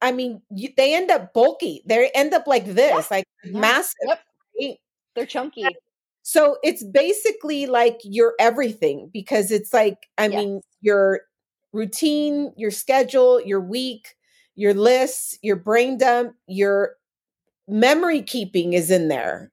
[0.00, 1.82] I mean, you, they end up bulky.
[1.86, 3.02] They end up like this, yeah.
[3.10, 3.58] like yeah.
[3.58, 3.94] massive.
[4.06, 4.20] Yep.
[4.60, 4.76] Right?
[5.14, 5.66] They're chunky.
[6.22, 10.34] So it's basically like your everything because it's like, I yes.
[10.34, 11.22] mean, your
[11.72, 14.14] routine, your schedule, your week,
[14.54, 16.96] your lists, your brain dump, your
[17.66, 19.50] memory keeping is in there.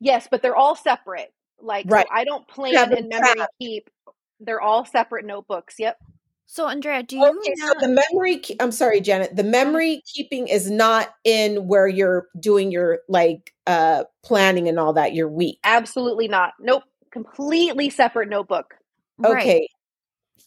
[0.00, 1.32] Yes, but they're all separate.
[1.60, 2.06] Like, right.
[2.06, 3.88] so I don't plan and memory keep.
[4.40, 5.76] They're all separate notebooks.
[5.78, 5.96] Yep.
[6.54, 8.40] So, Andrea, do you okay, so the memory?
[8.60, 9.34] I'm sorry, Janet.
[9.34, 14.92] The memory keeping is not in where you're doing your like uh planning and all
[14.92, 15.14] that.
[15.14, 15.58] Your week.
[15.64, 16.52] Absolutely not.
[16.60, 16.84] Nope.
[17.10, 18.74] Completely separate notebook.
[19.24, 19.32] Okay.
[19.34, 19.68] Right.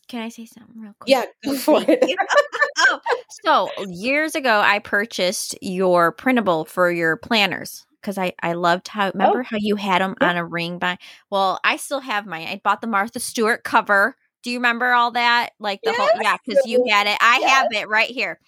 [0.07, 1.10] Can I say something real quick?
[1.10, 2.18] Yeah, go for it.
[2.88, 2.99] oh,
[3.44, 9.11] so years ago, I purchased your printable for your planners because I I loved how
[9.14, 9.44] remember oh.
[9.44, 10.30] how you had them yeah.
[10.30, 10.99] on a ring by.
[11.30, 12.48] Well, I still have mine.
[12.48, 14.15] I bought the Martha Stewart cover
[14.48, 15.49] do you remember all that?
[15.60, 15.99] Like the yes.
[15.99, 17.18] whole yeah, because you had it.
[17.19, 17.49] I yes.
[17.49, 18.40] have it right here.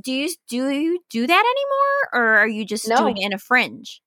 [0.00, 2.98] Do you do you do that anymore, or are you just no.
[2.98, 4.00] doing it in a fringe?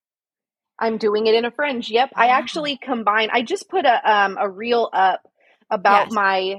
[0.79, 1.89] I'm doing it in a fringe.
[1.89, 3.27] Yep, I actually combine.
[3.33, 5.23] I just put a um a reel up
[5.69, 6.13] about yes.
[6.13, 6.55] my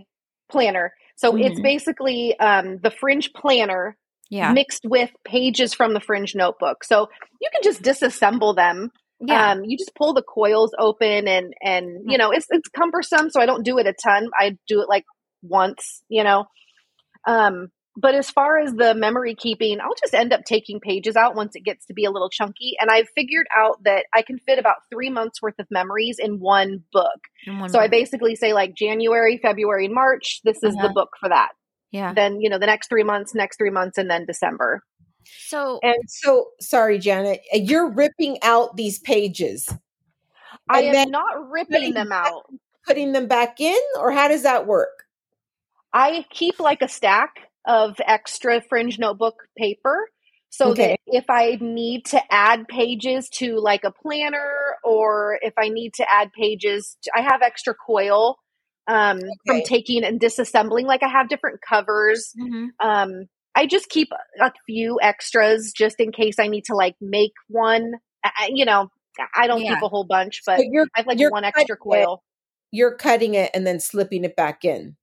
[0.51, 0.93] planner.
[1.17, 1.45] So mm-hmm.
[1.45, 3.97] it's basically um, the Fringe planner
[4.29, 4.53] yeah.
[4.53, 6.85] mixed with pages from the Fringe notebook.
[6.85, 7.09] So
[7.41, 8.91] you can just disassemble them.
[9.21, 9.53] Yeah.
[9.53, 13.41] Um, you just pull the coils open and and you know it's it's cumbersome, so
[13.41, 14.29] I don't do it a ton.
[14.39, 15.05] I do it like
[15.43, 16.45] once, you know.
[17.27, 21.35] Um, but as far as the memory keeping, I'll just end up taking pages out
[21.35, 22.75] once it gets to be a little chunky.
[22.79, 26.39] And I've figured out that I can fit about three months worth of memories in
[26.39, 27.21] one book.
[27.47, 27.85] In one so book.
[27.85, 30.89] I basically say like January, February, March, this is uh-huh.
[30.89, 31.49] the book for that.
[31.91, 32.13] Yeah.
[32.13, 34.83] Then, you know, the next three months, next three months, and then December.
[35.47, 39.69] So, and so sorry, Janet, you're ripping out these pages.
[40.69, 42.45] I am not ripping them out.
[42.87, 45.05] Putting them back in, or how does that work?
[45.93, 50.09] I keep like a stack of extra fringe notebook paper
[50.57, 50.91] so okay.
[50.91, 55.95] that if I need to add pages to like a planner or if I need
[55.95, 58.39] to add pages, to, I have extra coil
[58.87, 59.29] um, okay.
[59.47, 60.85] from taking and disassembling.
[60.85, 62.33] Like I have different covers.
[62.41, 62.89] Mm-hmm.
[62.89, 63.27] Um,
[63.57, 64.09] I just keep
[64.41, 67.95] a few extras just in case I need to like make one.
[68.23, 68.91] I, you know,
[69.35, 69.75] I don't yeah.
[69.75, 70.65] keep a whole bunch, but so
[70.95, 72.23] I have like one extra coil.
[72.73, 74.97] It, you're cutting it and then slipping it back in.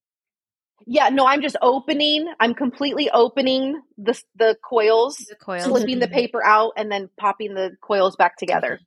[0.86, 2.32] Yeah, no, I'm just opening.
[2.40, 5.64] I'm completely opening the the coils, the coils.
[5.64, 6.14] slipping the mm-hmm.
[6.14, 8.80] paper out, and then popping the coils back together.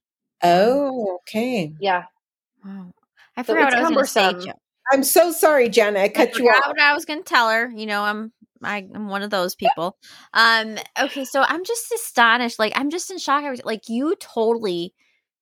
[0.42, 1.72] Oh, okay.
[1.80, 2.04] Yeah.
[2.64, 2.92] Wow.
[3.36, 4.52] I forgot so what I was going to say.
[4.92, 6.00] I'm so sorry, Jenna.
[6.00, 6.66] I cut I you off.
[6.68, 7.70] What I was going to tell her.
[7.74, 9.96] You know, I'm I, am one of those people.
[10.32, 10.76] Um.
[11.00, 12.58] Okay, so I'm just astonished.
[12.58, 13.44] Like I'm just in shock.
[13.44, 14.94] I was like, you totally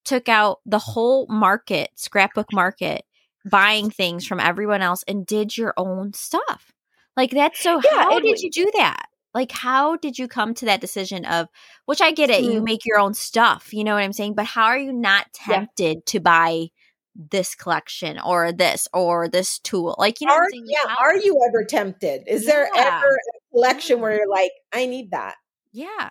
[0.05, 3.05] took out the whole market, scrapbook market,
[3.45, 6.73] buying things from everyone else and did your own stuff.
[7.17, 9.07] Like that's so yeah, how did you do that?
[9.33, 11.49] Like how did you come to that decision of
[11.87, 12.53] which I get it, mm.
[12.55, 14.35] you make your own stuff, you know what I'm saying?
[14.35, 16.03] But how are you not tempted yeah.
[16.07, 16.69] to buy
[17.15, 19.95] this collection or this or this tool?
[19.99, 22.25] Like you know are, Yeah, how- are you ever tempted?
[22.27, 22.53] Is yeah.
[22.53, 25.37] there ever a collection where you're like, I need that?
[25.73, 26.11] Yeah.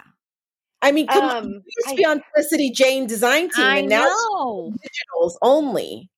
[0.82, 3.78] I mean, come um, on, you used to be on Felicity Jane design team, I
[3.78, 6.10] and now digitals only.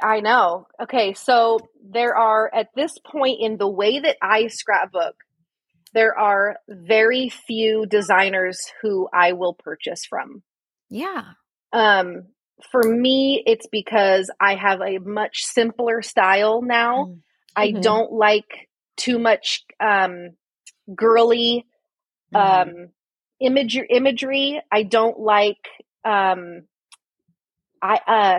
[0.00, 0.66] I know.
[0.82, 5.14] Okay, so there are at this point in the way that I scrapbook,
[5.94, 10.42] there are very few designers who I will purchase from.
[10.90, 11.22] Yeah.
[11.72, 12.26] Um
[12.70, 17.04] for me it's because I have a much simpler style now.
[17.04, 17.18] Mm-hmm.
[17.56, 20.30] I don't like too much um
[20.94, 21.66] girly
[22.34, 22.70] mm-hmm.
[22.70, 22.88] um
[23.40, 24.60] image imagery.
[24.70, 25.68] I don't like
[26.04, 26.62] um
[27.82, 28.38] I uh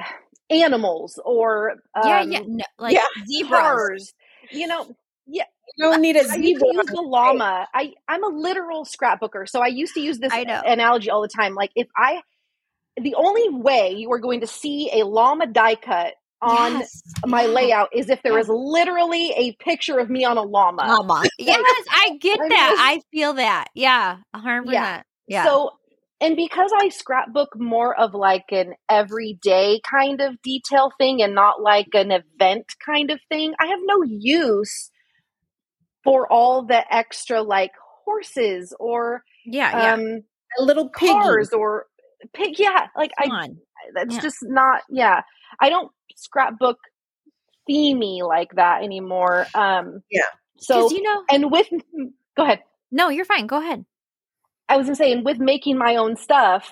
[0.49, 4.13] animals or um, yeah, yeah, no, like yeah, zebras.
[4.51, 5.43] You know, yeah.
[5.77, 6.35] You don't need a zebra.
[6.35, 7.67] I used to use the llama.
[7.73, 11.55] I I'm a literal scrapbooker, so I used to use this analogy all the time.
[11.55, 12.21] Like if I,
[13.01, 17.01] the only way you are going to see a llama die cut on yes.
[17.25, 20.83] my layout is if there is literally a picture of me on a llama.
[20.83, 21.23] Llama.
[21.39, 22.75] yes, I get that.
[22.79, 23.67] I feel that.
[23.73, 25.01] Yeah, hundred yeah.
[25.27, 25.45] Yeah.
[25.45, 25.71] So
[26.21, 31.61] and because I scrapbook more of like an everyday kind of detail thing and not
[31.61, 34.91] like an event kind of thing, I have no use
[36.03, 37.71] for all the extra like
[38.05, 40.17] horses or yeah, um, yeah.
[40.59, 41.59] a little cars piggy.
[41.59, 41.87] or
[42.33, 42.59] pig.
[42.59, 43.57] Yeah, like Come I, on.
[43.93, 44.21] that's yeah.
[44.21, 44.81] just not.
[44.89, 45.21] Yeah,
[45.59, 46.79] I don't scrapbook
[47.69, 49.47] themey like that anymore.
[49.53, 50.21] Um, yeah.
[50.57, 51.67] So you know, and with
[52.37, 52.63] go ahead.
[52.91, 53.47] No, you're fine.
[53.47, 53.85] Go ahead.
[54.69, 56.71] I was saying with making my own stuff,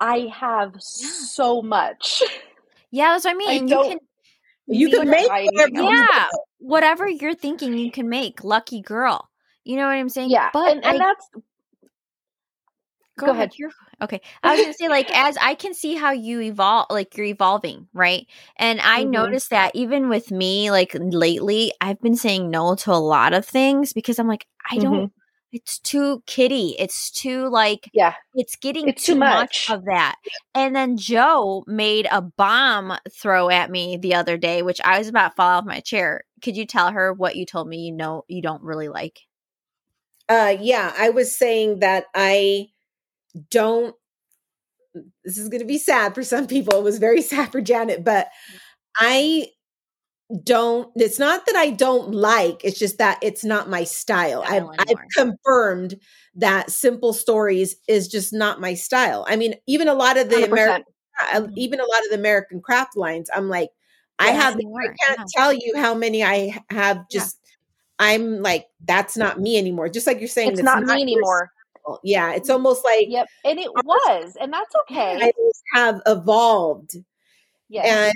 [0.00, 2.22] I have so much.
[2.90, 3.48] Yeah, that's what I mean.
[3.48, 3.98] I you can
[4.66, 6.26] you can make whatever yeah,
[6.58, 8.42] whatever you're thinking you can make.
[8.42, 9.28] Lucky girl.
[9.62, 10.30] You know what I'm saying?
[10.30, 11.28] Yeah, but and, and I, that's
[13.18, 13.52] go, go ahead.
[13.56, 13.70] You're,
[14.02, 14.20] okay.
[14.42, 17.88] I was gonna say, like, as I can see how you evolve, like you're evolving,
[17.92, 18.26] right?
[18.56, 19.10] And I mm-hmm.
[19.10, 23.44] noticed that even with me, like lately, I've been saying no to a lot of
[23.44, 25.20] things because I'm like, I don't mm-hmm
[25.52, 26.76] it's too kitty.
[26.78, 28.14] It's too like yeah.
[28.34, 29.68] It's getting it's too, too much.
[29.68, 29.70] much.
[29.70, 30.16] of that.
[30.54, 35.08] And then Joe made a bomb throw at me the other day, which I was
[35.08, 36.22] about to fall off my chair.
[36.42, 39.20] Could you tell her what you told me you know you don't really like?
[40.28, 42.68] Uh yeah, I was saying that I
[43.50, 43.94] don't
[45.24, 46.78] this is going to be sad for some people.
[46.78, 48.28] It was very sad for Janet, but
[48.96, 49.48] I
[50.44, 54.44] don't it's not that I don't like, it's just that it's not my style.
[54.46, 55.96] I've, I've, confirmed
[56.36, 59.24] that simple stories is just not my style.
[59.28, 60.52] I mean, even a lot of the 100%.
[60.52, 60.84] American
[61.20, 61.52] uh, mm-hmm.
[61.56, 63.70] even a lot of the American craft lines, I'm like,
[64.18, 65.24] I have I can't yeah.
[65.34, 68.06] tell you how many I have just yeah.
[68.06, 69.88] I'm like, that's not me anymore.
[69.88, 71.50] Just like you're saying, it's, not, not me anymore.
[71.86, 72.54] Oh, yeah, it's mm.
[72.54, 73.26] almost like Yep.
[73.44, 75.18] And it was, and that's okay.
[75.22, 75.32] I
[75.74, 76.96] have evolved.
[77.68, 78.08] Yeah.
[78.08, 78.14] And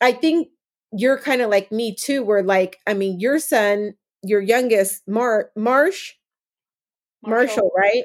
[0.00, 0.48] I think
[0.92, 5.50] you're kind of like me too, where like, I mean, your son, your youngest, Mar
[5.56, 6.14] Marsh,
[7.22, 7.46] Marshall.
[7.46, 8.04] Marshall, right?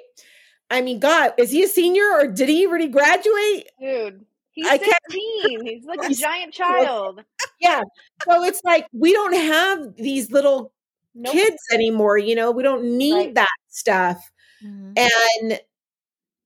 [0.69, 3.69] I mean, God, is he a senior or did he already graduate?
[3.79, 5.65] Dude, he's I 16.
[5.65, 7.23] He's like a giant child.
[7.59, 7.81] Yeah.
[8.25, 10.71] So it's like we don't have these little
[11.13, 11.33] nope.
[11.33, 13.35] kids anymore, you know, we don't need right.
[13.35, 14.30] that stuff.
[14.63, 14.93] Mm-hmm.
[15.41, 15.59] And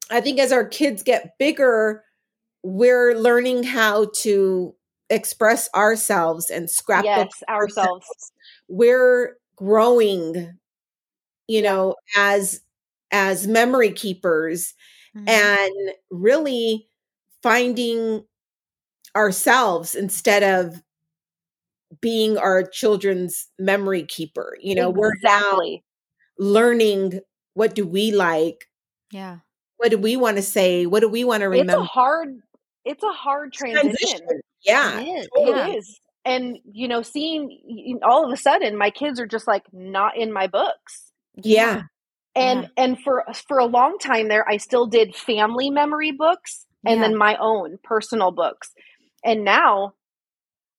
[0.10, 2.04] I think as our kids get bigger,
[2.64, 4.76] we're learning how to
[5.10, 7.78] express ourselves and scrap yes, ourselves.
[7.78, 8.32] ourselves.
[8.68, 10.58] We're growing,
[11.48, 12.62] you know, as
[13.12, 14.74] as memory keepers
[15.16, 15.30] mm-hmm.
[15.30, 16.88] and really
[17.42, 18.26] finding
[19.16, 20.82] ourselves instead of
[22.02, 24.58] being our children's memory keeper.
[24.60, 25.00] You know, exactly.
[25.00, 25.60] we're now
[26.38, 27.20] learning
[27.56, 28.70] what do we like?
[29.12, 29.40] Yeah.
[29.78, 30.86] What do we want to say?
[30.86, 31.74] What do we want to remember?
[31.74, 32.40] It's a hard
[32.86, 33.92] it's a hard transition.
[33.96, 34.42] transition.
[34.64, 35.00] Yeah.
[35.00, 35.28] It is.
[35.34, 36.00] It is.
[36.24, 40.32] And you know, seeing all of a sudden my kids are just like not in
[40.32, 41.12] my books.
[41.36, 41.84] Yeah.
[42.36, 42.68] And yeah.
[42.78, 47.08] and for for a long time there I still did family memory books and yeah.
[47.08, 48.72] then my own personal books.
[49.24, 49.94] And now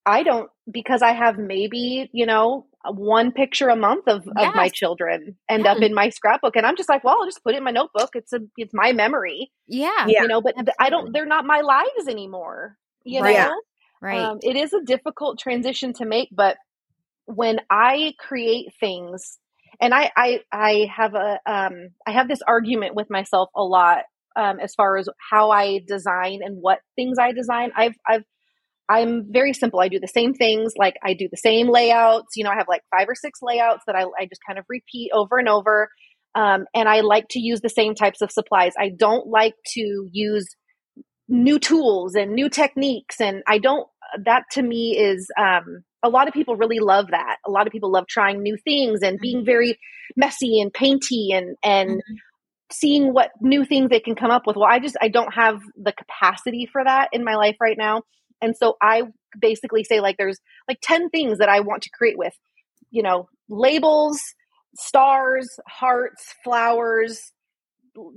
[0.05, 4.49] I don't because I have maybe, you know, one picture a month of, yes.
[4.49, 5.71] of my children end yeah.
[5.71, 6.55] up in my scrapbook.
[6.55, 8.11] And I'm just like, well, I'll just put it in my notebook.
[8.13, 9.51] It's a it's my memory.
[9.67, 10.07] Yeah.
[10.07, 10.73] You know, but Absolutely.
[10.79, 12.77] I don't they're not my lives anymore.
[13.03, 13.37] You right.
[13.37, 13.61] know?
[14.01, 14.19] Right.
[14.19, 16.57] Um, it is a difficult transition to make, but
[17.25, 19.37] when I create things
[19.81, 24.03] and I I I have a um I have this argument with myself a lot
[24.35, 27.71] um as far as how I design and what things I design.
[27.75, 28.23] I've I've
[28.89, 29.79] I'm very simple.
[29.79, 30.73] I do the same things.
[30.77, 32.35] Like I do the same layouts.
[32.35, 34.65] You know, I have like five or six layouts that I, I just kind of
[34.69, 35.89] repeat over and over.
[36.35, 38.73] Um, and I like to use the same types of supplies.
[38.79, 40.47] I don't like to use
[41.27, 43.19] new tools and new techniques.
[43.19, 43.87] And I don't,
[44.23, 47.37] that to me is, um, a lot of people really love that.
[47.45, 49.45] A lot of people love trying new things and being mm-hmm.
[49.45, 49.79] very
[50.15, 52.15] messy and painty and, and, mm-hmm
[52.71, 54.55] seeing what new things they can come up with.
[54.55, 58.03] Well, I just I don't have the capacity for that in my life right now.
[58.41, 59.03] And so I
[59.39, 62.33] basically say like there's like 10 things that I want to create with,
[62.91, 64.19] you know, labels,
[64.75, 67.31] stars, hearts, flowers,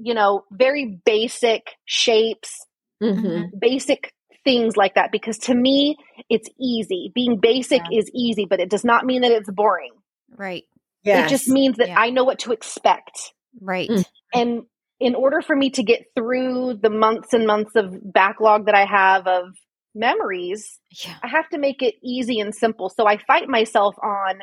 [0.00, 2.66] you know, very basic shapes,
[3.02, 3.56] mm-hmm.
[3.58, 4.12] basic
[4.44, 5.96] things like that because to me
[6.28, 7.12] it's easy.
[7.14, 7.98] Being basic yeah.
[7.98, 9.92] is easy, but it does not mean that it's boring.
[10.36, 10.64] Right.
[11.02, 11.26] Yes.
[11.26, 11.98] It just means that yeah.
[11.98, 13.32] I know what to expect.
[13.60, 13.88] Right.
[13.88, 14.04] Mm.
[14.34, 14.62] And
[14.98, 18.84] in order for me to get through the months and months of backlog that I
[18.84, 19.54] have of
[19.94, 21.16] memories, yeah.
[21.22, 22.88] I have to make it easy and simple.
[22.88, 24.40] So I fight myself on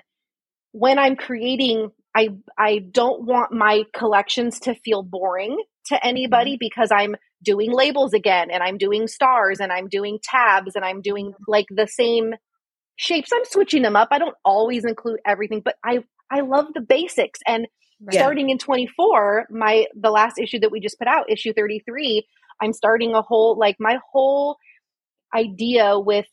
[0.71, 6.59] when I'm creating I I don't want my collections to feel boring to anybody mm-hmm.
[6.59, 11.01] because I'm doing labels again and I'm doing stars and I'm doing tabs and I'm
[11.01, 12.33] doing like the same
[12.95, 13.29] shapes.
[13.33, 14.09] I'm switching them up.
[14.11, 15.99] I don't always include everything, but I
[16.31, 17.67] I love the basics and
[18.01, 18.13] right.
[18.13, 22.25] starting in 24, my the last issue that we just put out, issue 33,
[22.61, 24.57] I'm starting a whole like my whole
[25.35, 26.25] idea with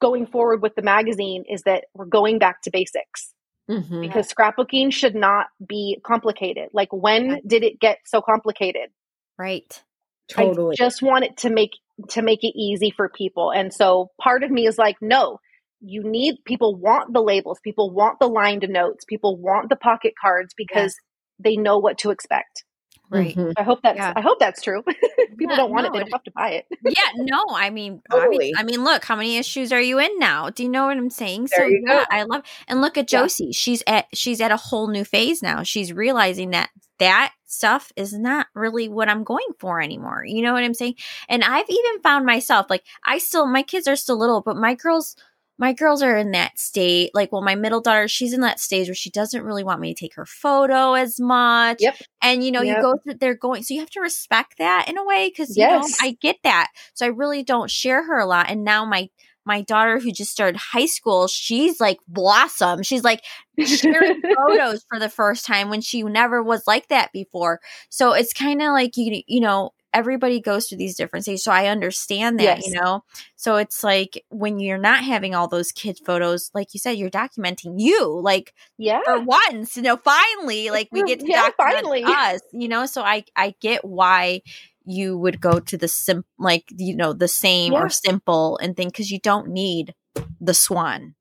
[0.00, 3.32] going forward with the magazine is that we're going back to basics
[3.70, 4.00] mm-hmm.
[4.00, 6.68] because scrapbooking should not be complicated.
[6.72, 8.90] Like, when did it get so complicated?
[9.38, 9.82] Right.
[10.28, 10.72] Totally.
[10.72, 11.72] I just want it to make
[12.10, 13.52] to make it easy for people.
[13.52, 15.38] And so part of me is like, no,
[15.80, 20.14] you need people want the labels, people want the lined notes, people want the pocket
[20.20, 21.00] cards because yes.
[21.38, 22.64] they know what to expect.
[23.08, 23.36] Right.
[23.36, 23.52] Mm-hmm.
[23.56, 24.12] I hope that's yeah.
[24.16, 24.82] I hope that's true.
[25.38, 26.66] People yeah, don't want no, it, they don't have to buy it.
[26.84, 28.52] yeah, no, I mean totally.
[28.56, 30.50] I mean, look, how many issues are you in now?
[30.50, 31.48] Do you know what I'm saying?
[31.56, 33.52] There so yeah, I love and look at Josie.
[33.52, 35.62] She's at she's at a whole new phase now.
[35.62, 40.24] She's realizing that that stuff is not really what I'm going for anymore.
[40.26, 40.94] You know what I'm saying?
[41.28, 44.74] And I've even found myself like I still my kids are still little, but my
[44.74, 45.16] girls
[45.58, 47.10] my girls are in that state.
[47.14, 49.94] Like, well, my middle daughter, she's in that stage where she doesn't really want me
[49.94, 51.78] to take her photo as much.
[51.80, 51.96] Yep.
[52.22, 52.76] And you know, yep.
[52.76, 55.56] you go through, they're going, so you have to respect that in a way because
[55.56, 55.90] yes.
[56.00, 56.68] know I get that.
[56.94, 58.50] So I really don't share her a lot.
[58.50, 59.08] And now my
[59.46, 62.82] my daughter who just started high school, she's like blossom.
[62.82, 63.22] She's like
[63.64, 67.60] sharing photos for the first time when she never was like that before.
[67.88, 71.42] So it's kind of like you you know everybody goes through these different stages.
[71.42, 72.66] So I understand that, yes.
[72.66, 73.02] you know?
[73.34, 77.08] So it's like when you're not having all those kid photos, like you said, you're
[77.08, 81.06] documenting you, like, yeah, for once, you know, finally, like we mm-hmm.
[81.06, 82.04] get to yeah, document finally.
[82.06, 82.84] us, you know?
[82.84, 84.42] So I, I get why
[84.84, 87.80] you would go to the sim, like, you know, the same yeah.
[87.80, 89.94] or simple and think, cause you don't need
[90.42, 91.14] the swan,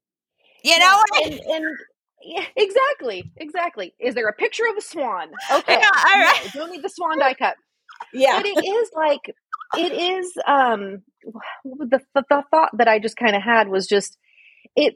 [0.66, 1.02] you know?
[1.14, 1.66] Yeah, and, and
[2.22, 3.94] yeah, exactly, exactly.
[4.00, 5.30] Is there a picture of a swan?
[5.54, 6.52] Okay, yeah, all right.
[6.54, 7.56] No, don't need the swan die cut
[8.14, 9.34] yeah but it is like
[9.77, 11.02] it is um
[11.64, 14.18] the, the, the thought that i just kind of had was just
[14.76, 14.95] it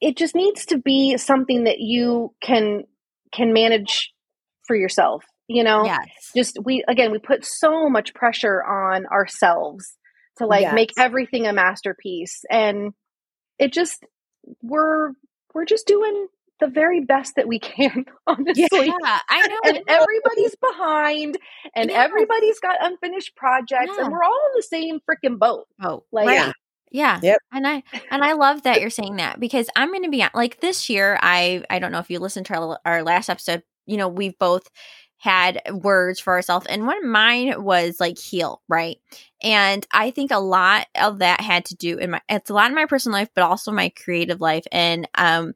[0.00, 2.84] it just needs to be something that you can
[3.32, 4.12] can manage
[4.66, 6.00] for yourself you know yes.
[6.34, 9.96] just we again we put so much pressure on ourselves
[10.38, 10.74] to like yes.
[10.74, 12.92] make everything a masterpiece and
[13.58, 14.04] it just
[14.62, 15.12] we're
[15.54, 16.26] we're just doing
[16.60, 21.38] the very best that we can honestly yeah i know and everybody's behind
[21.74, 22.04] and yes.
[22.04, 24.04] everybody's got unfinished projects yeah.
[24.04, 26.52] and we're all in the same freaking boat oh like right.
[26.92, 27.18] Yeah.
[27.22, 27.38] Yep.
[27.52, 30.60] And I and I love that you're saying that because I'm going to be like
[30.60, 33.96] this year I I don't know if you listened to our, our last episode, you
[33.96, 34.70] know, we've both
[35.18, 38.98] had words for ourselves and one of mine was like heal right
[39.42, 42.68] and i think a lot of that had to do in my it's a lot
[42.68, 45.54] in my personal life but also my creative life and um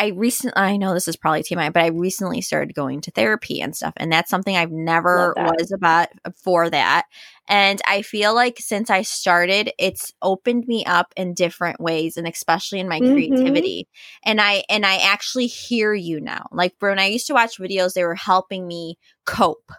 [0.00, 3.60] I recently, I know this is probably TMI, but I recently started going to therapy
[3.60, 3.92] and stuff.
[3.98, 6.08] And that's something I've never was about
[6.42, 7.04] for that.
[7.46, 12.26] And I feel like since I started, it's opened me up in different ways and
[12.26, 13.12] especially in my mm-hmm.
[13.12, 13.88] creativity.
[14.24, 16.46] And I, and I actually hear you now.
[16.50, 18.96] Like when I used to watch videos, they were helping me
[19.26, 19.70] cope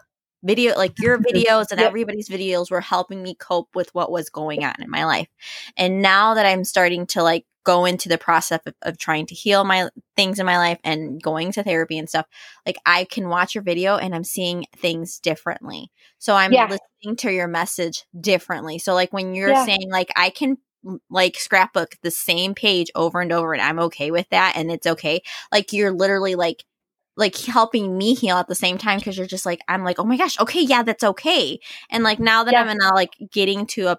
[0.44, 4.64] video like your videos and everybody's videos were helping me cope with what was going
[4.64, 5.28] on in my life
[5.76, 9.34] and now that i'm starting to like go into the process of, of, trying to
[9.34, 12.26] heal my things in my life and going to therapy and stuff
[12.66, 16.68] like i can watch your video and i'm seeing things differently so i'm yeah.
[16.68, 19.64] listening to your message differently so like when you're yeah.
[19.64, 23.78] saying like i can mm, like scrapbook the same page over and over and i'm
[23.78, 25.20] okay with that and it's okay
[25.50, 26.64] like you're literally like
[27.16, 30.04] like helping me heal at the same time because you're just like i'm like oh
[30.04, 31.58] my gosh okay yeah that's okay
[31.90, 32.62] and like now that yeah.
[32.62, 33.98] i'm in a, like getting to a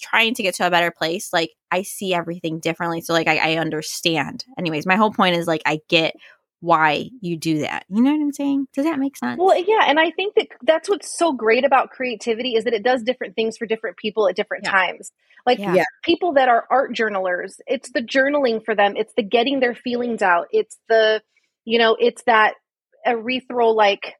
[0.00, 3.54] trying to get to a better place like i see everything differently so like I,
[3.54, 4.44] I understand.
[4.58, 6.14] Anyways my whole point is like i get
[6.60, 7.84] why you do that.
[7.88, 8.68] You know what i'm saying?
[8.72, 9.38] Does that make sense?
[9.38, 12.84] Well yeah and i think that that's what's so great about creativity is that it
[12.84, 14.70] does different things for different people at different yeah.
[14.70, 15.12] times.
[15.44, 15.84] Like yeah.
[16.04, 20.22] people that are art journalers it's the journaling for them it's the getting their feelings
[20.22, 21.20] out it's the
[21.64, 22.54] you know it's that
[23.06, 24.14] erythral like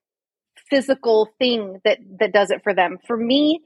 [0.69, 2.99] physical thing that that does it for them.
[3.07, 3.61] For me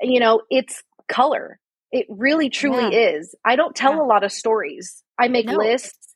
[0.00, 1.58] you know it's color.
[1.92, 3.16] It really truly yeah.
[3.16, 3.34] is.
[3.44, 4.02] I don't tell yeah.
[4.02, 5.02] a lot of stories.
[5.18, 5.56] I make no.
[5.56, 6.14] lists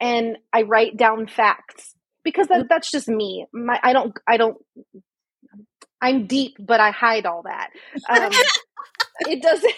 [0.00, 3.46] and I write down facts because that, that's just me.
[3.52, 4.56] My, I don't, I don't,
[6.00, 7.70] I'm deep, but I hide all that.
[8.08, 8.30] Um,
[9.20, 9.74] it doesn't,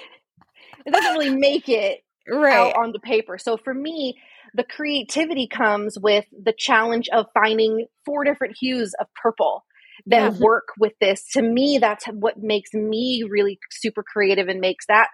[0.84, 2.54] it doesn't really make it right.
[2.54, 3.38] out on the paper.
[3.38, 4.18] So for me,
[4.54, 9.64] the creativity comes with the challenge of finding four different hues of purple
[10.06, 10.38] then yeah.
[10.40, 11.24] work with this.
[11.32, 15.08] To me, that's what makes me really super creative and makes that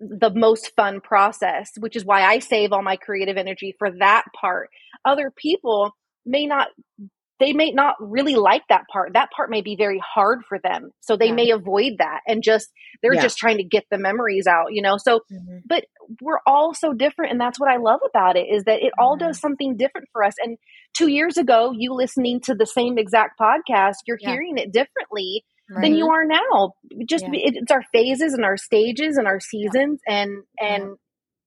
[0.00, 4.24] the most fun process, which is why I save all my creative energy for that
[4.38, 4.68] part.
[5.04, 5.92] Other people
[6.26, 6.68] may not
[7.42, 9.14] they may not really like that part.
[9.14, 10.90] That part may be very hard for them.
[11.00, 11.34] So they yeah.
[11.34, 12.70] may avoid that and just,
[13.02, 13.22] they're yeah.
[13.22, 14.96] just trying to get the memories out, you know?
[14.96, 15.58] So, mm-hmm.
[15.66, 15.86] but
[16.20, 17.32] we're all so different.
[17.32, 19.02] And that's what I love about it is that it mm-hmm.
[19.02, 20.34] all does something different for us.
[20.40, 20.56] And
[20.94, 24.30] two years ago, you listening to the same exact podcast, you're yeah.
[24.30, 25.82] hearing it differently right.
[25.82, 26.74] than you are now.
[27.08, 30.00] Just it's our phases and our stages and our seasons.
[30.06, 30.96] And, and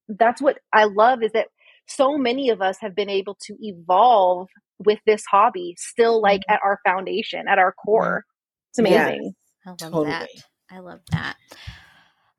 [0.09, 1.47] that's what I love is that
[1.87, 4.49] so many of us have been able to evolve
[4.79, 6.53] with this hobby still like mm-hmm.
[6.53, 8.25] at our foundation, at our core.
[8.71, 9.33] It's amazing.
[9.65, 10.05] I love totally.
[10.07, 10.29] that.
[10.69, 11.35] I love that.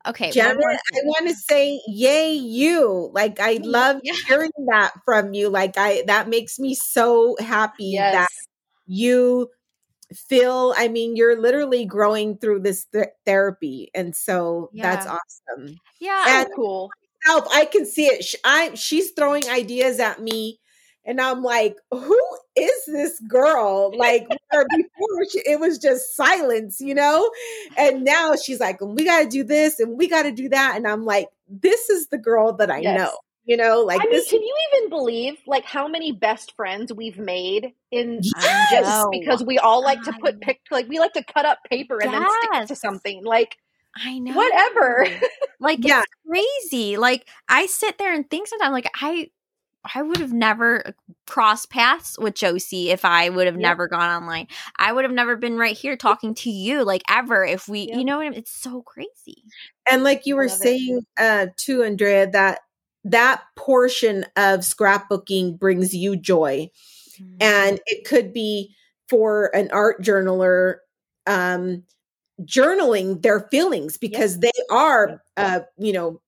[0.07, 3.11] Okay, Janet, I want to say, yay, you!
[3.13, 4.13] Like, I love yeah.
[4.27, 5.49] hearing that from you.
[5.49, 8.13] Like, I that makes me so happy yes.
[8.13, 8.29] that
[8.85, 9.49] you
[10.15, 10.73] feel.
[10.77, 14.95] I mean, you're literally growing through this th- therapy, and so yeah.
[14.95, 15.75] that's awesome.
[15.99, 16.89] Yeah, and cool.
[17.25, 18.25] Help, I can see it.
[18.45, 20.59] I she's throwing ideas at me
[21.07, 22.21] and I'm like, who
[22.57, 23.93] is this girl?
[23.97, 27.31] Like, before she, it was just silence, you know?
[27.77, 30.75] And now she's like, we got to do this and we got to do that.
[30.75, 32.97] And I'm like, this is the girl that I yes.
[32.97, 33.11] know.
[33.45, 34.29] You know, like I this.
[34.29, 38.69] Mean, can you even believe like how many best friends we've made in yes.
[38.69, 41.97] just because we all like to put pic like we like to cut up paper
[42.01, 42.19] and yes.
[42.19, 43.55] then stick it to something like
[43.95, 45.07] I know whatever.
[45.61, 46.01] like yeah.
[46.01, 46.97] it's crazy.
[46.97, 49.29] Like I sit there and think sometimes like I
[49.95, 50.93] I would have never
[51.25, 53.61] crossed paths with Josie if I would have yep.
[53.61, 54.47] never gone online.
[54.77, 57.97] I would have never been right here talking to you like ever if we, yep.
[57.97, 58.39] you know what I mean?
[58.39, 59.43] It's so crazy.
[59.89, 61.21] And like you were saying it.
[61.21, 62.59] uh too, Andrea, that
[63.05, 66.69] that portion of scrapbooking brings you joy.
[67.19, 67.37] Mm-hmm.
[67.41, 68.75] And it could be
[69.09, 70.75] for an art journaler
[71.25, 71.83] um
[72.43, 74.41] journaling their feelings because yep.
[74.41, 76.21] they are uh you know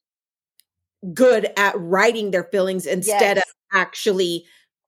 [1.13, 3.45] good at writing their feelings instead yes.
[3.47, 4.45] of actually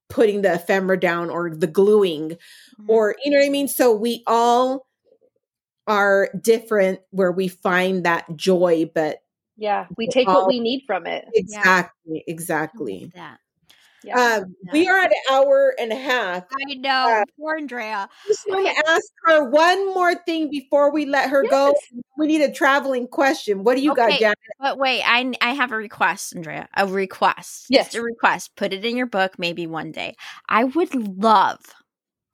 [0.10, 2.90] putting the ephemera down or the gluing mm-hmm.
[2.90, 3.68] or you know what I mean?
[3.68, 4.86] So we all
[5.88, 9.20] are different where we find that joy, but
[9.58, 11.26] Yeah, we take what we need from it.
[11.34, 12.34] Exactly, yeah.
[12.34, 13.12] exactly.
[13.16, 13.40] That.
[14.04, 14.40] Yeah.
[14.44, 16.46] Um, we are at an hour and a half.
[16.52, 17.22] I know.
[17.22, 18.10] Uh, Poor Andrea.
[18.28, 21.52] Just want to ask her one more thing before we let her yes.
[21.52, 21.76] go.
[22.18, 23.64] We need a traveling question.
[23.64, 24.38] What do you okay, got, Janet?
[24.60, 26.68] But wait, I I have a request, Andrea.
[26.76, 27.68] A request.
[27.70, 27.88] Yes.
[27.88, 28.56] Just a request.
[28.56, 30.16] Put it in your book maybe one day.
[30.50, 31.60] I would love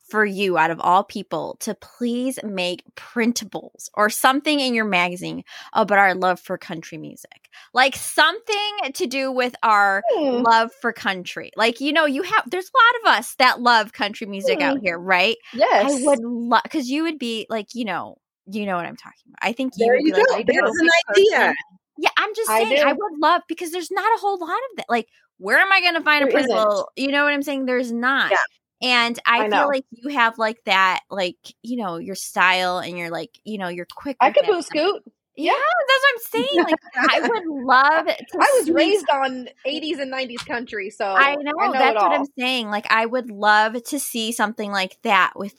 [0.09, 5.43] for you out of all people to please make printables or something in your magazine
[5.73, 7.49] about our love for country music.
[7.73, 10.43] Like something to do with our mm.
[10.43, 11.51] love for country.
[11.55, 14.63] Like, you know, you have, there's a lot of us that love country music mm.
[14.63, 15.35] out here, right?
[15.53, 15.91] Yes.
[15.91, 18.17] I would love, because you would be like, you know,
[18.49, 19.39] you know what I'm talking about.
[19.41, 20.23] I think you there you go.
[20.31, 21.53] Like, There's an idea.
[21.99, 24.77] Yeah, I'm just saying I, I, would love because there's not a whole lot of
[24.77, 24.85] that.
[24.87, 25.07] Like,
[25.37, 26.89] where am I going to find there a printable?
[26.95, 27.07] Isn't.
[27.07, 27.65] You know what I'm saying?
[27.65, 28.31] There's not.
[28.31, 28.37] Yeah.
[28.81, 32.97] And I, I feel like you have like that, like, you know, your style and
[32.97, 34.17] you're like, you know, you're quick.
[34.19, 35.03] I could boot scoot.
[35.35, 36.65] Yeah, that's what I'm saying.
[36.65, 38.37] Like, I would love to.
[38.39, 42.11] I was raised on 80s and 90s country, so I know, I know that's what
[42.11, 42.69] I'm saying.
[42.69, 45.53] Like, I would love to see something like that with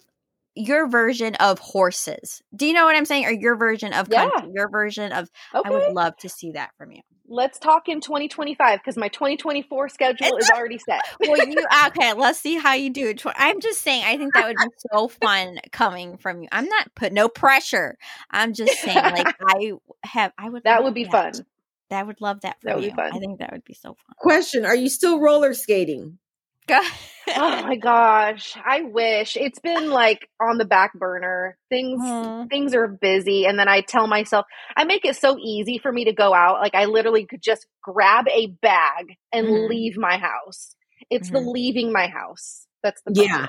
[0.56, 2.42] your version of horses.
[2.54, 3.26] Do you know what I'm saying?
[3.26, 4.52] Or your version of country, yeah.
[4.52, 5.30] your version of.
[5.54, 5.68] Okay.
[5.68, 9.88] I would love to see that from you let's talk in 2025 because my 2024
[9.88, 11.02] schedule is already set.
[11.20, 11.56] well, you
[11.86, 12.12] okay?
[12.14, 13.22] Let's see how you do it.
[13.36, 16.48] I'm just saying, I think that would be so fun coming from you.
[16.50, 17.96] I'm not put no pressure.
[18.30, 19.72] I'm just saying, like I
[20.04, 20.64] have, I would.
[20.64, 21.34] That would be that.
[21.34, 21.46] fun.
[21.90, 22.56] That would love that.
[22.62, 22.90] that would you.
[22.90, 23.12] be fun.
[23.14, 24.14] I think that would be so fun.
[24.16, 26.18] Question: Are you still roller skating?
[26.70, 31.56] Oh my gosh, I wish it's been like on the back burner.
[31.68, 32.48] Things mm.
[32.48, 34.46] things are busy and then I tell myself
[34.76, 36.60] I make it so easy for me to go out.
[36.60, 39.68] Like I literally could just grab a bag and mm.
[39.68, 40.74] leave my house.
[41.10, 41.34] It's mm.
[41.34, 41.48] the mm-hmm.
[41.48, 42.66] leaving my house.
[42.82, 43.40] That's the problem.
[43.40, 43.46] Yeah.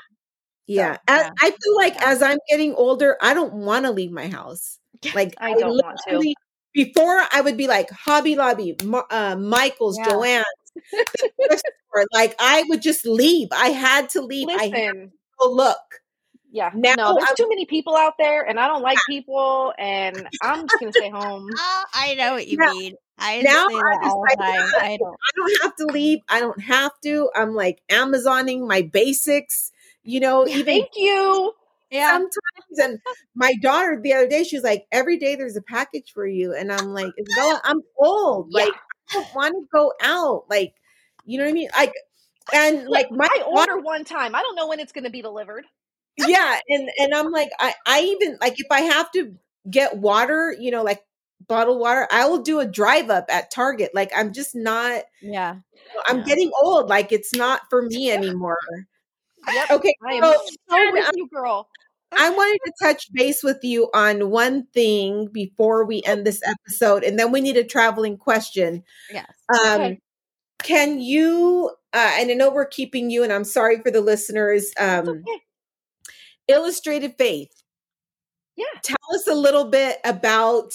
[0.66, 0.92] Yeah.
[0.94, 1.30] So, yeah.
[1.40, 2.10] I feel like yeah.
[2.10, 4.78] as I'm getting older, I don't want to leave my house.
[5.14, 6.34] Like I don't I want to.
[6.72, 8.76] Before I would be like Hobby Lobby,
[9.10, 10.44] uh, Michael's, yeah.
[11.94, 13.48] JoAnn, like I would just leave.
[13.52, 14.46] I had to leave.
[14.46, 14.94] Listen, I had
[15.40, 16.00] to look.
[16.52, 16.70] Yeah.
[16.74, 20.28] Now no, there's I'm, too many people out there, and I don't like people, and
[20.42, 21.48] I'm just gonna stay home.
[21.56, 22.94] oh, I know what you now, mean.
[23.18, 25.14] I now I'm just like, I don't.
[25.14, 26.20] I don't have to leave.
[26.28, 27.30] I don't have to.
[27.34, 29.72] I'm like Amazoning my basics.
[30.02, 31.52] You know, even thank you.
[31.90, 32.12] Yeah.
[32.12, 32.98] Sometimes, and
[33.34, 36.72] my daughter the other day, she's like, "Every day there's a package for you," and
[36.72, 38.48] I'm like, "Isabella, I'm old.
[38.50, 38.64] Yeah.
[38.64, 40.44] Like, I don't want to go out.
[40.48, 40.74] Like,
[41.24, 41.68] you know what I mean?
[41.76, 41.92] Like,
[42.52, 44.34] and like my I order one time.
[44.34, 45.64] I don't know when it's going to be delivered.
[46.18, 49.34] yeah, and and I'm like, I I even like if I have to
[49.68, 51.02] get water, you know, like
[51.46, 53.90] bottled water, I will do a drive up at Target.
[53.94, 55.04] Like, I'm just not.
[55.22, 55.56] Yeah,
[56.06, 56.24] I'm yeah.
[56.24, 56.88] getting old.
[56.88, 58.58] Like, it's not for me anymore.
[59.52, 59.70] Yep.
[59.70, 59.94] Okay.
[60.06, 60.36] I am so,
[60.68, 61.68] so with you, girl.
[62.12, 67.04] I wanted to touch base with you on one thing before we end this episode,
[67.04, 68.82] and then we need a traveling question.
[69.12, 69.30] Yes.
[69.48, 70.00] Um, okay.
[70.62, 74.72] Can you, uh, and I know we're keeping you, and I'm sorry for the listeners,
[74.78, 75.42] um, okay.
[76.48, 77.52] Illustrated Faith.
[78.56, 78.64] Yeah.
[78.82, 80.72] Tell us a little bit about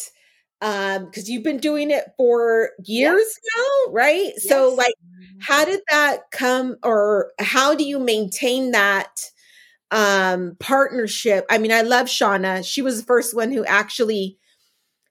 [0.62, 3.40] um because you've been doing it for years yes.
[3.58, 4.48] now right yes.
[4.48, 4.94] so like
[5.40, 9.32] how did that come or how do you maintain that
[9.92, 14.38] um partnership i mean i love Shanna she was the first one who actually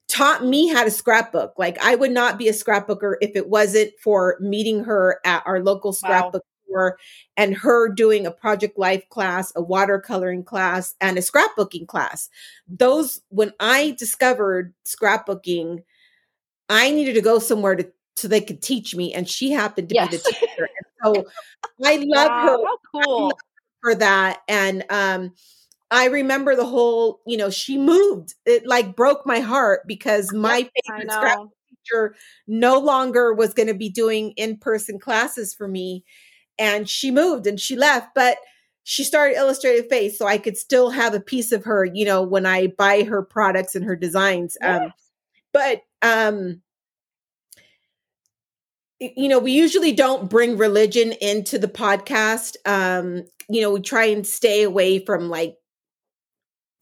[0.09, 1.55] taught me how to scrapbook.
[1.59, 5.60] Like I would not be a scrapbooker if it wasn't for meeting her at our
[5.60, 6.68] local scrapbook wow.
[6.68, 6.98] store
[7.36, 12.28] and her doing a project life class, a watercoloring class, and a scrapbooking class.
[12.68, 15.82] Those when I discovered scrapbooking,
[16.68, 19.94] I needed to go somewhere to so they could teach me, and she happened to
[19.94, 20.10] yes.
[20.10, 20.68] be the teacher.
[20.76, 21.26] And so
[21.85, 22.64] I love wow, her.
[22.64, 23.39] How cool
[23.81, 25.32] for that, and um
[25.94, 28.34] I remember the whole, you know, she moved.
[28.44, 31.38] It like broke my heart because my favorite scrap
[31.70, 32.16] teacher
[32.48, 36.04] no longer was going to be doing in person classes for me.
[36.58, 38.38] And she moved and she left, but
[38.82, 42.24] she started Illustrated Faith so I could still have a piece of her, you know,
[42.24, 44.56] when I buy her products and her designs.
[44.60, 44.82] Yes.
[44.82, 44.92] Um,
[45.52, 46.60] but, um,
[48.98, 52.56] you know, we usually don't bring religion into the podcast.
[52.66, 55.54] Um, you know, we try and stay away from like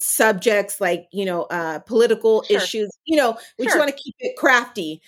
[0.03, 2.57] subjects like you know uh political sure.
[2.57, 3.71] issues you know we sure.
[3.71, 5.01] just want to keep it crafty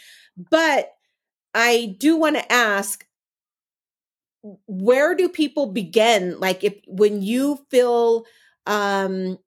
[0.51, 0.93] but
[1.55, 3.07] i do want to ask
[4.67, 8.25] where do people begin like if when you feel
[8.67, 9.39] um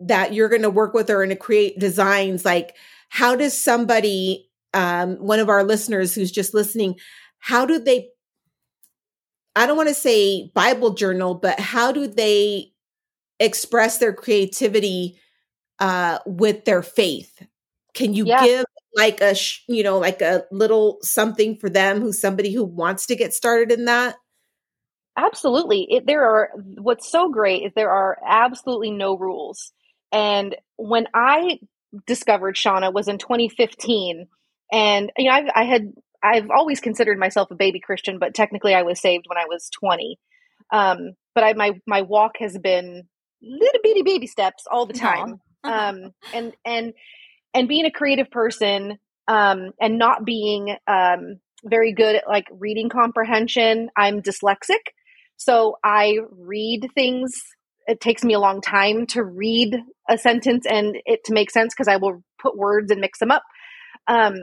[0.00, 2.74] that you're going to work with her and to create designs like
[3.08, 6.94] how does somebody um one of our listeners who's just listening
[7.38, 8.08] how do they
[9.54, 12.72] i don't want to say bible journal but how do they
[13.40, 15.18] express their creativity
[15.78, 17.42] uh, with their faith.
[17.94, 18.44] Can you yeah.
[18.44, 18.64] give
[18.96, 23.06] like a sh- you know like a little something for them who's somebody who wants
[23.06, 24.16] to get started in that
[25.16, 29.72] absolutely it, there are what's so great is there are absolutely no rules
[30.12, 31.58] and when i
[32.06, 34.26] discovered Shanna was in 2015
[34.72, 35.92] and you know I've, i had
[36.22, 39.70] i've always considered myself a baby christian but technically i was saved when i was
[39.78, 40.18] 20
[40.72, 43.04] um, but I, my my walk has been
[43.42, 46.92] little bitty baby steps all the time um, and and
[47.54, 48.98] and being a creative person
[49.28, 54.80] um, and not being um, very good at like reading comprehension i'm dyslexic
[55.36, 57.32] so i read things
[57.86, 59.76] it takes me a long time to read
[60.08, 63.30] a sentence and it to make sense because i will put words and mix them
[63.30, 63.42] up
[64.08, 64.34] um,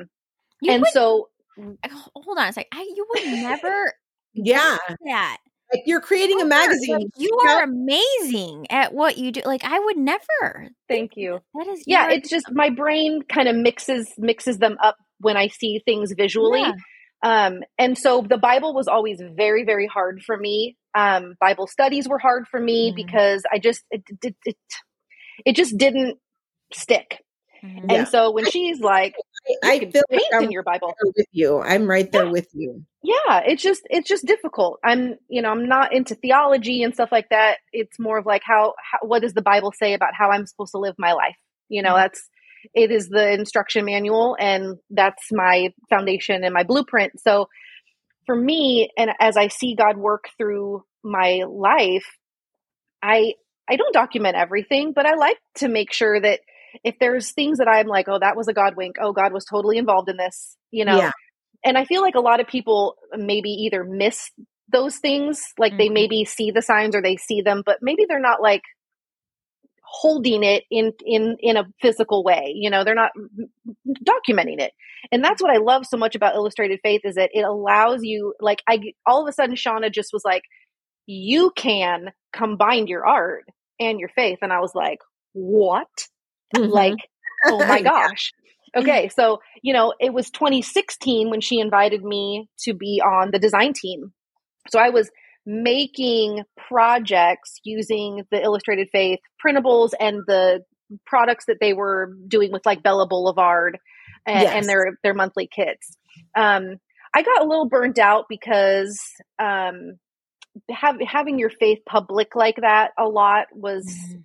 [0.68, 1.30] and would, so
[2.16, 3.94] hold on a sec I, you would never
[4.34, 4.78] yeah.
[5.06, 5.38] that
[5.74, 6.96] like you're creating a magazine.
[6.96, 9.42] Like you are amazing at what you do.
[9.46, 10.70] Like I would never.
[10.88, 11.40] Thank you.
[11.54, 12.10] That is yeah.
[12.12, 16.62] It's just my brain kind of mixes mixes them up when I see things visually.
[16.62, 16.74] Yeah.
[17.24, 20.78] Um, and so the Bible was always very very hard for me.
[20.96, 24.58] Um, Bible studies were hard for me mm because I just it, it, it,
[25.46, 26.20] it just didn't
[26.74, 27.24] stick.
[27.64, 27.86] Mm-hmm.
[27.90, 29.16] And so when she's like,
[29.64, 31.60] I, I feel like in your Bible with you.
[31.60, 32.32] I'm right there yeah.
[32.32, 32.86] with you.
[33.04, 34.80] Yeah, it's just it's just difficult.
[34.84, 37.58] I'm you know I'm not into theology and stuff like that.
[37.72, 40.72] It's more of like how, how what does the Bible say about how I'm supposed
[40.72, 41.36] to live my life?
[41.68, 42.04] You know, mm-hmm.
[42.04, 42.30] that's
[42.74, 47.20] it is the instruction manual and that's my foundation and my blueprint.
[47.20, 47.50] So
[48.26, 52.06] for me, and as I see God work through my life,
[53.02, 53.34] I
[53.68, 56.40] I don't document everything, but I like to make sure that
[56.84, 58.96] if there's things that I'm like, oh, that was a God wink.
[59.02, 60.98] Oh, God was totally involved in this, you know?
[60.98, 61.12] Yeah.
[61.66, 64.32] And I feel like a lot of people maybe either miss
[64.72, 65.78] those things, like mm-hmm.
[65.78, 68.64] they maybe see the signs or they see them, but maybe they're not like
[69.94, 73.12] holding it in in in a physical way you know they're not
[74.04, 74.72] documenting it
[75.12, 78.34] and that's what i love so much about illustrated faith is that it allows you
[78.40, 80.42] like i all of a sudden Shanna just was like
[81.06, 83.46] you can combine your art
[83.80, 84.98] and your faith and i was like
[85.34, 86.08] what
[86.56, 86.72] Mm-hmm.
[86.72, 86.98] Like,
[87.46, 88.32] oh my gosh.
[88.76, 93.38] Okay, so, you know, it was 2016 when she invited me to be on the
[93.38, 94.14] design team.
[94.72, 95.12] So I was
[95.46, 100.62] making projects using the Illustrated Faith printables and the
[101.06, 103.78] products that they were doing with like Bella Boulevard
[104.26, 104.54] and, yes.
[104.54, 105.98] and their their monthly kits.
[106.36, 106.78] Um,
[107.14, 109.00] I got a little burnt out because
[109.38, 109.98] um,
[110.72, 114.22] have, having your faith public like that a lot was mm-hmm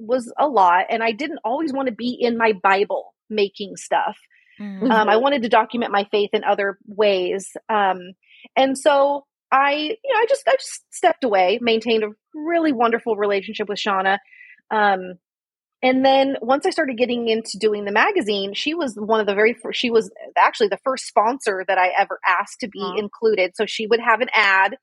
[0.00, 4.16] was a lot and I didn't always want to be in my Bible making stuff.
[4.60, 4.90] Mm-hmm.
[4.90, 7.48] Um, I wanted to document my faith in other ways.
[7.68, 8.12] Um,
[8.56, 13.16] and so I, you know, I just, I just stepped away, maintained a really wonderful
[13.16, 14.18] relationship with Shanna.
[14.70, 15.14] Um,
[15.82, 19.34] and then once I started getting into doing the magazine, she was one of the
[19.34, 23.52] very first, she was actually the first sponsor that I ever asked to be included.
[23.54, 24.76] So she would have an ad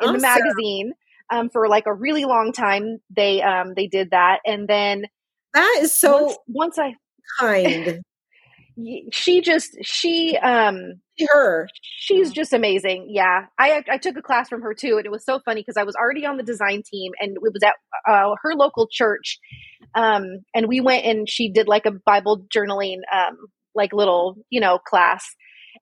[0.00, 0.16] in awesome.
[0.16, 0.92] the magazine
[1.30, 2.98] um, for like a really long time.
[3.14, 5.04] They um, they did that, and then
[5.54, 6.24] that is so.
[6.24, 6.94] Once, once I
[7.38, 8.02] kind,
[9.12, 13.08] she just she um her she's just amazing.
[13.10, 15.76] Yeah, I I took a class from her too, and it was so funny because
[15.76, 17.74] I was already on the design team, and it was at
[18.08, 19.38] uh, her local church.
[19.94, 23.36] Um, and we went and she did like a Bible journaling um
[23.74, 25.34] like little you know class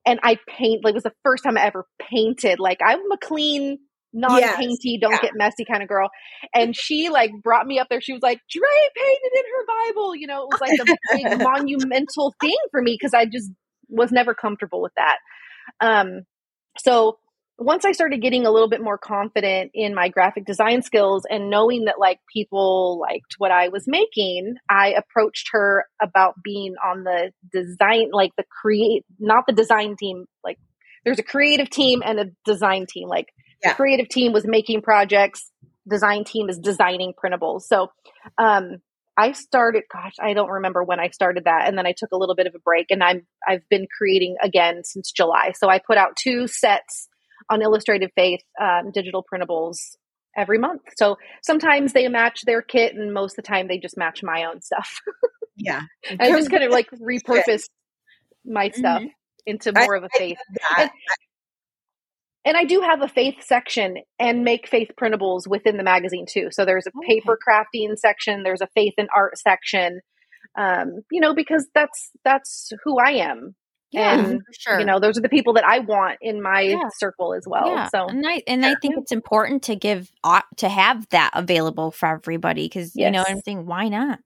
[0.06, 2.60] and I paint like it was the first time I ever painted.
[2.60, 3.78] Like I'm a clean
[4.12, 5.00] non-painty, yes.
[5.00, 5.20] don't yeah.
[5.22, 6.08] get messy kind of girl.
[6.54, 8.00] And she like brought me up there.
[8.00, 10.16] She was like, Dre painted in her Bible.
[10.16, 13.50] You know, it was like a big monumental thing for me because I just
[13.88, 15.16] was never comfortable with that.
[15.80, 16.22] Um,
[16.78, 17.18] so
[17.58, 21.48] once I started getting a little bit more confident in my graphic design skills and
[21.48, 27.04] knowing that like people liked what I was making, I approached her about being on
[27.04, 30.58] the design, like the create, not the design team, like
[31.04, 33.08] there's a creative team and a design team.
[33.08, 33.28] Like
[33.62, 33.74] yeah.
[33.74, 35.50] creative team was making projects
[35.88, 37.62] design team is designing printables.
[37.62, 37.88] So
[38.38, 38.78] um,
[39.18, 42.18] i started gosh i don't remember when i started that and then i took a
[42.18, 45.52] little bit of a break and i'm i've been creating again since july.
[45.56, 47.08] So i put out two sets
[47.48, 49.76] on illustrated faith um, digital printables
[50.36, 50.82] every month.
[50.98, 54.44] So sometimes they match their kit and most of the time they just match my
[54.44, 55.00] own stuff.
[55.58, 55.80] Yeah.
[56.20, 57.62] I just kind of like repurpose
[58.44, 59.08] my stuff mm-hmm.
[59.46, 60.36] into more I, of a faith.
[60.78, 60.90] and,
[62.46, 66.48] and I do have a faith section and make faith printables within the magazine too.
[66.52, 67.20] So there's a okay.
[67.20, 70.00] paper crafting section, there's a faith and art section.
[70.56, 73.54] Um, you know, because that's that's who I am.
[73.92, 74.78] Yeah, and sure.
[74.78, 76.88] you know, those are the people that I want in my yeah.
[76.98, 77.66] circle as well.
[77.66, 77.88] Yeah.
[77.88, 80.10] So and I and I think it's important to give
[80.56, 83.06] to have that available for everybody because yes.
[83.06, 84.20] you know I'm saying why not?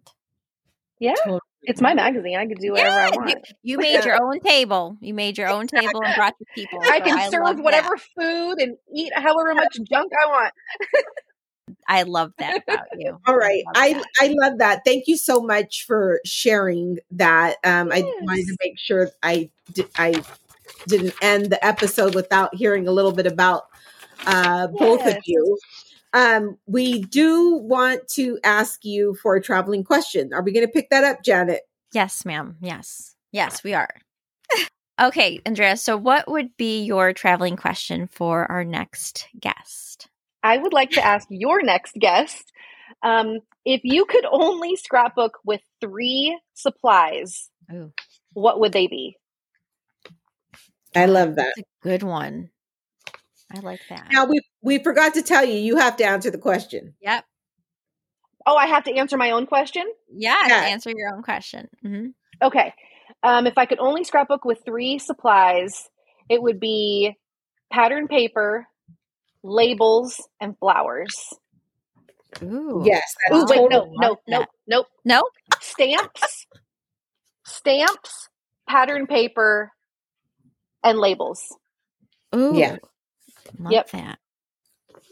[1.01, 1.15] Yeah.
[1.63, 2.37] It's my magazine.
[2.37, 3.31] I could do whatever yeah, I want.
[3.31, 4.97] You, you, made your own table.
[5.01, 6.79] You made your own table and brought your people.
[6.83, 8.23] I so can I serve whatever that.
[8.23, 10.53] food and eat however much junk I want.
[11.87, 13.19] I love that about you.
[13.27, 13.63] All right.
[13.75, 14.83] I, I, I love that.
[14.85, 17.57] Thank you so much for sharing that.
[17.65, 17.99] Um, yes.
[17.99, 20.23] I wanted to make sure I di- I
[20.87, 23.65] didn't end the episode without hearing a little bit about
[24.27, 24.79] uh, yes.
[24.79, 25.59] both of you.
[26.13, 30.33] Um, we do want to ask you for a traveling question.
[30.33, 31.63] Are we going to pick that up, Janet?
[31.93, 32.57] Yes, ma'am.
[32.61, 33.15] Yes.
[33.33, 33.89] Yes, we are.
[35.01, 35.77] okay, Andrea.
[35.77, 40.09] So, what would be your traveling question for our next guest?
[40.43, 42.53] I would like to ask your next guest
[43.03, 47.93] um, if you could only scrapbook with three supplies, Ooh.
[48.33, 49.17] what would they be?
[50.95, 51.53] I love that.
[51.57, 52.51] That's a good one.
[53.53, 54.09] I like that.
[54.13, 56.95] Now we we forgot to tell you you have to answer the question.
[57.01, 57.25] Yep.
[58.47, 59.85] Oh, I have to answer my own question.
[60.13, 60.65] Yeah, yeah.
[60.65, 61.69] answer your own question.
[61.85, 62.09] Mm-hmm.
[62.43, 62.75] Okay.
[63.23, 65.89] Um, if I could only scrapbook with three supplies,
[66.29, 67.17] it would be
[67.71, 68.67] pattern paper,
[69.43, 71.15] labels, and flowers.
[72.43, 72.83] Ooh.
[72.85, 73.03] Yes.
[73.33, 75.23] Ooh, wait, no, no, no, no, no.
[75.61, 76.47] Stamps,
[77.45, 78.29] stamps,
[78.69, 79.73] pattern paper,
[80.83, 81.41] and labels.
[82.35, 82.53] Ooh.
[82.55, 82.77] Yeah.
[83.59, 83.91] Love yep.
[83.91, 84.19] that.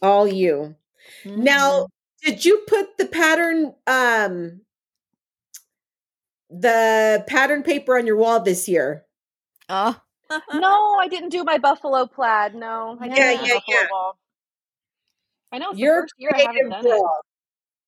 [0.02, 0.76] All you.
[1.24, 1.42] Mm-hmm.
[1.42, 1.86] Now,
[2.22, 4.60] did you put the pattern um
[6.50, 9.04] the pattern paper on your wall this year?
[9.68, 10.00] Oh.
[10.52, 12.54] no, I didn't do my buffalo plaid.
[12.54, 12.98] No.
[13.00, 13.86] I yeah, yeah, yeah.
[13.90, 14.18] Wall.
[15.50, 17.22] I know it's You're the first year I haven't done girl.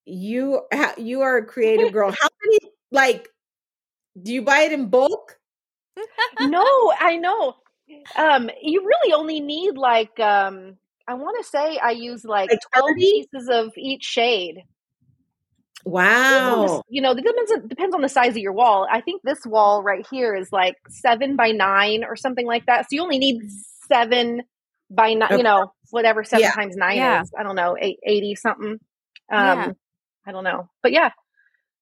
[0.06, 0.12] it.
[0.12, 2.10] You ha- you are a creative girl.
[2.10, 3.28] How many like
[4.20, 5.38] do you buy it in bulk?
[6.40, 7.56] no, I know.
[8.16, 10.76] Um, you really only need like um,
[11.10, 13.00] I want to say I use like, like twelve 30?
[13.00, 14.62] pieces of each shade.
[15.84, 16.84] Wow.
[16.88, 18.86] You know, it depends depends on the size of your wall.
[18.88, 22.82] I think this wall right here is like seven by nine or something like that.
[22.82, 23.40] So you only need
[23.88, 24.42] seven
[24.88, 25.24] by nine.
[25.24, 25.38] Okay.
[25.38, 26.52] You know, whatever seven yeah.
[26.52, 27.22] times nine yeah.
[27.22, 27.32] is.
[27.36, 28.70] I don't know, eight, 80 something.
[28.70, 28.78] Um,
[29.30, 29.72] yeah.
[30.28, 31.10] I don't know, but yeah.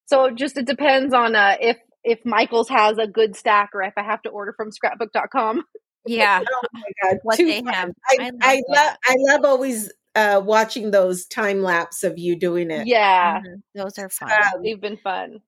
[0.06, 3.92] So just it depends on uh, if if Michaels has a good stack or if
[3.98, 5.64] I have to order from scrapbook.com.
[6.08, 6.42] Yeah.
[6.50, 7.18] oh my god.
[7.22, 7.72] What Too they fun.
[7.72, 7.90] have.
[8.10, 12.70] I, I, I love I love always uh watching those time lapse of you doing
[12.70, 12.86] it.
[12.86, 13.40] Yeah.
[13.40, 13.54] Mm-hmm.
[13.74, 14.32] Those are fun.
[14.32, 15.40] Um, They've been fun.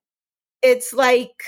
[0.61, 1.43] It's like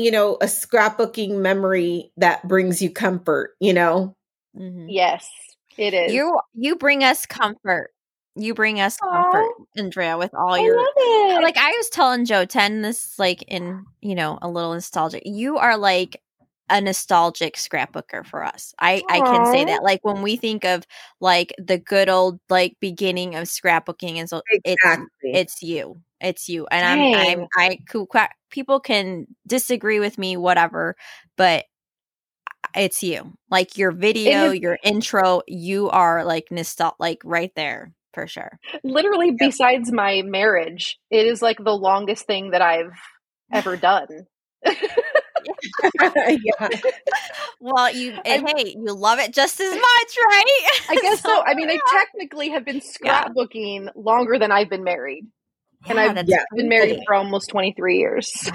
[0.00, 4.16] you know, a scrapbooking memory that brings you comfort, you know?
[4.56, 4.88] Mm-hmm.
[4.88, 5.28] Yes,
[5.76, 6.12] it is.
[6.12, 7.92] You you bring us comfort.
[8.36, 9.46] You bring us comfort,
[9.76, 10.76] Andrea, with all I your
[11.42, 15.22] like I was telling JoAnn this like in, you know, a little nostalgic.
[15.26, 16.22] You are like
[16.70, 18.74] a nostalgic scrapbooker for us.
[18.78, 19.02] I Aww.
[19.10, 19.82] I can say that.
[19.82, 20.86] Like when we think of
[21.20, 25.06] like the good old like beginning of scrapbooking, and uh, so exactly.
[25.24, 27.14] it's it's you, it's you, and Dang.
[27.14, 28.08] I'm I'm I cool.
[28.50, 30.96] People can disagree with me, whatever,
[31.36, 31.64] but
[32.74, 33.32] it's you.
[33.50, 38.58] Like your video, your intro, you are like nostal like right there for sure.
[38.82, 42.92] Literally, besides my marriage, it is like the longest thing that I've
[43.52, 44.26] ever done.
[46.00, 46.68] yeah.
[47.60, 50.68] Well, you eh, and hey, you love it just as much, right?
[50.88, 51.42] I guess so.
[51.44, 51.98] I mean, I ah.
[51.98, 53.90] technically have been scrapbooking yeah.
[53.94, 55.26] longer than I've been married,
[55.88, 56.14] and I've
[56.54, 58.50] been married for almost twenty three years.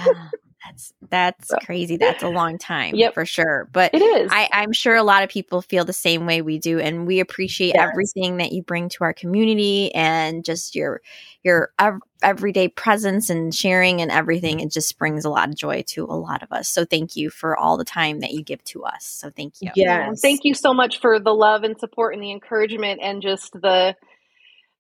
[0.65, 1.57] That's that's so.
[1.63, 1.97] crazy.
[1.97, 3.13] That's a long time yep.
[3.13, 3.69] for sure.
[3.71, 4.31] But it is.
[4.33, 7.19] I, I'm sure a lot of people feel the same way we do, and we
[7.19, 7.89] appreciate yes.
[7.91, 11.01] everything that you bring to our community and just your
[11.43, 14.59] your ev- everyday presence and sharing and everything.
[14.59, 16.67] It just brings a lot of joy to a lot of us.
[16.67, 19.05] So thank you for all the time that you give to us.
[19.05, 19.71] So thank you.
[19.75, 20.21] Yes.
[20.21, 23.95] Thank you so much for the love and support and the encouragement and just the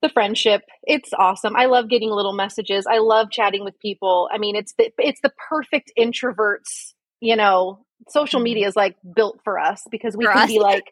[0.05, 0.61] the friendship.
[0.83, 1.55] It's awesome.
[1.55, 2.85] I love getting little messages.
[2.85, 4.29] I love chatting with people.
[4.31, 8.43] I mean, it's the it's the perfect introverts, you know, social mm-hmm.
[8.45, 10.47] media is like built for us because we for can us.
[10.47, 10.83] be like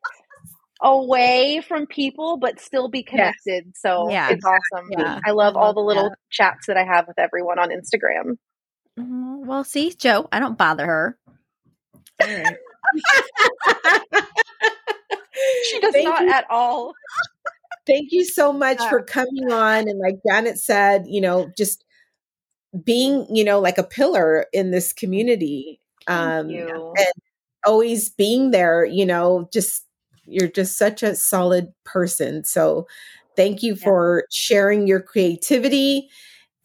[0.81, 3.65] away from people but still be connected.
[3.67, 3.75] Yes.
[3.75, 4.29] So yeah.
[4.31, 4.89] it's awesome.
[4.97, 5.19] Yeah.
[5.25, 6.15] I love all the little yeah.
[6.29, 8.37] chats that I have with everyone on Instagram.
[8.99, 9.45] Mm-hmm.
[9.45, 11.17] Well, see, Joe, I don't bother her.
[15.63, 16.31] she does Thank not you.
[16.31, 16.93] at all.
[17.85, 18.89] Thank you so much yeah.
[18.89, 19.89] for coming on.
[19.89, 21.83] And like Janet said, you know, just
[22.83, 25.79] being, you know, like a pillar in this community.
[26.07, 27.13] Um, and
[27.65, 29.85] always being there, you know, just
[30.25, 32.43] you're just such a solid person.
[32.43, 32.87] So
[33.35, 33.83] thank you yeah.
[33.83, 36.09] for sharing your creativity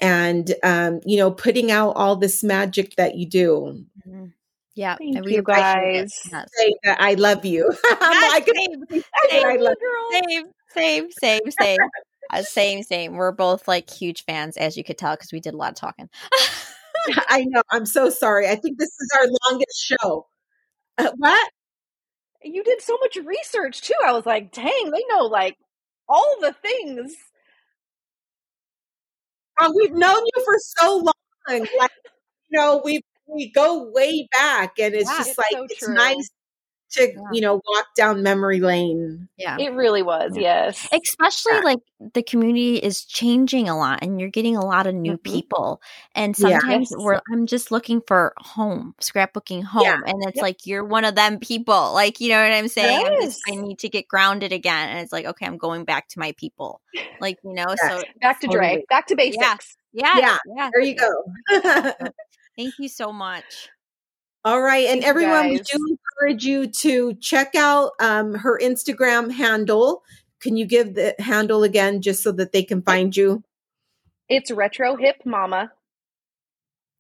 [0.01, 3.85] and um, you know, putting out all this magic that you do.
[4.07, 4.27] Mm-hmm.
[4.75, 6.15] Yeah, Thank you guys.
[6.15, 7.69] Say that I love you.
[8.01, 9.75] Yes, same, same, I love
[10.13, 11.79] same, same, same, same.
[12.31, 13.15] Uh, same, same.
[13.15, 15.77] We're both like huge fans, as you could tell, because we did a lot of
[15.77, 16.09] talking.
[17.29, 17.63] I know.
[17.71, 18.49] I'm so sorry.
[18.49, 20.27] I think this is our longest show.
[20.99, 21.51] Uh, what?
[22.43, 23.95] You did so much research too.
[24.07, 25.57] I was like, dang, they know like
[26.09, 27.15] all the things.
[29.61, 31.67] Uh, we've known you for so long.
[31.79, 31.91] Like,
[32.51, 35.89] you know, we we go way back, and it's yeah, just it's like so it's
[35.89, 36.31] nice
[36.91, 37.21] to yeah.
[37.33, 40.67] you know walk down memory lane yeah it really was yeah.
[40.67, 41.61] yes especially yeah.
[41.61, 41.79] like
[42.15, 45.33] the community is changing a lot and you're getting a lot of new mm-hmm.
[45.33, 45.83] people
[46.15, 46.99] and sometimes yes.
[46.99, 50.43] we're i'm just looking for home scrapbooking home and it's yep.
[50.43, 53.11] like you're one of them people like you know what i'm saying yes.
[53.11, 56.09] I'm just, i need to get grounded again and it's like okay i'm going back
[56.09, 56.81] to my people
[57.21, 58.77] like you know so back to totally.
[58.77, 60.71] Dre back to basics yeah yeah, yeah.
[60.73, 61.25] there you go
[62.57, 63.71] thank you so much
[64.49, 64.87] all right.
[64.87, 70.03] And everyone, we do encourage you to check out um, her Instagram handle.
[70.41, 73.43] Can you give the handle again just so that they can find you?
[74.31, 75.71] It's Retro Hip Mama.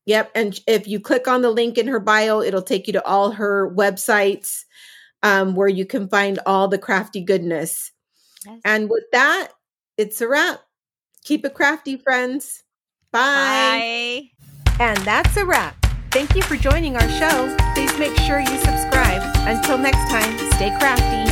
[0.04, 0.30] Yep.
[0.34, 3.30] And if you click on the link in her bio, it'll take you to all
[3.30, 4.64] her websites
[5.22, 7.92] um, where you can find all the crafty goodness.
[8.44, 8.60] Yes.
[8.66, 9.52] And with that,
[9.96, 10.60] it's a wrap.
[11.24, 12.62] Keep it crafty, friends.
[13.10, 14.28] Bye.
[14.66, 14.84] Bye.
[14.84, 15.87] And that's a wrap.
[16.10, 17.54] Thank you for joining our show.
[17.74, 19.22] Please make sure you subscribe.
[19.46, 21.27] Until next time, stay crafty.